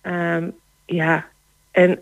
Ehm, 0.00 0.48
ja, 0.86 1.26
en 1.70 1.98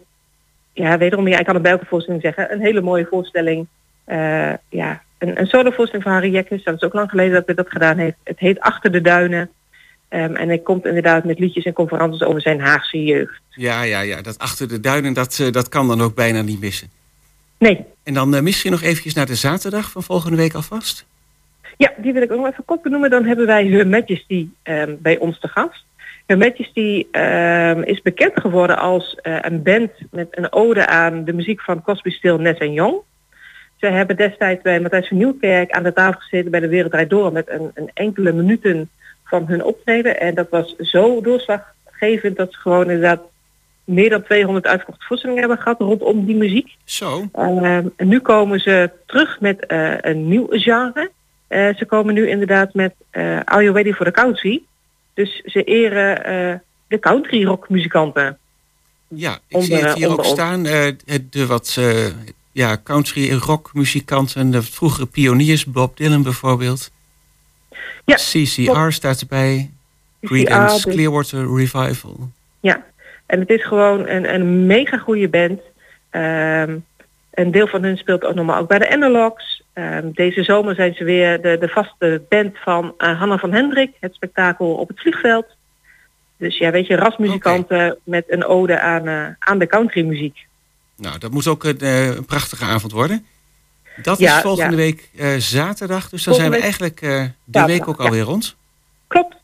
ja, 0.73 0.99
wederom, 0.99 1.29
ja, 1.29 1.39
ik 1.39 1.45
kan 1.45 1.55
het 1.55 1.63
bij 1.63 1.73
elke 1.73 1.87
voorstelling 1.87 2.23
zeggen. 2.23 2.53
Een 2.53 2.61
hele 2.61 2.81
mooie 2.81 3.07
voorstelling. 3.11 3.67
Eh, 4.05 4.53
ja, 4.69 5.03
een, 5.19 5.41
een 5.41 5.47
solo 5.47 5.71
voorstelling 5.71 6.03
van 6.03 6.13
Harry 6.13 6.33
Jekkers. 6.33 6.65
Dat 6.65 6.75
is 6.75 6.83
ook 6.83 6.93
lang 6.93 7.11
geleden 7.11 7.33
dat 7.33 7.47
hij 7.47 7.55
dat 7.55 7.71
gedaan 7.71 7.99
heeft. 7.99 8.17
Het 8.25 8.39
heet 8.39 8.61
Achter 8.61 8.93
de 8.93 9.01
Duinen. 9.01 9.51
Ehm, 10.09 10.35
en 10.35 10.49
hij 10.49 10.59
komt 10.59 10.87
inderdaad 10.87 11.25
met 11.25 11.39
liedjes 11.39 11.65
en 11.65 11.73
conferences 11.73 12.23
over 12.23 12.41
zijn 12.41 12.61
Haagse 12.61 13.05
jeugd. 13.05 13.41
Ja, 13.51 13.83
ja, 13.83 14.01
ja. 14.01 14.23
Dat 14.23 14.39
achter 14.39 14.69
de 14.69 14.81
duinen, 14.81 15.13
dat, 15.13 15.39
eh, 15.39 15.53
dat 15.53 15.69
kan 15.69 15.89
dan 15.89 16.01
ook 16.01 16.15
bijna 16.15 16.43
niet 16.43 16.61
missen. 16.61 16.89
Nee, 17.59 17.85
En 18.03 18.15
dan 18.15 18.35
eh, 18.35 18.43
misschien 18.43 18.71
nog 18.71 18.83
eventjes 18.83 19.15
naar 19.15 19.27
de 19.27 19.35
zaterdag 19.35 19.91
van 19.91 20.03
volgende 20.03 20.37
week 20.37 20.55
alvast. 20.55 21.07
Ja, 21.77 21.93
die 21.97 22.13
wil 22.13 22.23
ik 22.23 22.33
ook 22.33 22.39
nog 22.39 22.51
even 22.51 22.65
kort 22.65 22.83
benoemen. 22.83 23.11
Dan 23.11 23.25
hebben 23.25 23.47
wij 23.47 23.67
Her 23.67 23.87
Majesty 23.87 24.49
ehm, 24.63 24.95
bij 24.99 25.19
ons 25.19 25.41
te 25.41 25.49
gast. 25.49 25.85
Her 26.27 26.39
Majesty 26.39 27.07
ehm, 27.11 27.83
is 27.83 28.03
bekend 28.03 28.41
geworden 28.41 28.79
als 28.79 29.15
eh, 29.15 29.39
een 29.41 29.63
band 29.63 29.91
met 30.11 30.29
een 30.31 30.53
ode 30.53 30.87
aan 30.87 31.25
de 31.25 31.33
muziek 31.33 31.61
van 31.61 31.83
Cosby, 31.83 32.11
Still, 32.11 32.37
Net 32.37 32.59
en 32.59 32.73
Jong. 32.73 32.97
Ze 33.77 33.87
hebben 33.87 34.17
destijds 34.17 34.63
bij 34.63 34.81
Matthijs 34.81 35.09
van 35.09 35.17
Nieuwkerk 35.17 35.71
aan 35.71 35.83
de 35.83 35.93
tafel 35.93 36.21
gezeten 36.21 36.51
bij 36.51 36.61
de 36.61 36.69
Wereld 36.69 36.91
Draait 36.93 37.11
Door 37.11 37.33
met 37.33 37.51
een, 37.51 37.71
een 37.75 37.91
enkele 37.95 38.33
minuten 38.33 38.91
van 39.25 39.47
hun 39.47 39.65
optreden. 39.65 40.21
En 40.21 40.35
dat 40.35 40.47
was 40.51 40.77
zo 40.77 41.21
doorslaggevend 41.21 42.37
dat 42.37 42.53
ze 42.53 42.59
gewoon 42.59 42.85
inderdaad 42.91 43.21
meer 43.85 44.11
dan 44.11 44.23
200 44.23 44.67
uitverkochte 44.67 45.05
voorstellingen 45.07 45.43
hebben 45.43 45.63
gehad 45.63 45.81
rondom 45.81 46.25
die 46.27 46.37
muziek. 46.37 46.75
Zo. 46.85 47.29
Ehm, 47.33 47.87
en 47.97 48.09
nu 48.09 48.21
komen 48.21 48.61
ze 48.61 48.91
terug 49.07 49.41
met 49.41 49.67
eh, 49.67 49.95
een 50.01 50.29
nieuw 50.29 50.47
genre. 50.51 51.11
Eh, 51.47 51.75
ze 51.75 51.85
komen 51.85 52.15
nu 52.15 52.29
inderdaad 52.29 52.75
met 52.75 52.95
eh 53.11 53.41
Are 53.45 53.63
You 53.63 53.75
Ready 53.75 53.93
for 53.93 54.07
the 54.07 54.13
Country? 54.13 54.63
Dus 55.15 55.43
ze 55.45 55.63
eren 55.65 56.25
eh, 56.25 56.55
de 56.89 56.99
country 56.99 57.45
rock 57.45 57.69
muzikanten. 57.69 58.39
Ja, 59.09 59.33
ik 59.49 59.57
Onder- 59.57 59.77
zie 59.79 59.87
het 59.87 59.95
hier 59.97 60.11
ook 60.11 60.25
staan. 60.25 60.67
eh, 60.67 60.85
het- 61.07 61.33
de 61.33 61.47
wat 61.47 61.77
eh, 61.79 62.07
ja, 62.57 62.77
country 62.85 63.31
en 63.31 63.39
rock 63.39 63.71
muzikanten. 63.75 64.51
De 64.51 64.63
vroegere 64.63 65.07
pioniers, 65.07 65.65
Bob 65.65 65.97
Dylan 65.97 66.23
bijvoorbeeld. 66.23 66.91
Ja, 68.05 68.15
CCR 68.15 68.91
staat 68.91 69.21
erbij. 69.21 69.71
Creedence 70.21 70.85
dus- 70.85 70.95
Clearwater 70.95 71.57
Revival. 71.57 72.31
Ja, 72.61 72.85
en 73.27 73.41
het 73.41 73.51
is 73.51 73.65
gewoon 73.65 74.09
een, 74.09 74.35
een 74.35 74.67
mega 74.67 74.97
goede 74.99 75.29
band. 75.29 75.61
Ehm, 76.11 76.77
een 77.31 77.51
deel 77.51 77.67
van 77.67 77.83
hun 77.83 77.97
speelt 77.97 78.25
ook 78.25 78.35
normaal 78.35 78.61
ook 78.61 78.69
bij 78.69 78.79
de 78.79 78.91
Analogs. 78.91 79.63
Ehm, 79.73 80.11
deze 80.13 80.43
zomer 80.43 80.75
zijn 80.75 80.95
ze 80.95 81.05
weer 81.05 81.43
de, 81.43 81.57
de 81.61 81.69
vaste 81.69 82.23
band 82.29 82.59
van 82.59 82.95
eh, 82.99 83.19
Hanna 83.19 83.39
van 83.39 83.53
Hendrik, 83.53 83.91
het 84.01 84.15
spektakel 84.15 84.75
op 84.75 84.89
het 84.89 85.01
vliegveld. 85.01 85.47
Dus 86.37 86.59
ja, 86.59 86.71
weet 86.71 86.87
je, 86.87 86.97
rasmuzikanten 86.97 87.99
met 88.05 88.25
een 88.29 88.45
ode 88.45 88.81
aan, 88.81 89.09
eh, 89.09 89.27
aan 89.39 89.59
de 89.59 89.67
countrymuziek. 89.67 90.46
Nou, 90.97 91.19
dat 91.19 91.31
moet 91.31 91.47
ook 91.47 91.65
een, 91.65 91.79
eh, 91.79 92.07
een 92.07 92.25
prachtige 92.25 92.65
avond 92.65 92.93
worden. 92.93 93.27
Dat 94.03 94.19
Ja, 94.19 94.37
is 94.37 94.43
volgende 94.43 94.71
ja. 94.71 94.77
week 94.77 95.11
eh, 95.17 95.37
zaterdag. 95.37 96.09
Dus 96.09 96.25
dan 96.25 96.35
Volgende 96.35 96.41
zijn 96.41 96.51
we 96.51 96.59
eigenlijk 96.61 97.01
eh, 97.03 97.11
de 97.11 97.33
zaterdag, 97.45 97.67
week 97.67 97.89
ook 97.89 97.99
ja. 97.99 98.05
alweer 98.05 98.23
rond. 98.23 98.57
Klopt. 99.07 99.37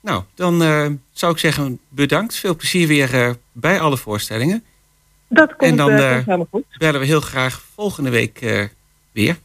Nou, 0.00 0.22
dan 0.34 0.58
zou 1.12 1.32
ik 1.32 1.38
zeggen 1.38 1.78
bedankt. 1.88 2.36
Veel 2.36 2.56
plezier 2.56 2.86
weer 2.88 3.36
bij 3.52 3.80
alle 3.80 3.96
voorstellingen. 3.96 4.64
Dat 5.28 5.56
komt, 5.56 5.70
En 5.70 5.76
dan 5.76 5.92
helemaal 5.92 6.46
goed. 6.50 6.64
bellen 6.78 7.00
we 7.00 7.06
heel 7.06 7.20
graag 7.20 7.62
volgende 7.74 8.10
week 8.10 8.38
weer. 9.12 9.38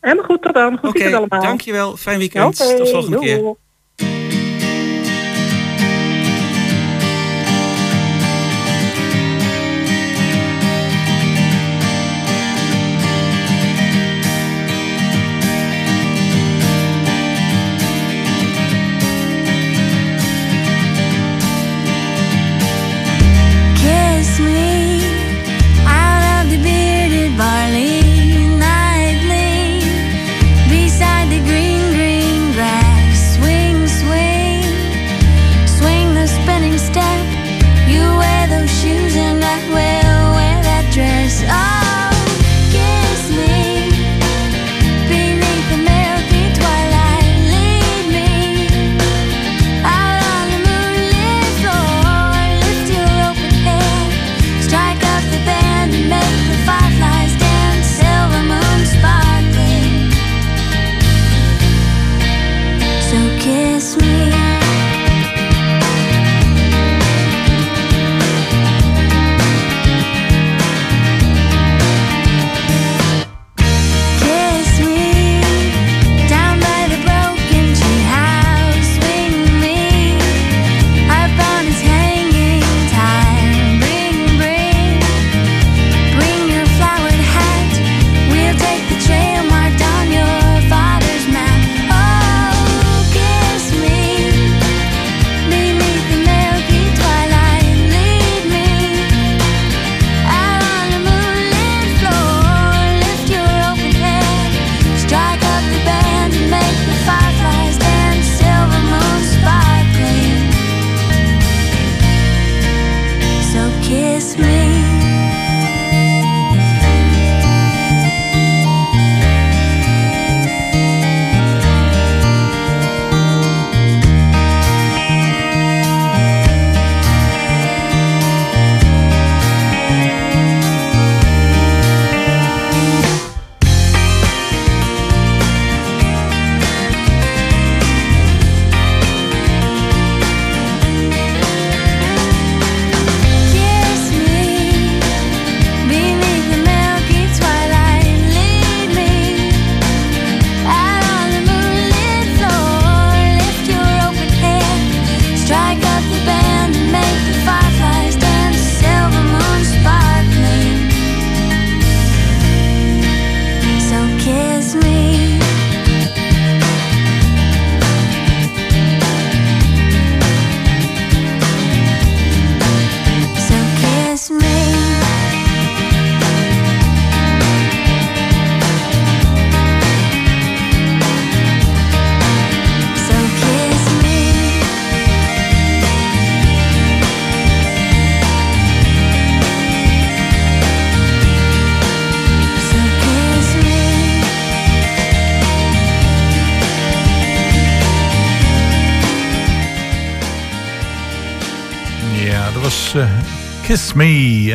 Helemaal 0.00 0.24
goed, 0.24 0.42
tot 0.42 0.54
dan. 0.54 0.78
Goed 0.78 0.92
weekend 0.92 1.14
allemaal. 1.14 1.42
dankjewel. 1.42 1.96
Fijn 1.96 2.18
weekend. 2.18 2.56
Tot 2.56 2.88
volgende 2.90 3.18
keer. 3.18 3.38
doei. 3.38 3.54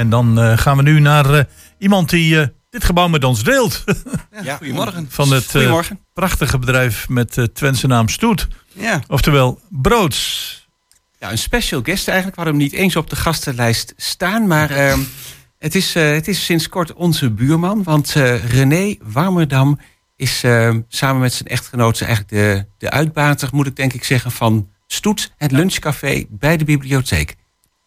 En 0.03 0.09
dan 0.09 0.39
eh, 0.39 0.57
gaan 0.57 0.77
we 0.77 0.83
nu 0.83 0.99
naar 0.99 1.33
eh, 1.33 1.43
iemand 1.77 2.09
die 2.09 2.39
eh, 2.39 2.47
dit 2.69 2.83
gebouw 2.83 3.07
met 3.07 3.23
ons 3.23 3.43
deelt. 3.43 3.83
Ja, 4.43 4.57
goedemorgen. 4.57 5.05
Van 5.09 5.31
het 5.31 5.51
Goedemorgen. 5.51 5.99
prachtige 6.13 6.59
bedrijf 6.59 7.09
met 7.09 7.33
de 7.33 7.51
Twentse 7.51 7.87
naam 7.87 8.09
Stoet. 8.09 8.47
Ja. 8.73 9.01
Oftewel 9.07 9.59
Broods. 9.69 10.67
Ja, 11.19 11.31
een 11.31 11.37
special 11.37 11.81
guest 11.83 12.07
eigenlijk. 12.07 12.37
We 12.37 12.43
hadden 12.43 12.61
hem 12.61 12.71
niet 12.71 12.81
eens 12.81 12.95
op 12.95 13.09
de 13.09 13.15
gastenlijst 13.15 13.93
staan. 13.97 14.47
Maar 14.47 14.69
ehm, 14.69 14.99
het, 15.59 15.75
is, 15.75 15.93
het 15.93 16.27
is 16.27 16.45
sinds 16.45 16.69
kort 16.69 16.93
onze 16.93 17.31
buurman. 17.31 17.83
Want 17.83 18.13
René 18.47 18.95
Warmerdam 19.01 19.79
is 20.15 20.43
ehm, 20.43 20.81
samen 20.87 21.21
met 21.21 21.33
zijn 21.33 21.49
echtgenoot 21.49 22.01
eigenlijk 22.01 22.29
de, 22.31 22.65
de 22.77 22.89
uitbater, 22.89 23.49
moet 23.51 23.67
ik 23.67 23.75
denk 23.75 23.93
ik 23.93 24.03
zeggen, 24.03 24.31
van 24.31 24.69
Stoet, 24.87 25.31
het 25.37 25.51
lunchcafé 25.51 26.25
bij 26.29 26.57
de 26.57 26.65
bibliotheek. 26.65 27.35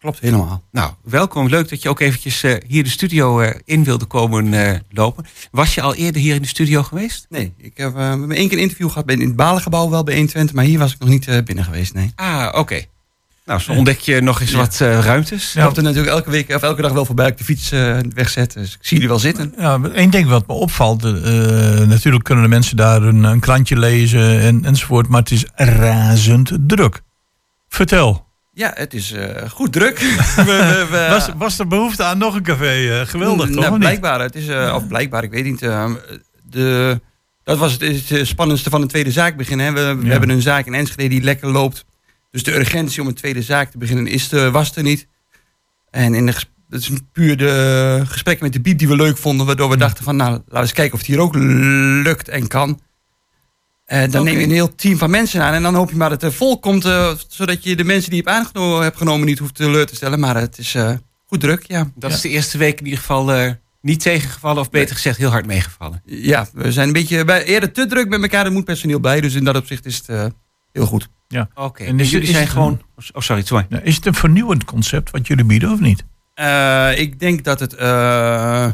Klopt 0.07 0.21
helemaal. 0.21 0.63
Nou, 0.71 0.91
welkom. 1.03 1.47
Leuk 1.47 1.69
dat 1.69 1.81
je 1.81 1.89
ook 1.89 1.99
eventjes 1.99 2.43
eh, 2.43 2.55
hier 2.67 2.83
de 2.83 2.89
studio 2.89 3.39
eh, 3.39 3.59
in 3.65 3.83
wilde 3.83 4.05
komen 4.05 4.53
eh, 4.53 4.79
lopen. 4.89 5.25
Was 5.51 5.75
je 5.75 5.81
al 5.81 5.95
eerder 5.95 6.21
hier 6.21 6.35
in 6.35 6.41
de 6.41 6.47
studio 6.47 6.83
geweest? 6.83 7.25
Nee, 7.29 7.53
ik 7.57 7.77
heb 7.77 7.95
uh, 7.95 8.11
één 8.11 8.27
keer 8.27 8.51
een 8.57 8.63
interview 8.63 8.87
gehad 8.87 9.05
bij, 9.05 9.15
in 9.15 9.21
het 9.21 9.35
Balengebouw, 9.35 9.89
wel 9.89 10.03
bij 10.03 10.13
120, 10.13 10.55
maar 10.55 10.65
hier 10.65 10.79
was 10.79 10.93
ik 10.93 10.99
nog 10.99 11.09
niet 11.09 11.27
eh, 11.27 11.43
binnen 11.43 11.63
geweest, 11.63 11.93
nee. 11.93 12.11
Ah, 12.15 12.49
oké. 12.51 12.85
Nou, 13.45 13.59
zo 13.59 13.71
ontdek 13.71 13.99
je 13.99 14.21
nog 14.21 14.41
eens 14.41 14.51
wat 14.51 14.81
eh, 14.81 14.99
ruimtes. 14.99 15.55
Ik 15.55 15.63
loop 15.63 15.77
er 15.77 15.83
natuurlijk 15.83 16.11
elke 16.11 16.29
week 16.29 16.55
of 16.55 16.61
elke 16.61 16.81
dag 16.81 16.91
wel 16.91 17.05
voorbij 17.05 17.27
ik 17.27 17.37
de 17.37 17.43
fiets 17.43 17.71
eh, 17.71 17.97
wegzet, 18.13 18.53
dus 18.53 18.73
ik 18.73 18.79
zie 18.81 18.93
jullie 18.97 19.07
wel 19.07 19.19
zitten. 19.19 19.53
Ja, 19.57 19.79
één 19.93 20.09
ding 20.09 20.27
wat 20.27 20.47
me 20.47 20.53
opvalt. 20.53 21.03
eh, 21.03 21.11
natuurlijk 21.87 22.23
kunnen 22.23 22.43
de 22.43 22.49
mensen 22.49 22.77
daar 22.77 23.01
een, 23.01 23.23
een 23.23 23.39
krantje 23.39 23.79
lezen 23.79 24.39
en, 24.39 24.65
enzovoort. 24.65 25.07
Maar 25.07 25.19
het 25.19 25.31
is 25.31 25.45
razend 25.55 26.51
druk. 26.59 27.01
Vertel. 27.67 28.26
Ja, 28.57 28.71
het 28.75 28.93
is 28.93 29.11
eh, 29.11 29.49
goed 29.49 29.73
druk. 29.73 29.99
we, 29.99 30.43
we- 30.45 30.87
we- 30.91 31.07
Was, 31.09 31.29
was 31.37 31.59
er 31.59 31.67
behoefte 31.67 32.03
aan 32.03 32.17
nog 32.17 32.35
een 32.35 32.43
café? 32.43 32.99
Eh, 32.99 33.07
geweldig, 33.07 33.45
toch? 33.45 33.55
Nou, 33.55 33.65
of 33.65 33.69
niet? 33.71 33.79
blijkbaar. 33.79 34.19
Het 34.21 34.35
is, 34.35 34.47
eh, 34.47 34.73
of 34.75 34.87
blijkbaar, 34.87 35.23
ik 35.23 35.31
weet 35.31 35.43
niet. 35.43 35.61
eh, 35.61 35.91
de, 36.49 37.01
dat 37.43 37.57
was 37.57 37.71
het, 37.79 38.09
het 38.09 38.27
spannendste 38.27 38.69
van 38.69 38.81
een 38.81 38.87
tweede 38.87 39.11
zaak 39.11 39.35
beginnen. 39.37 39.65
Hè. 39.65 39.71
We, 39.71 39.95
we 39.99 40.05
Ja. 40.05 40.11
hebben 40.11 40.29
een 40.29 40.41
zaak 40.41 40.65
in 40.65 40.73
Enschede 40.73 41.07
die 41.09 41.21
lekker 41.21 41.49
loopt. 41.51 41.85
Dus 42.31 42.43
de 42.43 42.55
urgentie 42.55 43.01
om 43.01 43.07
een 43.07 43.13
tweede 43.13 43.41
zaak 43.41 43.71
te 43.71 43.77
beginnen 43.77 44.07
is 44.07 44.31
er, 44.31 44.51
was 44.51 44.75
er 44.75 44.83
niet. 44.83 45.07
En 45.91 46.13
in 46.13 46.25
de, 46.25 46.33
het 46.69 46.81
is 46.81 46.89
puur 47.11 47.37
de 47.37 48.01
gesprekken 48.05 48.43
met 48.45 48.53
de 48.53 48.61
biep 48.61 48.77
die 48.77 48.87
we 48.87 48.95
leuk 48.95 49.17
vonden. 49.17 49.45
Waardoor 49.45 49.69
we 49.69 49.77
dachten 49.77 50.03
van, 50.03 50.15
nou, 50.15 50.31
laten 50.31 50.51
we 50.53 50.59
eens 50.59 50.71
kijken 50.73 50.93
of 50.93 50.99
het 50.99 51.07
hier 51.07 51.19
ook 51.19 51.35
lukt 52.03 52.27
en 52.29 52.47
kan. 52.47 52.79
Eh, 53.87 54.11
dan 54.11 54.23
neem 54.23 54.37
je 54.37 54.43
een 54.43 54.51
heel 54.51 54.75
team 54.75 54.97
van 54.97 55.09
mensen 55.09 55.41
aan. 55.43 55.53
En 55.53 55.61
dan 55.63 55.75
hoop 55.75 55.89
je 55.89 55.95
maar 55.95 56.09
dat 56.09 56.21
het 56.21 56.33
vol 56.33 56.59
komt. 56.59 56.85
eh, 56.85 57.11
zodat 57.27 57.63
je 57.63 57.75
de 57.75 57.83
mensen 57.83 58.09
die 58.11 58.23
je 58.23 58.29
hebt 58.29 58.37
aangenomen 58.39 58.83
hebt 58.83 58.97
genomen 58.97 59.25
niet 59.25 59.39
hoeft 59.39 59.55
teleur 59.55 59.85
te 59.85 59.95
stellen. 59.95 60.19
Maar 60.19 60.35
het 60.35 60.57
is 60.57 60.75
eh, 60.75 60.91
goed 61.25 61.39
druk, 61.39 61.63
ja. 61.67 61.91
Dat 61.95 62.11
is 62.11 62.21
de 62.21 62.29
eerste 62.29 62.57
week 62.57 62.79
in 62.79 62.83
ieder 62.85 62.99
geval 62.99 63.33
eh, 63.33 63.51
niet 63.81 63.99
tegengevallen, 63.99 64.61
of 64.61 64.69
beter 64.69 64.95
gezegd 64.95 65.17
heel 65.17 65.29
hard 65.29 65.45
meegevallen. 65.45 66.01
Ja, 66.05 66.47
we 66.53 66.71
zijn 66.71 66.87
een 66.87 66.93
beetje 66.93 67.25
bij, 67.25 67.43
eerder 67.43 67.71
te 67.71 67.85
druk 67.85 68.07
met 68.09 68.21
elkaar. 68.21 68.45
Er 68.45 68.51
moet 68.51 68.65
personeel 68.65 68.99
bij. 68.99 69.21
Dus 69.21 69.33
in 69.33 69.43
dat 69.43 69.55
opzicht 69.55 69.85
is 69.85 69.97
het 69.97 70.09
eh, 70.09 70.25
heel 70.71 70.85
goed. 70.85 71.09
Ja. 71.27 71.49
Oké, 71.55 71.83
En 71.83 71.97
jullie 71.97 72.21
is 72.21 72.29
zijn 72.29 72.41
het 72.43 72.51
gewoon... 72.51 72.81
Oh, 73.13 73.21
sorry, 73.21 73.43
sorry. 73.45 73.65
Is 73.83 73.95
het 73.95 74.05
een 74.05 74.13
vernieuwend 74.13 74.65
concept 74.65 75.11
wat 75.11 75.27
jullie 75.27 75.45
bieden 75.45 75.71
of 75.71 75.79
niet? 75.79 76.03
Eh, 76.33 76.99
ik 76.99 77.19
denk 77.19 77.43
dat 77.43 77.59
het... 77.59 77.73
eh, 77.73 78.67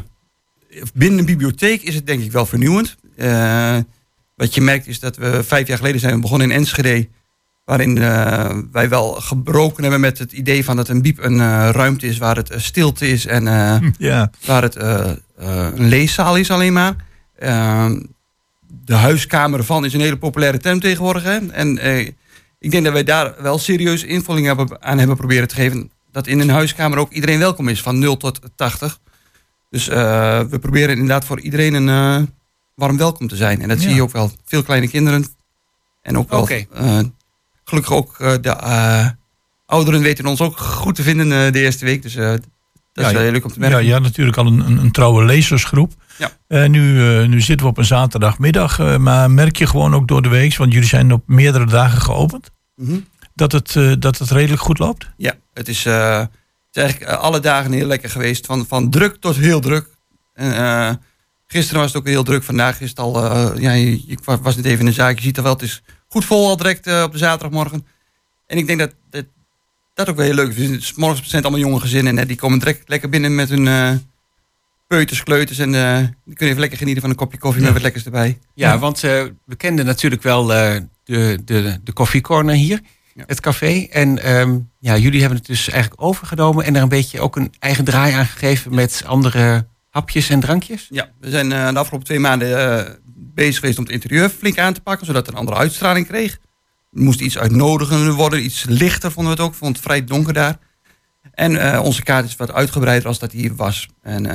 binnen 0.94 1.18
een 1.18 1.24
bibliotheek 1.24 1.82
is 1.82 1.94
het 1.94 2.06
denk 2.06 2.22
ik 2.22 2.32
wel 2.32 2.46
vernieuwend. 2.46 2.96
Wat 4.36 4.54
je 4.54 4.60
merkt 4.60 4.86
is 4.86 5.00
dat 5.00 5.16
we 5.16 5.42
vijf 5.44 5.66
jaar 5.68 5.76
geleden 5.78 6.00
zijn 6.00 6.14
we 6.14 6.20
begonnen 6.20 6.50
in 6.50 6.56
Enschede. 6.56 7.08
Waarin 7.64 7.98
eh, 7.98 8.58
wij 8.72 8.88
wel 8.88 9.12
gebroken 9.12 9.82
hebben 9.82 10.00
met 10.00 10.18
het 10.18 10.32
idee 10.32 10.64
van 10.64 10.76
dat 10.76 10.88
een 10.88 11.02
biep 11.02 11.18
een 11.24 11.40
eh, 11.40 11.68
ruimte 11.72 12.06
is 12.06 12.18
waar 12.18 12.36
het 12.36 12.50
eh, 12.50 12.58
stilte 12.60 13.08
is. 13.08 13.26
En 13.26 13.48
eh, 13.48 13.76
Ja. 13.98 14.30
waar 14.46 14.62
het 14.62 14.76
een 15.74 15.88
leeszaal 15.88 16.36
is 16.36 16.50
alleen 16.50 16.72
maar. 16.72 16.96
Eh, 17.34 17.90
de 18.84 18.94
huiskamer 18.94 19.64
van 19.64 19.84
is 19.84 19.92
een 19.94 20.00
hele 20.00 20.18
populaire 20.18 20.58
term 20.58 20.80
tegenwoordig. 20.80 21.22
Hè? 21.22 21.38
En 21.50 21.78
ik 22.58 22.70
denk 22.70 22.84
dat 22.84 22.92
wij 22.92 23.04
daar 23.04 23.34
wel 23.42 23.58
serieus 23.58 24.02
invulling 24.04 24.46
hebben, 24.46 24.82
aan 24.82 24.98
hebben 24.98 25.16
proberen 25.16 25.48
te 25.48 25.54
geven. 25.54 25.90
Dat 26.12 26.26
in 26.26 26.40
een 26.40 26.48
huiskamer 26.50 26.98
ook 26.98 27.12
iedereen 27.12 27.38
welkom 27.38 27.68
is, 27.68 27.82
van 27.82 27.98
0 27.98 28.16
tot 28.16 28.40
80. 28.56 28.98
Dus 29.70 29.86
we 29.86 30.58
proberen 30.60 30.90
inderdaad 30.94 31.24
voor 31.24 31.40
iedereen 31.40 31.74
een 31.74 32.28
warm 32.74 32.96
welkom 32.96 33.28
te 33.28 33.36
zijn. 33.36 33.60
En 33.62 33.68
dat 33.68 33.76
Ja. 33.82 33.84
zie 33.86 33.94
je 33.94 34.02
ook 34.02 34.12
wel. 34.12 34.30
Veel 34.44 34.62
kleine 34.62 34.88
kinderen. 34.88 35.26
En 36.02 36.18
ook 36.18 36.30
wel, 36.30 36.48
eh, 36.48 37.00
gelukkig 37.64 37.92
ook 37.92 38.16
eh, 38.18 38.32
de 38.40 38.48
eh, 38.50 39.08
ouderen 39.66 40.00
weten 40.00 40.26
ons 40.26 40.40
ook 40.40 40.58
goed 40.58 40.94
te 40.94 41.02
vinden 41.02 41.52
de 41.52 41.60
eerste 41.60 41.84
week. 41.84 42.02
Dus 42.02 42.14
dat 42.14 42.42
Ja, 42.92 43.06
is 43.06 43.12
wel 43.12 43.12
ja. 43.12 43.18
heel 43.18 43.30
leuk 43.32 43.44
om 43.44 43.52
te 43.52 43.60
Ja, 43.60 43.68
merken. 43.68 43.86
je 43.86 43.92
had 43.92 44.02
natuurlijk 44.02 44.36
al 44.36 44.46
een, 44.46 44.58
een, 44.66 44.76
een 44.78 44.90
trouwe 44.92 45.24
lezersgroep. 45.24 45.92
Ja. 46.48 46.66
Nu, 46.66 46.80
nu 47.26 47.40
zitten 47.40 47.66
we 47.66 47.72
op 47.72 47.78
een 47.78 47.84
zaterdagmiddag. 47.84 48.98
maar 48.98 49.30
merk 49.30 49.56
je 49.56 49.66
gewoon 49.66 49.94
ook 49.94 50.08
door 50.08 50.22
de 50.22 50.28
week, 50.28 50.56
want 50.56 50.72
jullie 50.72 50.88
zijn 50.88 51.12
op 51.12 51.22
meerdere 51.26 51.66
dagen 51.66 52.00
geopend, 52.00 52.50
Mhm. 52.76 52.98
dat, 53.34 53.52
het, 53.52 53.76
dat 54.02 54.18
het 54.18 54.30
redelijk 54.30 54.62
goed 54.62 54.78
loopt? 54.78 55.10
Ja, 55.16 55.34
het 55.52 55.68
is, 55.68 55.84
het 55.84 56.28
is 56.72 56.82
eigenlijk 56.82 57.12
alle 57.12 57.40
dagen 57.40 57.72
heel 57.72 57.86
lekker 57.86 58.10
geweest. 58.10 58.46
Van, 58.46 58.66
van 58.66 58.90
druk 58.90 59.16
tot 59.20 59.36
heel 59.36 59.60
druk. 59.60 59.86
En, 60.34 60.56
eh, 60.56 60.94
gisteren 61.46 61.80
was 61.80 61.92
het 61.92 62.00
ook 62.02 62.08
heel 62.08 62.22
druk. 62.24 62.42
Vandaag 62.42 62.80
is 62.80 62.88
het 62.88 62.98
al... 62.98 63.24
eh, 63.24 63.62
ja, 63.62 63.72
je, 63.72 64.02
je 64.06 64.18
was 64.42 64.56
net 64.56 64.64
even 64.64 64.78
in 64.78 64.84
de 64.86 64.92
zaak. 64.92 65.16
Je 65.16 65.22
ziet 65.22 65.36
al 65.36 65.42
wel, 65.42 65.52
het 65.52 65.62
is 65.62 65.82
goed 66.08 66.24
vol 66.24 66.48
al 66.48 66.56
direct 66.56 66.86
eh, 66.86 67.02
op 67.02 67.12
de 67.12 67.18
zaterdagmorgen. 67.18 67.86
En 68.46 68.58
ik 68.58 68.66
denk 68.66 68.78
dat 68.78 68.94
dat, 69.10 69.24
dat 69.94 70.08
ook 70.08 70.16
wel 70.16 70.24
heel 70.24 70.34
leuk 70.34 70.54
is. 70.56 70.86
's 70.86 70.94
morgens 70.94 71.28
zijn 71.28 71.42
het 71.42 71.50
allemaal 71.52 71.68
jonge 71.68 71.80
gezinnen. 71.80 72.18
En 72.18 72.26
die 72.26 72.36
komen 72.36 72.58
direct 72.58 72.88
lekker 72.88 73.08
binnen 73.08 73.34
met 73.34 73.48
hun 73.48 73.68
eh, 73.68 73.90
peuters, 74.88 75.22
kleuters. 75.22 75.58
En 75.58 75.70
die 76.24 76.34
kunnen 76.34 76.48
even 76.48 76.60
lekker 76.60 76.78
genieten 76.78 77.00
van 77.02 77.10
een 77.10 77.16
kopje 77.16 77.38
koffie 77.38 77.62
met 77.62 77.72
wat 77.72 77.82
lekkers 77.82 78.04
erbij. 78.04 78.38
Ja, 78.54 78.78
want 78.78 79.00
we 79.00 79.56
kenden 79.56 79.86
natuurlijk 79.86 80.22
wel 80.22 80.44
de, 80.44 80.86
de, 81.44 81.80
de 81.84 81.92
koffiecorner 81.92 82.54
hier, 82.54 82.80
Ja. 83.14 83.24
het 83.26 83.40
café. 83.40 83.86
En 83.90 84.22
ehm, 84.22 84.58
ja, 84.78 84.96
jullie 84.96 85.20
hebben 85.20 85.38
het 85.38 85.46
dus 85.46 85.68
eigenlijk 85.68 86.02
overgenomen 86.02 86.64
en 86.64 86.76
er 86.76 86.82
een 86.82 86.88
beetje 86.88 87.20
ook 87.20 87.36
een 87.36 87.52
eigen 87.58 87.84
draai 87.84 88.12
aan 88.12 88.26
gegeven 88.26 88.74
met 88.74 89.02
andere 89.06 89.66
hapjes 89.94 90.28
en 90.28 90.40
drankjes. 90.40 90.86
Ja, 90.90 91.08
we 91.20 91.30
zijn 91.30 91.52
eh, 91.52 91.68
de 91.68 91.78
afgelopen 91.78 92.06
twee 92.06 92.18
maanden 92.18 92.58
eh, 92.58 92.94
bezig 93.16 93.58
geweest 93.58 93.78
om 93.78 93.84
het 93.84 93.92
interieur 93.92 94.28
flink 94.28 94.58
aan 94.58 94.72
te 94.72 94.80
pakken, 94.80 95.06
zodat 95.06 95.26
het 95.26 95.34
een 95.34 95.40
andere 95.40 95.56
uitstraling 95.56 96.06
kreeg. 96.06 96.32
Er 96.92 97.02
moest 97.02 97.20
iets 97.20 97.38
uitnodigender 97.38 98.12
worden, 98.12 98.44
iets 98.44 98.64
lichter 98.68 99.12
vonden 99.12 99.34
we 99.34 99.40
het 99.40 99.48
ook. 99.48 99.56
Vond 99.56 99.76
het 99.76 99.84
vrij 99.84 100.04
donker 100.04 100.32
daar. 100.32 100.58
En 101.32 101.72
eh, 101.72 101.80
onze 101.84 102.02
kaart 102.02 102.24
is 102.24 102.36
wat 102.36 102.52
uitgebreider 102.52 103.08
als 103.08 103.18
dat 103.18 103.32
hier 103.32 103.54
was. 103.54 103.88
En 104.02 104.26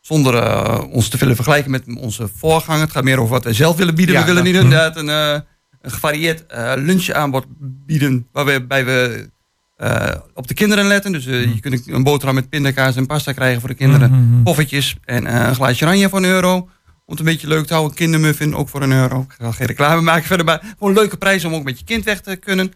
zonder 0.00 0.82
ons 0.82 1.08
te 1.08 1.16
willen 1.16 1.34
vergelijken 1.34 1.70
met 1.70 1.84
onze 1.96 2.28
voorganger. 2.34 2.80
Het 2.80 2.90
gaat 2.90 3.04
meer 3.04 3.18
over 3.18 3.32
wat 3.32 3.44
wij 3.44 3.52
zelf 3.52 3.76
willen 3.76 3.94
bieden. 3.94 4.14
Ja, 4.14 4.20
we 4.20 4.26
willen 4.26 4.46
inderdaad 4.46 4.96
een, 4.96 5.08
een 5.08 5.44
gevarieerd 5.90 6.44
lunchaanbod 6.76 7.46
bieden. 7.58 8.28
Waarbij 8.32 8.84
we 8.84 9.30
eh, 9.78 10.14
op 10.34 10.48
de 10.48 10.54
kinderen 10.54 10.86
letten. 10.86 11.12
Dus 11.12 11.26
eh, 11.26 11.54
je 11.54 11.60
kunt 11.60 11.88
een 11.88 12.02
boterham 12.02 12.34
met 12.34 12.48
pindakaas 12.48 12.96
en 12.96 13.06
pasta 13.06 13.32
krijgen 13.32 13.60
voor 13.60 13.68
de 13.68 13.74
kinderen. 13.74 14.10
Mhm. 14.10 14.42
Poffertjes 14.42 14.96
en 15.04 15.26
eh, 15.26 15.46
een 15.46 15.54
glaasje 15.54 15.84
oranje 15.84 16.08
voor 16.08 16.18
een 16.18 16.24
euro. 16.24 16.54
Om 16.56 16.68
het 17.06 17.18
een 17.18 17.24
beetje 17.24 17.48
leuk 17.48 17.66
te 17.66 17.72
houden. 17.72 17.96
Kindermuffin 17.96 18.54
ook 18.54 18.68
voor 18.68 18.82
een 18.82 18.92
euro. 18.92 19.20
Ik 19.20 19.34
ga 19.38 19.52
geen 19.52 19.66
reclame 19.66 20.00
maken 20.00 20.26
verder. 20.26 20.46
Maar 20.46 20.60
gewoon 20.78 20.88
een 20.88 20.98
leuke 20.98 21.16
prijs 21.16 21.44
om 21.44 21.54
ook 21.54 21.64
met 21.64 21.78
je 21.78 21.84
kind 21.84 22.04
weg 22.04 22.20
te 22.20 22.36
kunnen. 22.36 22.72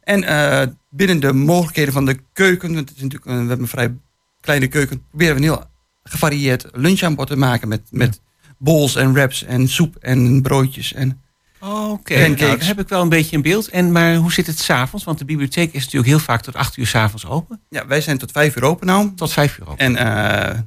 En 0.00 0.78
binnen 0.90 1.20
de 1.20 1.32
mogelijkheden 1.32 1.92
van 1.92 2.04
de 2.04 2.18
keuken. 2.32 2.74
Want 2.74 2.88
het 2.88 2.96
is 2.96 3.02
natuurlijk 3.02 3.30
we 3.30 3.36
hebben 3.36 3.60
een 3.60 3.68
vrij 3.68 3.94
kleine 4.40 4.66
keuken. 4.66 5.02
Proberen 5.08 5.34
we 5.34 5.40
een 5.40 5.48
heel 5.48 5.64
gevarieerd 6.02 6.66
lunchaanbod 6.72 7.26
te 7.26 7.36
maken. 7.36 7.68
Met, 7.68 7.82
met 7.90 8.20
bowls 8.58 8.96
en 8.96 9.12
wraps 9.12 9.44
en 9.44 9.68
soep 9.68 9.96
en 9.96 10.42
broodjes. 10.42 10.92
En 10.92 11.20
Oké, 11.60 12.14
Pancakes. 12.14 12.40
nou, 12.40 12.58
dan 12.58 12.66
heb 12.66 12.80
ik 12.80 12.88
wel 12.88 13.02
een 13.02 13.08
beetje 13.08 13.36
een 13.36 13.42
beeld. 13.42 13.68
En, 13.68 13.92
maar 13.92 14.14
hoe 14.14 14.32
zit 14.32 14.46
het 14.46 14.58
s'avonds? 14.58 15.04
Want 15.04 15.18
de 15.18 15.24
bibliotheek 15.24 15.72
is 15.72 15.82
natuurlijk 15.84 16.10
heel 16.10 16.18
vaak 16.18 16.42
tot 16.42 16.54
acht 16.54 16.76
uur 16.76 16.86
s'avonds 16.86 17.26
open. 17.26 17.60
ja, 17.68 17.86
wij 17.86 18.00
zijn 18.00 18.18
tot 18.18 18.30
vijf 18.30 18.56
uur 18.56 18.64
open 18.64 18.86
nou. 18.86 19.12
Tot 19.14 19.32
vijf 19.32 19.58
uur 19.58 19.68
open. 19.68 19.78
En 19.78 19.96
eh, 19.96 20.58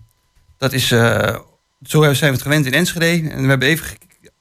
dat 0.57 0.73
is, 0.73 0.91
eh, 0.91 1.35
zo 1.81 2.01
zijn 2.01 2.19
we 2.19 2.25
het 2.25 2.41
gewend 2.41 2.65
in 2.65 2.73
Enschede. 2.73 3.29
En 3.29 3.41
we 3.41 3.47
hebben 3.47 3.67
even 3.67 3.87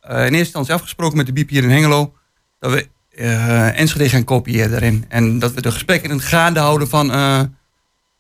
eh, 0.00 0.16
in 0.16 0.22
eerste 0.22 0.38
instantie 0.38 0.74
afgesproken 0.74 1.16
met 1.16 1.26
de 1.26 1.32
biep 1.32 1.48
hier 1.48 1.62
in 1.62 1.70
Hengelo. 1.70 2.14
Dat 2.58 2.72
we 2.72 2.88
eh, 3.10 3.78
Enschede 3.78 4.08
gaan 4.08 4.24
kopiëren 4.24 4.70
daarin. 4.70 5.04
En 5.08 5.38
dat 5.38 5.52
we 5.52 5.60
de 5.60 5.72
gesprekken 5.72 6.10
in 6.10 6.16
het 6.16 6.24
gaande 6.24 6.60
houden 6.60 6.88
van... 6.88 7.10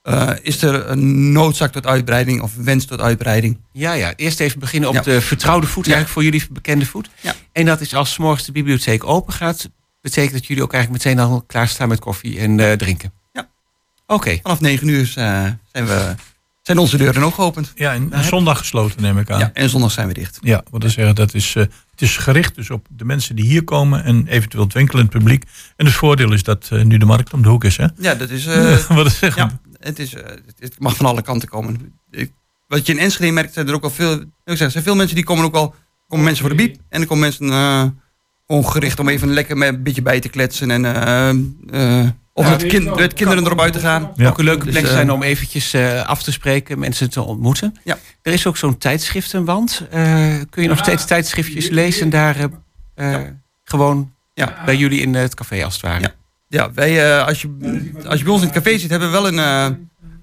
eh, 0.02 0.30
is 0.42 0.62
er 0.62 0.88
een 0.90 1.32
noodzaak 1.32 1.72
tot 1.72 1.86
uitbreiding 1.86 2.40
of 2.42 2.56
een 2.56 2.64
wens 2.64 2.84
tot 2.84 3.00
uitbreiding? 3.00 3.58
Ja, 3.72 3.92
ja. 3.92 4.12
Eerst 4.16 4.40
even 4.40 4.58
beginnen 4.60 4.88
op 4.88 4.94
Ja. 4.94 5.00
de 5.02 5.20
vertrouwde 5.20 5.66
voet, 5.66 5.86
Ja. 5.86 5.92
eigenlijk 5.94 6.12
voor 6.12 6.24
jullie 6.32 6.46
bekende 6.52 6.86
voet. 6.86 7.10
Ja. 7.20 7.34
En 7.52 7.64
dat 7.66 7.80
is 7.80 7.94
als 7.94 8.12
's 8.12 8.18
morgens 8.18 8.44
de 8.46 8.52
bibliotheek 8.52 9.04
open 9.04 9.32
gaat, 9.32 9.68
betekent 10.00 10.32
dat 10.32 10.46
jullie 10.46 10.62
ook 10.62 10.72
eigenlijk 10.72 11.04
meteen 11.04 11.24
al 11.24 11.42
klaarstaan 11.46 11.88
met 11.88 11.98
koffie 11.98 12.38
en 12.38 12.60
eh, 12.60 12.72
drinken. 12.72 13.12
Ja. 13.32 13.48
Oké. 14.06 14.38
Vanaf 14.42 14.60
negen 14.60 14.88
uur 14.88 15.12
eh, 15.16 15.44
zijn 15.72 15.86
we 15.86 16.14
zijn 16.62 16.78
onze 16.78 16.96
deuren 16.96 17.22
ook 17.22 17.34
geopend. 17.34 17.72
Ja, 17.74 17.92
en, 17.92 18.12
en 18.12 18.24
zondag 18.24 18.58
gesloten 18.58 19.02
neem 19.02 19.18
ik 19.18 19.30
aan. 19.30 19.38
Ja, 19.38 19.50
en 19.54 19.68
zondag 19.68 19.90
zijn 19.92 20.08
we 20.08 20.14
dicht. 20.14 20.38
Ja, 20.40 20.62
wat 20.70 20.84
ik 20.84 20.90
zeggen, 20.90 21.14
dat 21.14 21.34
is, 21.34 21.54
eh, 21.56 21.62
het 21.90 22.02
is 22.02 22.16
gericht 22.16 22.54
dus 22.54 22.70
op 22.70 22.86
de 22.90 23.04
mensen 23.04 23.36
die 23.36 23.44
hier 23.44 23.64
komen 23.64 24.04
en 24.04 24.26
eventueel 24.26 24.64
het 24.64 24.72
winkelend 24.72 25.10
publiek. 25.10 25.44
En 25.76 25.86
het 25.86 25.94
voordeel 25.94 26.32
is 26.32 26.42
dat 26.42 26.70
nu 26.70 26.96
de 26.98 27.04
markt 27.04 27.32
om 27.32 27.42
de 27.42 27.48
hoek 27.48 27.64
is, 27.64 27.76
hè? 27.76 27.86
Ja, 27.98 28.14
dat 28.14 28.30
is... 28.30 28.46
eh, 28.46 28.86
wat 28.88 29.06
ik 29.06 29.12
zeg, 29.12 29.36
ja, 29.36 29.60
het, 29.82 29.98
is, 29.98 30.14
eh, 30.14 30.22
het 30.58 30.78
mag 30.78 30.96
van 30.96 31.06
alle 31.06 31.22
kanten 31.22 31.48
komen. 31.48 31.92
Ik- 32.10 32.32
wat 32.68 32.86
je 32.86 32.92
in 32.92 32.98
Enschede 32.98 33.32
merkt, 33.32 33.52
zijn 33.52 33.68
er 33.68 33.74
ook 33.74 33.80
wel 33.80 33.90
veel... 33.90 34.12
Ik 34.12 34.26
zeg, 34.44 34.60
er 34.60 34.70
zijn 34.70 34.84
veel 34.84 34.96
mensen 34.96 35.16
die 35.16 35.24
komen 35.24 35.44
ook 35.44 35.52
wel... 35.52 35.74
komen 36.08 36.24
mensen 36.24 36.46
voor 36.46 36.56
de 36.56 36.62
biep. 36.62 36.76
En 36.88 37.00
er 37.00 37.06
komen 37.06 37.22
mensen 37.22 37.50
eh 37.50 37.84
gewoon 38.46 38.66
gericht 38.66 39.00
om 39.00 39.08
even 39.08 39.28
lekker 39.32 39.56
met 39.56 39.68
een 39.74 39.82
beetje 39.82 40.02
bij 40.02 40.20
te 40.20 40.28
kletsen. 40.28 40.70
En, 40.70 40.84
eh, 40.84 41.28
eh, 42.00 42.08
of 42.32 42.48
met, 42.48 42.66
kind, 42.66 42.94
met 42.96 43.12
kinderen 43.12 43.44
erop 43.44 43.60
uit 43.60 43.72
te 43.72 43.78
gaan. 43.78 44.12
Ook 44.26 44.38
een 44.38 44.44
leuke 44.44 44.64
Dus, 44.64 44.72
plek 44.74 44.84
eh, 44.84 44.90
zijn 44.90 45.10
om 45.12 45.22
eventjes 45.22 45.72
eh, 45.72 46.02
af 46.04 46.22
te 46.22 46.32
spreken, 46.32 46.78
mensen 46.78 47.10
te 47.10 47.20
ontmoeten. 47.22 47.76
Ja. 47.84 47.98
Er 48.22 48.32
is 48.32 48.46
ook 48.46 48.56
zo'n 48.56 48.78
tijdschriftenwand. 48.78 49.86
Eh, 49.90 50.34
kun 50.50 50.62
je 50.62 50.68
nog 50.68 50.78
steeds 50.78 51.04
tijdschriftjes 51.04 51.68
lezen 51.68 52.10
daar 52.10 52.36
eh, 52.36 53.14
eh, 53.14 53.28
gewoon 53.64 54.12
Ja. 54.34 54.62
bij 54.64 54.76
jullie 54.76 55.00
in 55.00 55.14
het 55.14 55.34
café 55.34 55.64
als 55.64 55.72
het 55.74 55.82
ware? 55.82 56.14
Ja. 56.52 56.72
Wij, 56.74 57.16
eh, 57.18 57.26
als, 57.26 57.42
je, 57.42 57.48
als 58.06 58.18
je 58.18 58.24
bij 58.24 58.32
ons 58.32 58.42
in 58.42 58.48
het 58.48 58.56
café 58.62 58.78
zit, 58.78 58.90
hebben 58.90 59.10
we 59.10 59.14
wel 59.20 59.26
een, 59.28 59.38
eh, 59.38 59.66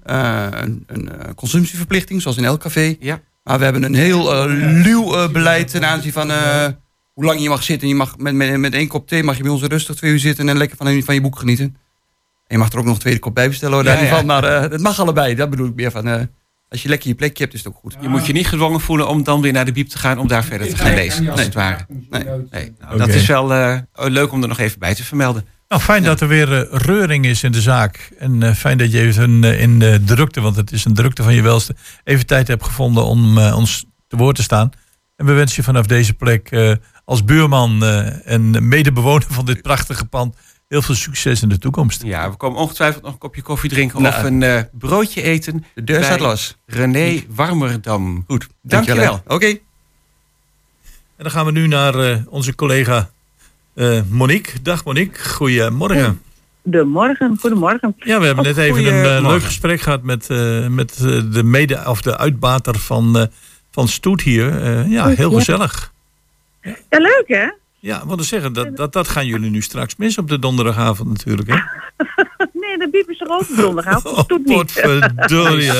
eh, 0.02 0.46
een, 0.60 0.84
een 0.86 1.12
eh, 1.18 1.34
consumptieverplichting, 1.34 2.22
zoals 2.22 2.36
in 2.36 2.44
elk 2.44 2.60
café. 2.60 2.96
Ja. 3.00 3.20
Maar 3.44 3.58
we 3.58 3.64
hebben 3.64 3.82
een 3.82 3.94
heel 3.94 4.48
luw 4.48 5.28
beleid 5.30 5.68
ten 5.70 5.86
aanzien 5.86 6.12
van 6.12 6.30
eh, 6.30 6.66
hoe 7.12 7.24
lang 7.24 7.40
je 7.42 7.48
mag 7.48 7.62
zitten. 7.62 7.88
Je 7.88 7.94
mag 7.94 8.16
met, 8.18 8.34
met, 8.34 8.56
met 8.58 8.74
één 8.74 8.88
kop 8.88 9.08
thee 9.08 9.22
mag 9.22 9.36
je 9.36 9.42
bij 9.42 9.52
ons 9.52 9.62
rustig 9.62 9.96
twee 9.96 10.12
uur 10.12 10.18
zitten 10.18 10.48
en 10.48 10.56
lekker 10.56 10.76
van, 10.76 11.02
van 11.02 11.14
je 11.14 11.20
boek 11.20 11.38
genieten. 11.38 11.64
En 12.46 12.56
je 12.56 12.58
mag 12.58 12.72
er 12.72 12.78
ook 12.78 12.84
nog 12.84 12.94
een 12.94 13.00
tweede 13.00 13.18
kop 13.20 13.34
bij 13.34 13.48
bestellen, 13.48 13.74
hoor, 13.74 13.84
daar 13.84 13.94
Ja, 13.94 14.00
niet 14.00 14.10
ja. 14.10 14.16
van. 14.16 14.26
Maar 14.26 14.44
eh, 14.44 14.60
het 14.60 14.80
mag 14.80 15.00
allebei, 15.00 15.34
dat 15.34 15.50
bedoel 15.50 15.66
ik 15.66 15.74
meer 15.74 15.90
van. 15.90 16.06
eh, 16.08 16.20
als 16.68 16.82
je 16.82 16.88
lekker 16.88 17.08
je 17.08 17.14
plekje 17.14 17.42
hebt, 17.42 17.54
is 17.54 17.64
het 17.64 17.72
ook 17.72 17.78
goed. 17.80 17.96
Je 18.00 18.08
moet 18.08 18.26
je 18.26 18.32
niet 18.32 18.46
gedwongen 18.46 18.80
voelen 18.80 19.08
om 19.08 19.22
dan 19.24 19.40
weer 19.40 19.52
naar 19.52 19.64
de 19.64 19.72
biep 19.72 19.88
te 19.88 19.98
gaan 19.98 20.18
om 20.18 20.28
daar 20.28 20.44
verder 20.44 20.68
te 20.68 20.76
gaan 20.76 20.94
lezen, 20.94 21.26
als 21.28 21.36
Nee. 21.36 21.44
het 21.44 21.54
ware. 21.54 21.86
Nee. 22.10 22.24
Nee, 22.50 22.72
nou, 22.80 22.98
Dat 22.98 23.08
is 23.08 23.26
wel 23.26 23.54
eh, 23.54 23.78
leuk 23.94 24.32
om 24.32 24.42
er 24.42 24.48
nog 24.48 24.58
even 24.58 24.78
bij 24.78 24.94
te 24.94 25.04
vermelden. 25.04 25.44
Nou, 25.70 25.82
fijn 25.82 26.02
dat 26.02 26.20
er 26.20 26.28
weer 26.28 26.52
eh, 26.52 26.78
reuring 26.80 27.24
is 27.26 27.42
in 27.42 27.52
de 27.52 27.60
zaak. 27.60 28.10
En 28.18 28.42
eh, 28.42 28.54
fijn 28.54 28.78
dat 28.78 28.92
je 28.92 29.00
even 29.00 29.44
eh, 29.44 29.60
in 29.60 29.78
de 29.78 30.02
drukte, 30.04 30.40
want 30.40 30.56
het 30.56 30.72
is 30.72 30.84
een 30.84 30.94
drukte 30.94 31.22
van 31.22 31.34
je 31.34 31.42
welste, 31.42 31.74
even 32.04 32.26
tijd 32.26 32.48
hebt 32.48 32.64
gevonden 32.64 33.04
om 33.04 33.38
ons 33.38 33.84
te 34.08 34.16
woord 34.16 34.36
te 34.36 34.42
staan. 34.42 34.70
En 35.16 35.26
we 35.26 35.32
wensen 35.32 35.56
je 35.56 35.62
vanaf 35.62 35.86
deze 35.86 36.14
plek 36.14 36.50
eh, 36.50 36.72
als 37.04 37.24
buurman 37.24 37.84
eh, 37.84 38.32
en 38.32 38.68
medebewoner 38.68 39.26
van 39.28 39.44
dit 39.44 39.62
prachtige 39.62 40.04
pand 40.04 40.36
heel 40.68 40.82
veel 40.82 40.94
succes 40.94 41.42
in 41.42 41.48
de 41.48 41.58
toekomst. 41.58 42.02
Ja, 42.02 42.30
we 42.30 42.36
komen 42.36 42.58
ongetwijfeld 42.60 43.02
nog 43.02 43.12
een 43.12 43.18
kopje 43.18 43.42
koffie 43.42 43.70
drinken 43.70 44.02
Nou. 44.02 44.14
of 44.14 44.22
een 44.22 44.68
broodje 44.72 45.22
eten. 45.22 45.64
De 45.74 45.84
deur 45.84 46.04
staat 46.04 46.20
los. 46.20 46.56
René 46.66 47.22
Warmerdam. 47.28 48.24
Goed, 48.26 48.46
Dankjewel. 48.62 49.22
Oké. 49.26 49.46
En 49.46 49.58
dan 51.16 51.30
gaan 51.30 51.44
we 51.44 51.52
nu 51.52 51.66
naar 51.66 51.94
eh, 51.94 52.16
onze 52.28 52.54
collega 52.54 53.10
eh, 53.74 54.00
Monique. 54.08 54.62
Dag 54.62 54.84
Monique, 54.84 55.24
goedemorgen. 55.28 56.20
Goedemorgen, 56.62 57.36
goedemorgen. 57.40 57.94
Ja, 57.98 58.20
we 58.20 58.26
hebben 58.26 58.44
net 58.44 58.56
even 58.56 58.86
een 58.86 59.16
eh, 59.16 59.28
leuk 59.30 59.42
gesprek 59.42 59.80
gehad 59.80 60.02
met, 60.02 60.30
eh, 60.30 60.66
met 60.66 60.96
de 61.32 61.42
mede 61.44 61.82
of 61.86 62.02
de 62.02 62.18
uitbater 62.18 62.78
van, 62.78 63.18
eh, 63.18 63.26
van 63.70 63.88
Stoet 63.88 64.20
hier. 64.22 64.62
Eh, 64.62 64.90
ja, 64.90 65.08
heel 65.08 65.30
gezellig. 65.30 65.92
Ja, 66.62 66.74
leuk 66.88 67.24
hè? 67.26 67.50
Ja, 67.78 68.06
wat 68.06 68.18
te 68.18 68.24
zeggen, 68.24 68.52
dat, 68.52 68.76
dat, 68.76 68.92
dat 68.92 69.08
gaan 69.08 69.26
jullie 69.26 69.50
nu 69.50 69.62
straks 69.62 69.96
mis 69.96 70.18
op 70.18 70.28
de 70.28 70.38
donderdagavond 70.38 71.08
natuurlijk. 71.08 71.48
Hè? 71.48 71.56
Nee, 72.52 72.78
de 72.78 72.88
biep 72.90 73.10
is 73.10 73.20
er 73.20 73.28
ook 73.28 73.40
op 73.40 73.56
donderdagavond. 73.56 74.16
Oh, 74.16 74.26
Doet 74.26 74.46
niet. 74.46 74.56
potverdorie. 74.56 75.70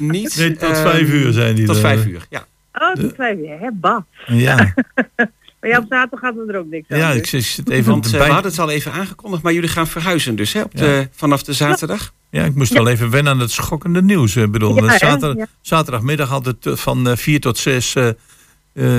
niet. 0.00 0.36
Nee, 0.36 0.56
tot 0.56 0.78
vijf 0.78 1.08
uur 1.08 1.32
zijn 1.32 1.54
die 1.54 1.66
Tot 1.66 1.78
vijf 1.78 2.06
uur, 2.06 2.26
ja. 2.30 2.46
Oh, 2.72 2.92
tot 2.92 3.14
vijf 3.14 3.38
uur. 3.38 3.58
Hè, 3.58 3.68
bah. 3.72 4.02
Ja, 4.26 4.74
Maar 5.60 5.70
ja, 5.70 5.78
op 5.78 5.84
zaterdag 5.88 6.20
gaat 6.20 6.34
het 6.36 6.48
er 6.48 6.56
ook 6.58 6.70
niks 6.70 6.88
aan. 6.90 6.98
ja 6.98 7.10
ik 7.10 7.20
dus. 7.20 7.30
zit- 7.30 7.44
zit 7.44 7.68
even 7.70 7.90
Want 7.90 8.02
te 8.02 8.08
eh, 8.08 8.14
we 8.14 8.18
bij. 8.20 8.28
hadden 8.32 8.50
het 8.50 8.60
al 8.60 8.70
even 8.70 8.92
aangekondigd, 8.92 9.42
maar 9.42 9.52
jullie 9.52 9.68
gaan 9.68 9.86
verhuizen 9.86 10.36
dus 10.36 10.52
hè, 10.52 10.62
op 10.62 10.76
de, 10.76 11.08
vanaf 11.12 11.42
de 11.42 11.52
zaterdag. 11.52 12.12
Ja, 12.30 12.44
ik 12.44 12.54
moest 12.54 12.72
wel 12.72 12.88
even 12.88 13.10
wennen 13.10 13.32
aan 13.32 13.40
het 13.40 13.50
schokkende 13.50 14.02
nieuws. 14.02 14.36
Ik 14.36 14.50
bedoel, 14.50 14.76
Ja, 14.84 14.90
hè? 14.90 14.98
zaterdag, 14.98 15.36
Ja. 15.36 15.46
zaterdagmiddag 15.62 16.32
altijd 16.32 16.66
eh, 16.66 16.76
van 16.76 17.08
eh, 17.08 17.16
vier 17.16 17.40
tot 17.40 17.58
zes 17.58 17.94
eh, 17.94 18.08
eh, 18.08 18.14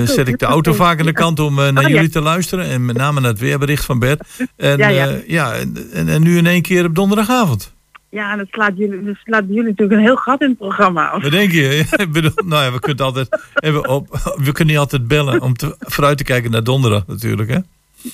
zet 0.08 0.28
ik 0.28 0.38
de 0.38 0.46
auto 0.46 0.72
vaak 0.72 1.00
aan 1.00 1.06
de 1.06 1.12
kant 1.12 1.40
om 1.40 1.58
eh, 1.58 1.68
naar 1.72 1.82
Oh, 1.84 1.88
ja. 1.88 1.94
jullie 1.94 2.10
te 2.10 2.20
luisteren. 2.20 2.64
En 2.66 2.84
met 2.84 2.96
name 2.96 3.20
naar 3.20 3.30
het 3.30 3.38
weerbericht 3.40 3.84
van 3.84 3.98
Bert. 3.98 4.20
En 4.56 4.78
Ja, 4.78 4.88
ja, 4.88 5.04
ja. 5.04 5.18
ja 5.26 5.52
en, 5.54 5.88
en, 5.92 6.08
en 6.08 6.22
nu 6.22 6.36
in 6.36 6.46
één 6.46 6.62
keer 6.62 6.84
op 6.84 6.94
donderdagavond. 6.94 7.72
Ja, 8.10 8.32
en 8.32 8.38
dat 8.38 8.46
slaat, 8.50 8.72
jullie, 8.76 9.02
dat 9.04 9.16
slaat 9.24 9.44
jullie 9.48 9.62
natuurlijk 9.62 9.92
een 9.92 10.06
heel 10.06 10.16
gat 10.16 10.40
in 10.40 10.48
het 10.48 10.58
programma. 10.58 11.20
Wat 11.20 11.30
denk 11.30 11.52
je? 11.52 11.84
Bedoel, 12.12 12.30
nou 12.34 12.64
ja, 12.64 12.72
we 12.72 12.80
kunnen 12.80 13.04
altijd 13.04 13.28
even 13.54 13.88
op, 13.88 14.08
we 14.36 14.52
kunnen 14.52 14.66
niet 14.66 14.78
altijd 14.82 15.08
bellen 15.08 15.40
om 15.40 15.56
te, 15.56 15.74
vooruit 15.78 16.18
te 16.18 16.24
kijken 16.24 16.50
naar 16.50 16.64
donderdag 16.64 17.06
natuurlijk. 17.06 17.50
Hè? 17.50 17.58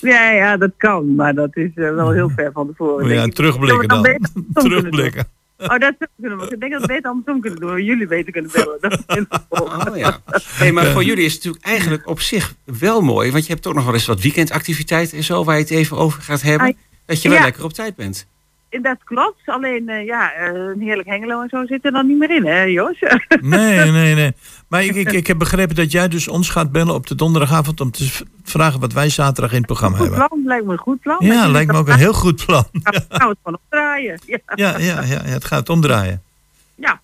Ja, 0.00 0.30
ja, 0.30 0.56
dat 0.56 0.70
kan. 0.76 1.14
Maar 1.14 1.34
dat 1.34 1.56
is 1.56 1.70
eh, 1.74 1.94
wel 1.94 2.10
heel 2.10 2.30
ver 2.30 2.52
van 2.52 2.66
tevoren. 2.66 3.08
Ja, 3.08 3.26
terugblikken 3.26 3.88
dan. 3.88 4.18
terugblikken. 4.52 5.26
Oh, 5.58 5.68
dat 5.68 5.94
zou 5.98 6.10
kunnen 6.20 6.38
we. 6.38 6.44
Ik 6.44 6.60
denk 6.60 6.72
dat 6.72 6.80
we 6.80 6.86
het 6.86 6.86
beter 6.86 7.10
andersom 7.10 7.40
kunnen 7.40 7.60
doen. 7.60 7.84
Jullie 7.84 8.06
beter 8.06 8.32
kunnen 8.32 8.50
bellen. 8.54 8.78
Dat 8.80 9.04
Oh 9.48 9.96
ja. 9.96 10.18
Hey, 10.32 10.72
maar 10.72 10.86
voor 10.86 11.04
jullie 11.04 11.24
is 11.24 11.34
het 11.34 11.44
natuurlijk 11.44 11.64
eigenlijk 11.64 12.08
op 12.08 12.20
zich 12.20 12.54
wel 12.64 13.00
mooi. 13.00 13.30
Want 13.32 13.46
je 13.46 13.52
hebt 13.52 13.66
ook 13.66 13.74
nog 13.74 13.84
wel 13.84 13.94
eens 13.94 14.06
wat 14.06 14.20
weekendactiviteiten 14.20 15.16
en 15.16 15.24
zo 15.24 15.44
waar 15.44 15.54
je 15.54 15.62
het 15.62 15.70
even 15.70 15.96
over 15.96 16.22
gaat 16.22 16.42
hebben. 16.42 16.66
Ah, 16.66 16.74
Dat 17.06 17.22
je 17.22 17.28
wel 17.28 17.38
ja. 17.38 17.44
lekker 17.44 17.64
op 17.64 17.72
tijd 17.72 17.96
bent. 17.96 18.26
Dat 18.70 18.96
klopt. 19.04 19.40
Alleen, 19.44 19.88
eh, 19.88 20.06
ja, 20.06 20.32
eh, 20.32 20.52
een 20.54 20.80
heerlijk 20.80 21.08
Hengelo 21.08 21.42
en 21.42 21.48
zo 21.48 21.66
zit 21.66 21.84
er 21.84 21.92
dan 21.92 22.06
niet 22.06 22.18
meer 22.18 22.30
in, 22.30 22.46
hè, 22.46 22.62
Jos? 22.62 22.98
Nee, 23.40 23.90
nee, 23.90 24.14
nee. 24.14 24.32
Maar 24.68 24.84
ik, 24.84 24.94
ik, 24.94 25.12
ik 25.12 25.26
heb 25.26 25.38
begrepen 25.38 25.74
dat 25.76 25.92
jij 25.92 26.08
dus 26.08 26.28
ons 26.28 26.48
gaat 26.48 26.72
bellen 26.72 26.94
op 26.94 27.06
de 27.06 27.14
donderdagavond 27.14 27.80
om 27.80 27.90
te 27.90 28.24
vragen 28.44 28.80
wat 28.80 28.92
wij 28.92 29.08
zaterdag 29.08 29.50
in 29.50 29.56
het 29.56 29.66
programma 29.66 29.96
Goed 29.96 30.06
hebben. 30.08 30.26
plan, 30.28 30.42
lijkt 30.46 30.64
me 30.66 30.72
een 30.72 30.78
goed 30.78 31.00
plan. 31.00 31.16
Ja, 31.20 31.48
lijkt 31.48 31.72
me 31.72 31.78
ook 31.78 31.88
een 31.88 31.98
heel 31.98 32.12
goed 32.12 32.46
plan. 32.46 32.64
Gaan 32.82 32.92
we 32.92 33.04
gaan 33.08 33.28
we 33.28 33.28
het 33.28 33.38
gewoon 33.42 33.58
opdraaien. 33.64 34.20
Ja. 34.26 34.38
Ja, 34.54 34.78
ja, 34.78 35.00
ja, 35.02 35.02
ja 35.02 35.22
het 35.22 35.44
gaat 35.44 35.68
omdraaien. 35.68 36.22
ja. 36.74 37.00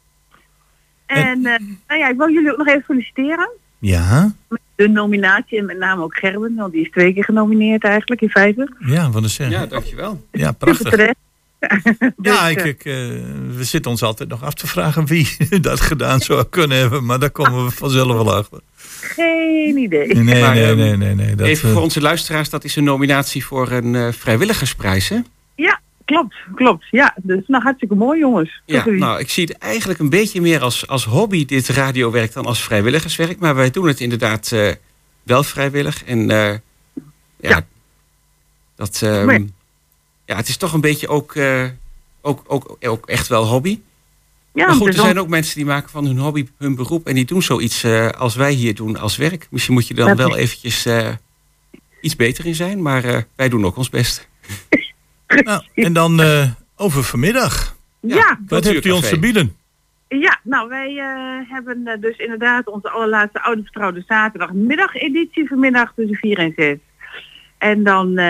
En, 1.07 1.47
eh, 1.47 1.59
nou 1.89 2.01
ja, 2.01 2.09
ik 2.09 2.17
wil 2.17 2.31
jullie 2.31 2.51
ook 2.53 2.59
nog 2.59 2.67
even 2.69 2.83
feliciteren. 2.83 3.51
Ja, 3.79 4.33
met 4.49 4.61
De 4.75 4.89
nominatie 4.89 5.59
en 5.59 5.65
met 5.65 5.79
name 5.79 6.03
ook 6.03 6.17
Gerben, 6.17 6.55
want 6.55 6.73
die 6.73 6.83
is 6.83 6.91
twee 6.91 7.15
keer 7.15 7.25
genomineerd 7.25 7.85
eigenlijk 7.85 8.21
in 8.21 8.29
feite. 8.29 8.75
ja, 8.79 9.11
wat 9.11 9.23
een 9.23 9.29
zeggen. 9.29 9.61
Ja, 9.61 9.67
dankjewel. 9.67 10.25
Ja, 10.31 10.47
Super 10.47 10.75
prachtig. 10.75 11.11
Terecht. 11.69 12.13
Ja, 12.23 12.49
Dus, 12.49 12.51
ik, 12.51 12.59
eh, 12.59 12.67
ik, 12.67 12.85
eh, 12.85 12.93
we 13.57 13.65
zitten 13.65 13.91
ons 13.91 14.03
altijd 14.03 14.29
nog 14.29 14.43
af 14.43 14.55
te 14.55 14.67
vragen 14.67 15.07
wie 15.07 15.37
dat 15.61 15.81
gedaan 15.81 16.21
zou 16.21 16.45
kunnen 16.45 16.79
hebben. 16.79 17.05
Maar 17.05 17.19
daar 17.19 17.31
komen 17.31 17.65
we 17.65 17.71
vanzelf 17.71 18.07
wel 18.07 18.35
achter. 18.35 18.61
Geen 19.01 19.77
idee. 19.77 20.15
Nee, 20.15 20.41
Maar, 20.41 20.55
nee, 20.55 20.65
ehm, 20.65 20.77
nee, 20.77 20.97
nee. 20.97 21.15
nee 21.15 21.35
dat, 21.35 21.47
even 21.47 21.69
eh, 21.69 21.75
voor 21.75 21.83
onze 21.83 22.01
luisteraars, 22.01 22.51
dat 22.51 22.65
is 22.65 22.77
een 22.77 22.85
nominatie 22.85 23.45
voor 23.45 23.71
een 23.71 23.95
eh, 23.95 24.09
vrijwilligersprijs 24.13 25.09
hè? 25.09 25.19
Ja, 25.55 25.81
klopt, 26.05 26.35
klopt. 26.55 26.85
Ja, 26.91 27.15
dus 27.23 27.43
nou 27.47 27.63
hartstikke 27.63 27.95
mooi 27.95 28.19
jongens. 28.19 28.61
Ja, 28.67 28.89
nou, 28.89 29.21
ik 29.21 29.31
zie 29.31 29.45
het 29.45 29.59
eigenlijk 29.59 29.99
een 30.01 30.11
beetje 30.11 30.41
meer 30.41 30.61
als, 30.61 30.87
als 30.89 31.05
hobby, 31.05 31.45
dit 31.45 31.69
radiowerk, 31.69 32.33
dan 32.33 32.47
als 32.47 32.63
vrijwilligerswerk. 32.63 33.39
Maar 33.39 33.55
wij 33.55 33.71
doen 33.71 33.87
het 33.87 34.01
inderdaad 34.01 34.53
eh, 34.53 34.69
wel 35.23 35.43
vrijwillig. 35.43 36.05
En 36.05 36.31
eh, 36.31 36.37
ja, 37.37 37.49
Ja. 37.49 37.67
Dat, 38.77 39.01
ehm, 39.03 39.47
ja, 40.33 40.39
het 40.39 40.49
is 40.49 40.57
toch 40.57 40.73
een 40.73 40.81
beetje 40.81 41.09
ook, 41.09 41.35
eh, 41.35 41.65
ook, 42.21 42.45
ook, 42.47 42.77
ook 42.81 43.07
echt 43.07 43.29
wel 43.29 43.47
hobby. 43.47 43.81
ja, 44.55 44.67
maar 44.67 44.75
goed, 44.75 44.89
er 44.89 44.95
zijn 44.95 45.19
ook 45.19 45.29
mensen 45.29 45.55
die 45.55 45.65
maken 45.65 45.91
van 45.91 46.07
hun 46.07 46.19
hobby 46.19 46.47
hun 46.59 46.75
beroep. 46.75 47.07
En 47.07 47.15
die 47.15 47.25
doen 47.25 47.43
zoiets 47.43 47.83
eh, 47.83 48.09
als 48.09 48.35
wij 48.35 48.53
hier 48.53 48.75
doen 48.75 48.97
als 48.97 49.17
werk. 49.17 49.47
Misschien 49.51 49.75
moet 49.75 49.89
je 49.89 49.95
dan 49.95 50.17
wel 50.17 50.37
eventjes 50.37 50.87
eh, 50.87 51.09
iets 52.03 52.17
beter 52.17 52.47
in 52.47 52.55
zijn. 52.55 52.83
Maar 52.83 53.05
eh, 53.05 53.19
wij 53.37 53.49
doen 53.49 53.65
ook 53.65 53.77
ons 53.77 53.91
best. 53.91 54.29
nou, 55.45 55.63
en 55.75 55.93
dan 55.93 56.21
eh, 56.21 56.51
over 56.77 57.03
vanmiddag. 57.03 57.77
Ja, 58.01 58.39
Wat 58.47 58.65
heeft 58.65 58.85
u 58.85 58.91
ons 58.91 59.09
te 59.09 59.19
bieden? 59.19 59.57
Ja, 60.09 60.41
nou 60.43 60.69
wij 60.69 60.99
eh, 60.99 61.51
hebben 61.51 62.01
dus 62.01 62.17
inderdaad 62.17 62.67
onze 62.67 62.91
allerlaatste 62.91 63.43
oude 63.43 63.63
vertrouwde 63.63 64.05
zaterdagmiddageditie 64.07 65.49
vanmiddag 65.49 65.93
tussen 65.97 66.17
4 66.17 66.39
en 66.39 66.53
6. 66.57 66.79
En 67.63 67.83
dan 67.83 68.19
eh, 68.19 68.25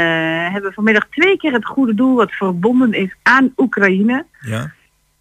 hebben 0.53 0.63
we 0.69 0.73
vanmiddag 0.73 1.07
twee 1.11 1.37
keer 1.37 1.53
het 1.53 1.65
goede 1.65 1.95
doel 1.95 2.15
wat 2.15 2.33
verbonden 2.33 2.93
is 2.93 3.15
aan 3.23 3.53
Oekraïne. 3.57 4.27
Ja. 4.41 4.73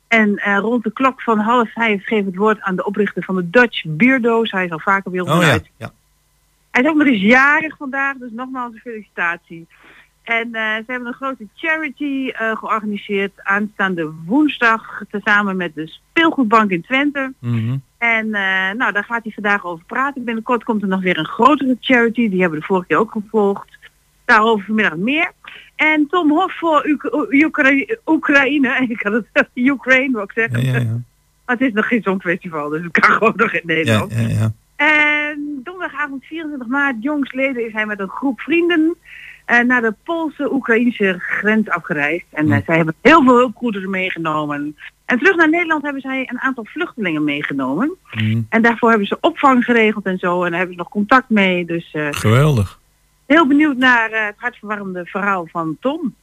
En 0.07 0.37
eh, 0.37 0.57
rond 0.57 0.83
de 0.83 0.91
klok 0.91 1.21
van 1.21 1.39
half 1.39 1.71
vijf 1.71 2.05
geef 2.05 2.19
ik 2.19 2.25
het 2.25 2.35
woord 2.35 2.61
aan 2.61 2.75
de 2.75 2.85
oprichter 2.85 3.23
van 3.23 3.35
de 3.35 3.49
Dutch 3.49 3.83
Bierdoos. 3.85 4.51
Hij 4.51 4.65
is 4.65 4.71
al 4.71 4.79
vaker 4.79 5.11
ons 5.11 5.29
Oh 5.29 5.41
ja, 5.41 5.51
uit. 5.51 5.69
ja. 5.77 5.91
Hij 6.71 6.83
is 6.83 6.89
ook 6.89 6.95
nog 6.95 7.07
eens 7.07 7.21
jarig 7.21 7.77
vandaag, 7.77 8.17
dus 8.17 8.31
nogmaals 8.31 8.73
een 8.73 8.79
felicitatie. 8.79 9.67
En 10.23 10.53
eh, 10.53 10.75
ze 10.75 10.83
hebben 10.87 11.07
een 11.07 11.13
grote 11.13 11.47
charity 11.55 12.31
georganiseerd 12.33 13.33
aanstaande 13.43 14.11
woensdag 14.25 15.01
tezamen 15.09 15.57
met 15.57 15.75
de 15.75 15.87
Speelgoedbank 15.87 16.71
in 16.71 16.81
Twente. 16.81 17.33
Mhm. 17.39 17.77
En 17.97 18.29
nou, 18.77 18.91
daar 18.91 19.03
gaat 19.03 19.23
hij 19.23 19.31
vandaag 19.31 19.65
over 19.65 19.85
praten. 19.85 20.23
Binnenkort 20.23 20.63
komt 20.63 20.81
er 20.81 20.87
nog 20.87 21.01
weer 21.01 21.17
een 21.17 21.25
grotere 21.25 21.77
charity. 21.79 22.29
Die 22.29 22.39
hebben 22.41 22.59
we 22.59 22.59
de 22.59 22.65
vorige 22.65 22.87
keer 22.87 22.97
ook 22.97 23.11
gevolgd. 23.11 23.79
Daarover 24.31 24.65
vanmiddag 24.65 24.95
meer. 24.97 25.31
En 25.75 26.07
Tom 26.09 26.29
Hof 26.29 26.53
voor 26.57 26.85
Oekra- 26.87 27.85
Oekraïne. 28.05 28.85
Ik 28.89 29.01
had 29.01 29.23
het 29.33 29.49
Ukraine 29.53 30.13
wil 30.13 30.23
ik 30.23 30.31
zeggen. 30.31 30.65
Ja, 30.65 30.71
ja, 30.73 30.79
ja. 30.79 30.99
Maar 31.45 31.55
het 31.59 31.67
is 31.67 31.73
nog 31.73 31.87
geen 31.87 32.01
Songfestival, 32.01 32.69
dus 32.69 32.83
het 32.83 32.91
kan 32.99 33.11
gewoon 33.17 33.33
nog 33.35 33.51
in 33.53 33.61
Nederland. 33.63 34.13
ja, 34.13 34.27
ja. 34.27 34.51
En 34.75 35.59
donderdagavond 35.63 36.25
24 36.25 36.67
maart, 36.67 36.95
jongstleden, 36.99 37.65
is 37.65 37.73
hij 37.73 37.85
met 37.85 37.99
een 37.99 38.09
groep 38.09 38.39
vrienden 38.41 38.95
eh, 39.45 39.59
naar 39.59 39.81
de 39.81 39.93
Poolse-Oekraïnse 40.03 41.15
grens 41.19 41.69
afgereisd. 41.69 42.25
En 42.31 42.51
eh, 42.51 42.57
zij 42.65 42.75
hebben 42.75 42.95
heel 43.01 43.23
veel 43.23 43.35
hulpgoederen 43.37 43.89
meegenomen. 43.89 44.75
En 45.05 45.17
terug 45.17 45.35
naar 45.35 45.49
Nederland 45.49 45.83
hebben 45.83 46.01
zij 46.01 46.27
een 46.29 46.39
aantal 46.39 46.65
vluchtelingen 46.65 47.23
meegenomen. 47.23 47.91
Mm, 48.11 48.45
En 48.49 48.61
daarvoor 48.61 48.89
hebben 48.89 49.07
ze 49.07 49.17
opvang 49.21 49.63
geregeld 49.63 50.05
en 50.05 50.17
zo. 50.17 50.43
En 50.43 50.49
daar 50.49 50.57
hebben 50.59 50.75
ze 50.75 50.81
nog 50.81 50.91
contact 50.91 51.29
mee. 51.29 51.65
Dus 51.65 51.89
eh, 51.93 52.07
geweldig. 52.11 52.79
Heel 53.31 53.47
benieuwd 53.47 53.77
naar 53.77 54.11
eh, 54.11 54.25
het 54.25 54.35
hartverwarmende 54.37 55.05
verhaal 55.05 55.47
van 55.51 55.77
Tom. 55.79 56.15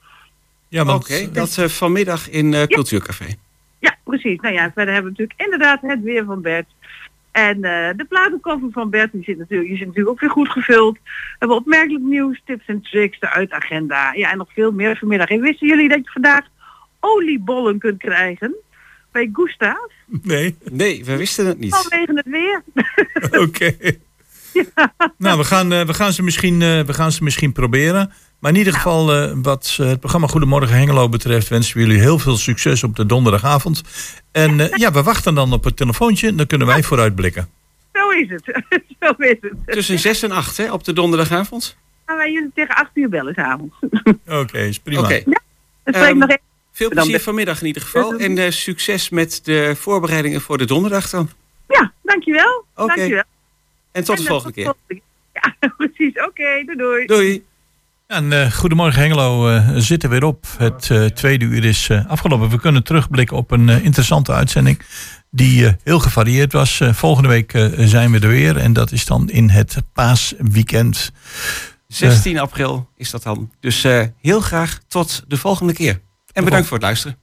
Ja, 0.69 0.95
Oké, 0.95 1.21
want 1.21 1.35
dat 1.35 1.59
eh, 1.59 1.65
vanmiddag 1.65 2.31
in 2.31 2.55
eh, 2.55 2.63
Cultuurcafé. 2.63 3.35
Ja, 3.79 3.97
precies. 4.05 4.41
Nou 4.41 4.55
ja, 4.55 4.71
verder 4.75 4.95
hebben 4.95 5.13
we 5.13 5.19
natuurlijk 5.19 5.41
inderdaad 5.41 5.81
het 5.81 6.03
weer 6.03 6.25
van 6.25 6.43
Bert. 6.43 6.67
En 7.31 7.65
eh, 7.65 7.97
de 7.97 8.05
platenkoffer 8.09 8.69
van 8.73 8.91
Bert 8.91 9.13
die 9.13 9.25
zit, 9.25 9.39
natuurlijk, 9.39 9.69
die 9.69 9.79
zit 9.79 9.87
natuurlijk 9.87 10.15
ook 10.15 10.21
weer 10.21 10.31
goed 10.31 10.49
gevuld. 10.49 10.95
We 10.95 11.37
hebben 11.39 11.57
opmerkelijk 11.57 12.05
nieuws, 12.05 12.43
tips 12.45 12.67
en 12.67 12.83
tricks, 12.83 13.21
de 13.21 13.31
uitagenda. 13.31 14.13
Ja, 14.13 14.31
en 14.31 14.39
nog 14.39 14.53
veel 14.53 14.73
meer 14.73 14.97
vanmiddag. 14.97 15.29
En 15.29 15.41
wisten 15.41 15.67
jullie 15.67 15.89
dat 15.89 16.05
je 16.05 16.11
vandaag 16.11 16.47
oliebollen 17.01 17.79
kunt 17.79 17.99
krijgen 17.99 18.55
bij 19.13 19.31
Gustav? 19.33 19.91
nee, 20.07 20.57
Nee, 20.73 21.05
we 21.05 21.17
wisten 21.17 21.47
het 21.47 21.59
niet. 21.59 21.75
Vanwege 21.75 22.13
het 22.15 22.27
weer. 22.27 22.63
oké. 23.45 23.77
Nou, 25.19 25.39
we 25.39 25.45
gaan, 25.45 25.73
eh, 25.73 25.81
we, 25.87 25.95
gaan 25.95 26.13
ze 26.13 26.23
misschien, 26.23 26.63
eh, 26.63 26.81
we 26.81 26.93
gaan 26.95 27.13
ze 27.13 27.25
misschien 27.25 27.53
proberen. 27.53 28.13
Maar 28.39 28.51
in 28.51 28.57
ieder 28.59 28.73
geval, 28.73 29.15
eh, 29.15 29.33
wat 29.35 29.75
het 29.77 30.01
programma 30.01 30.27
Goedemorgen 30.27 30.77
Hengelo 30.77 31.09
betreft, 31.09 31.49
wensen 31.49 31.77
we 31.77 31.83
jullie 31.83 32.01
heel 32.01 32.19
veel 32.19 32.37
succes 32.37 32.83
op 32.85 32.97
de 32.97 33.07
donderdagavond. 33.07 33.83
En 34.33 34.61
eh, 34.61 34.79
ja, 34.79 34.93
we 34.93 35.03
wachten 35.03 35.35
dan 35.35 35.53
op 35.53 35.65
het 35.65 35.77
telefoontje. 35.77 36.35
Dan 36.35 36.47
kunnen 36.47 36.67
wij 36.67 36.83
vooruitblikken. 36.83 37.49
Zo 37.93 38.09
is 38.11 38.31
het. 38.31 38.45
Zo 39.01 39.13
is 39.19 39.37
het. 39.41 39.53
Tussen 39.67 39.99
6 39.99 40.23
en 40.23 40.31
8 40.31 40.57
hè, 40.57 40.73
op 40.73 40.85
de 40.85 40.93
donderdagavond. 40.93 41.77
Gaan 42.07 42.17
wij 42.17 42.33
jullie 42.33 42.51
tegen 42.55 42.75
8 42.75 42.91
uur 42.95 43.09
bellen 43.09 43.35
s'avonds. 43.35 43.75
Oké, 44.41 44.59
is 44.59 44.79
prima. 44.79 45.01
Oké. 45.01 45.23
Dan 45.25 45.35
spreek 45.85 45.95
ik 45.95 45.95
Ehm, 45.95 46.19
nog 46.19 46.29
even. 46.29 46.41
Veel 46.73 46.89
plezier 46.89 47.21
vanmiddag 47.21 47.61
in 47.61 47.67
ieder 47.67 47.83
geval. 47.83 48.17
En 48.17 48.39
eh, 48.39 48.51
succes 48.51 49.09
met 49.09 49.41
de 49.45 49.77
voorbereidingen 49.77 50.41
voor 50.41 50.59
de 50.59 50.65
donderdag 50.65 51.11
dan. 51.11 51.31
Ja, 51.69 51.93
dankjewel. 52.03 52.65
Oké. 52.75 52.95
Dankjewel. 52.95 53.23
En 53.93 54.05
tot 54.05 54.17
de 54.17 54.23
En, 54.23 54.23
eh, 54.23 54.27
volgende 54.31 54.55
keer. 54.55 54.65
volgende. 54.65 55.03
Ja, 55.33 55.55
precies. 55.77 56.13
Oké, 56.27 56.63
doei 56.65 56.77
doei. 56.77 57.07
Doei. 57.07 57.47
En 58.07 58.33
eh, 58.33 58.53
Goedemorgen 58.53 59.01
Hengelo 59.03 59.49
eh, 59.49 59.71
zit 59.77 60.03
er 60.03 60.09
weer 60.11 60.25
op. 60.25 60.47
Het 60.59 60.91
eh, 60.91 61.05
tweede 61.05 61.45
uur 61.45 61.65
is 61.65 61.89
eh, 61.89 62.07
afgelopen. 62.07 62.49
We 62.49 62.59
kunnen 62.61 62.85
terugblikken 62.85 63.37
op 63.37 63.51
een 63.51 63.69
eh, 63.69 63.85
interessante 63.85 64.33
uitzending. 64.33 64.81
Die 65.31 65.67
eh, 65.67 65.73
heel 65.85 65.99
gevarieerd 65.99 66.53
was. 66.53 66.81
Eh, 66.81 66.93
volgende 66.93 67.29
week 67.29 67.53
eh, 67.55 67.67
zijn 67.77 68.11
we 68.11 68.19
er 68.21 68.29
weer. 68.29 68.57
En 68.57 68.73
dat 68.73 68.93
is 68.93 69.05
dan 69.05 69.31
in 69.31 69.49
het 69.51 69.77
paasweekend. 69.93 71.13
16 71.87 72.39
april 72.39 72.89
is 72.97 73.11
dat 73.11 73.23
dan. 73.23 73.51
Dus 73.61 73.85
eh, 73.85 74.03
heel 74.21 74.41
graag 74.41 74.79
tot 74.89 75.25
de 75.29 75.37
volgende 75.37 75.73
keer. 75.73 76.01
En 76.33 76.45
bedankt 76.45 76.67
voor 76.67 76.77
het 76.77 76.87
luisteren. 76.87 77.19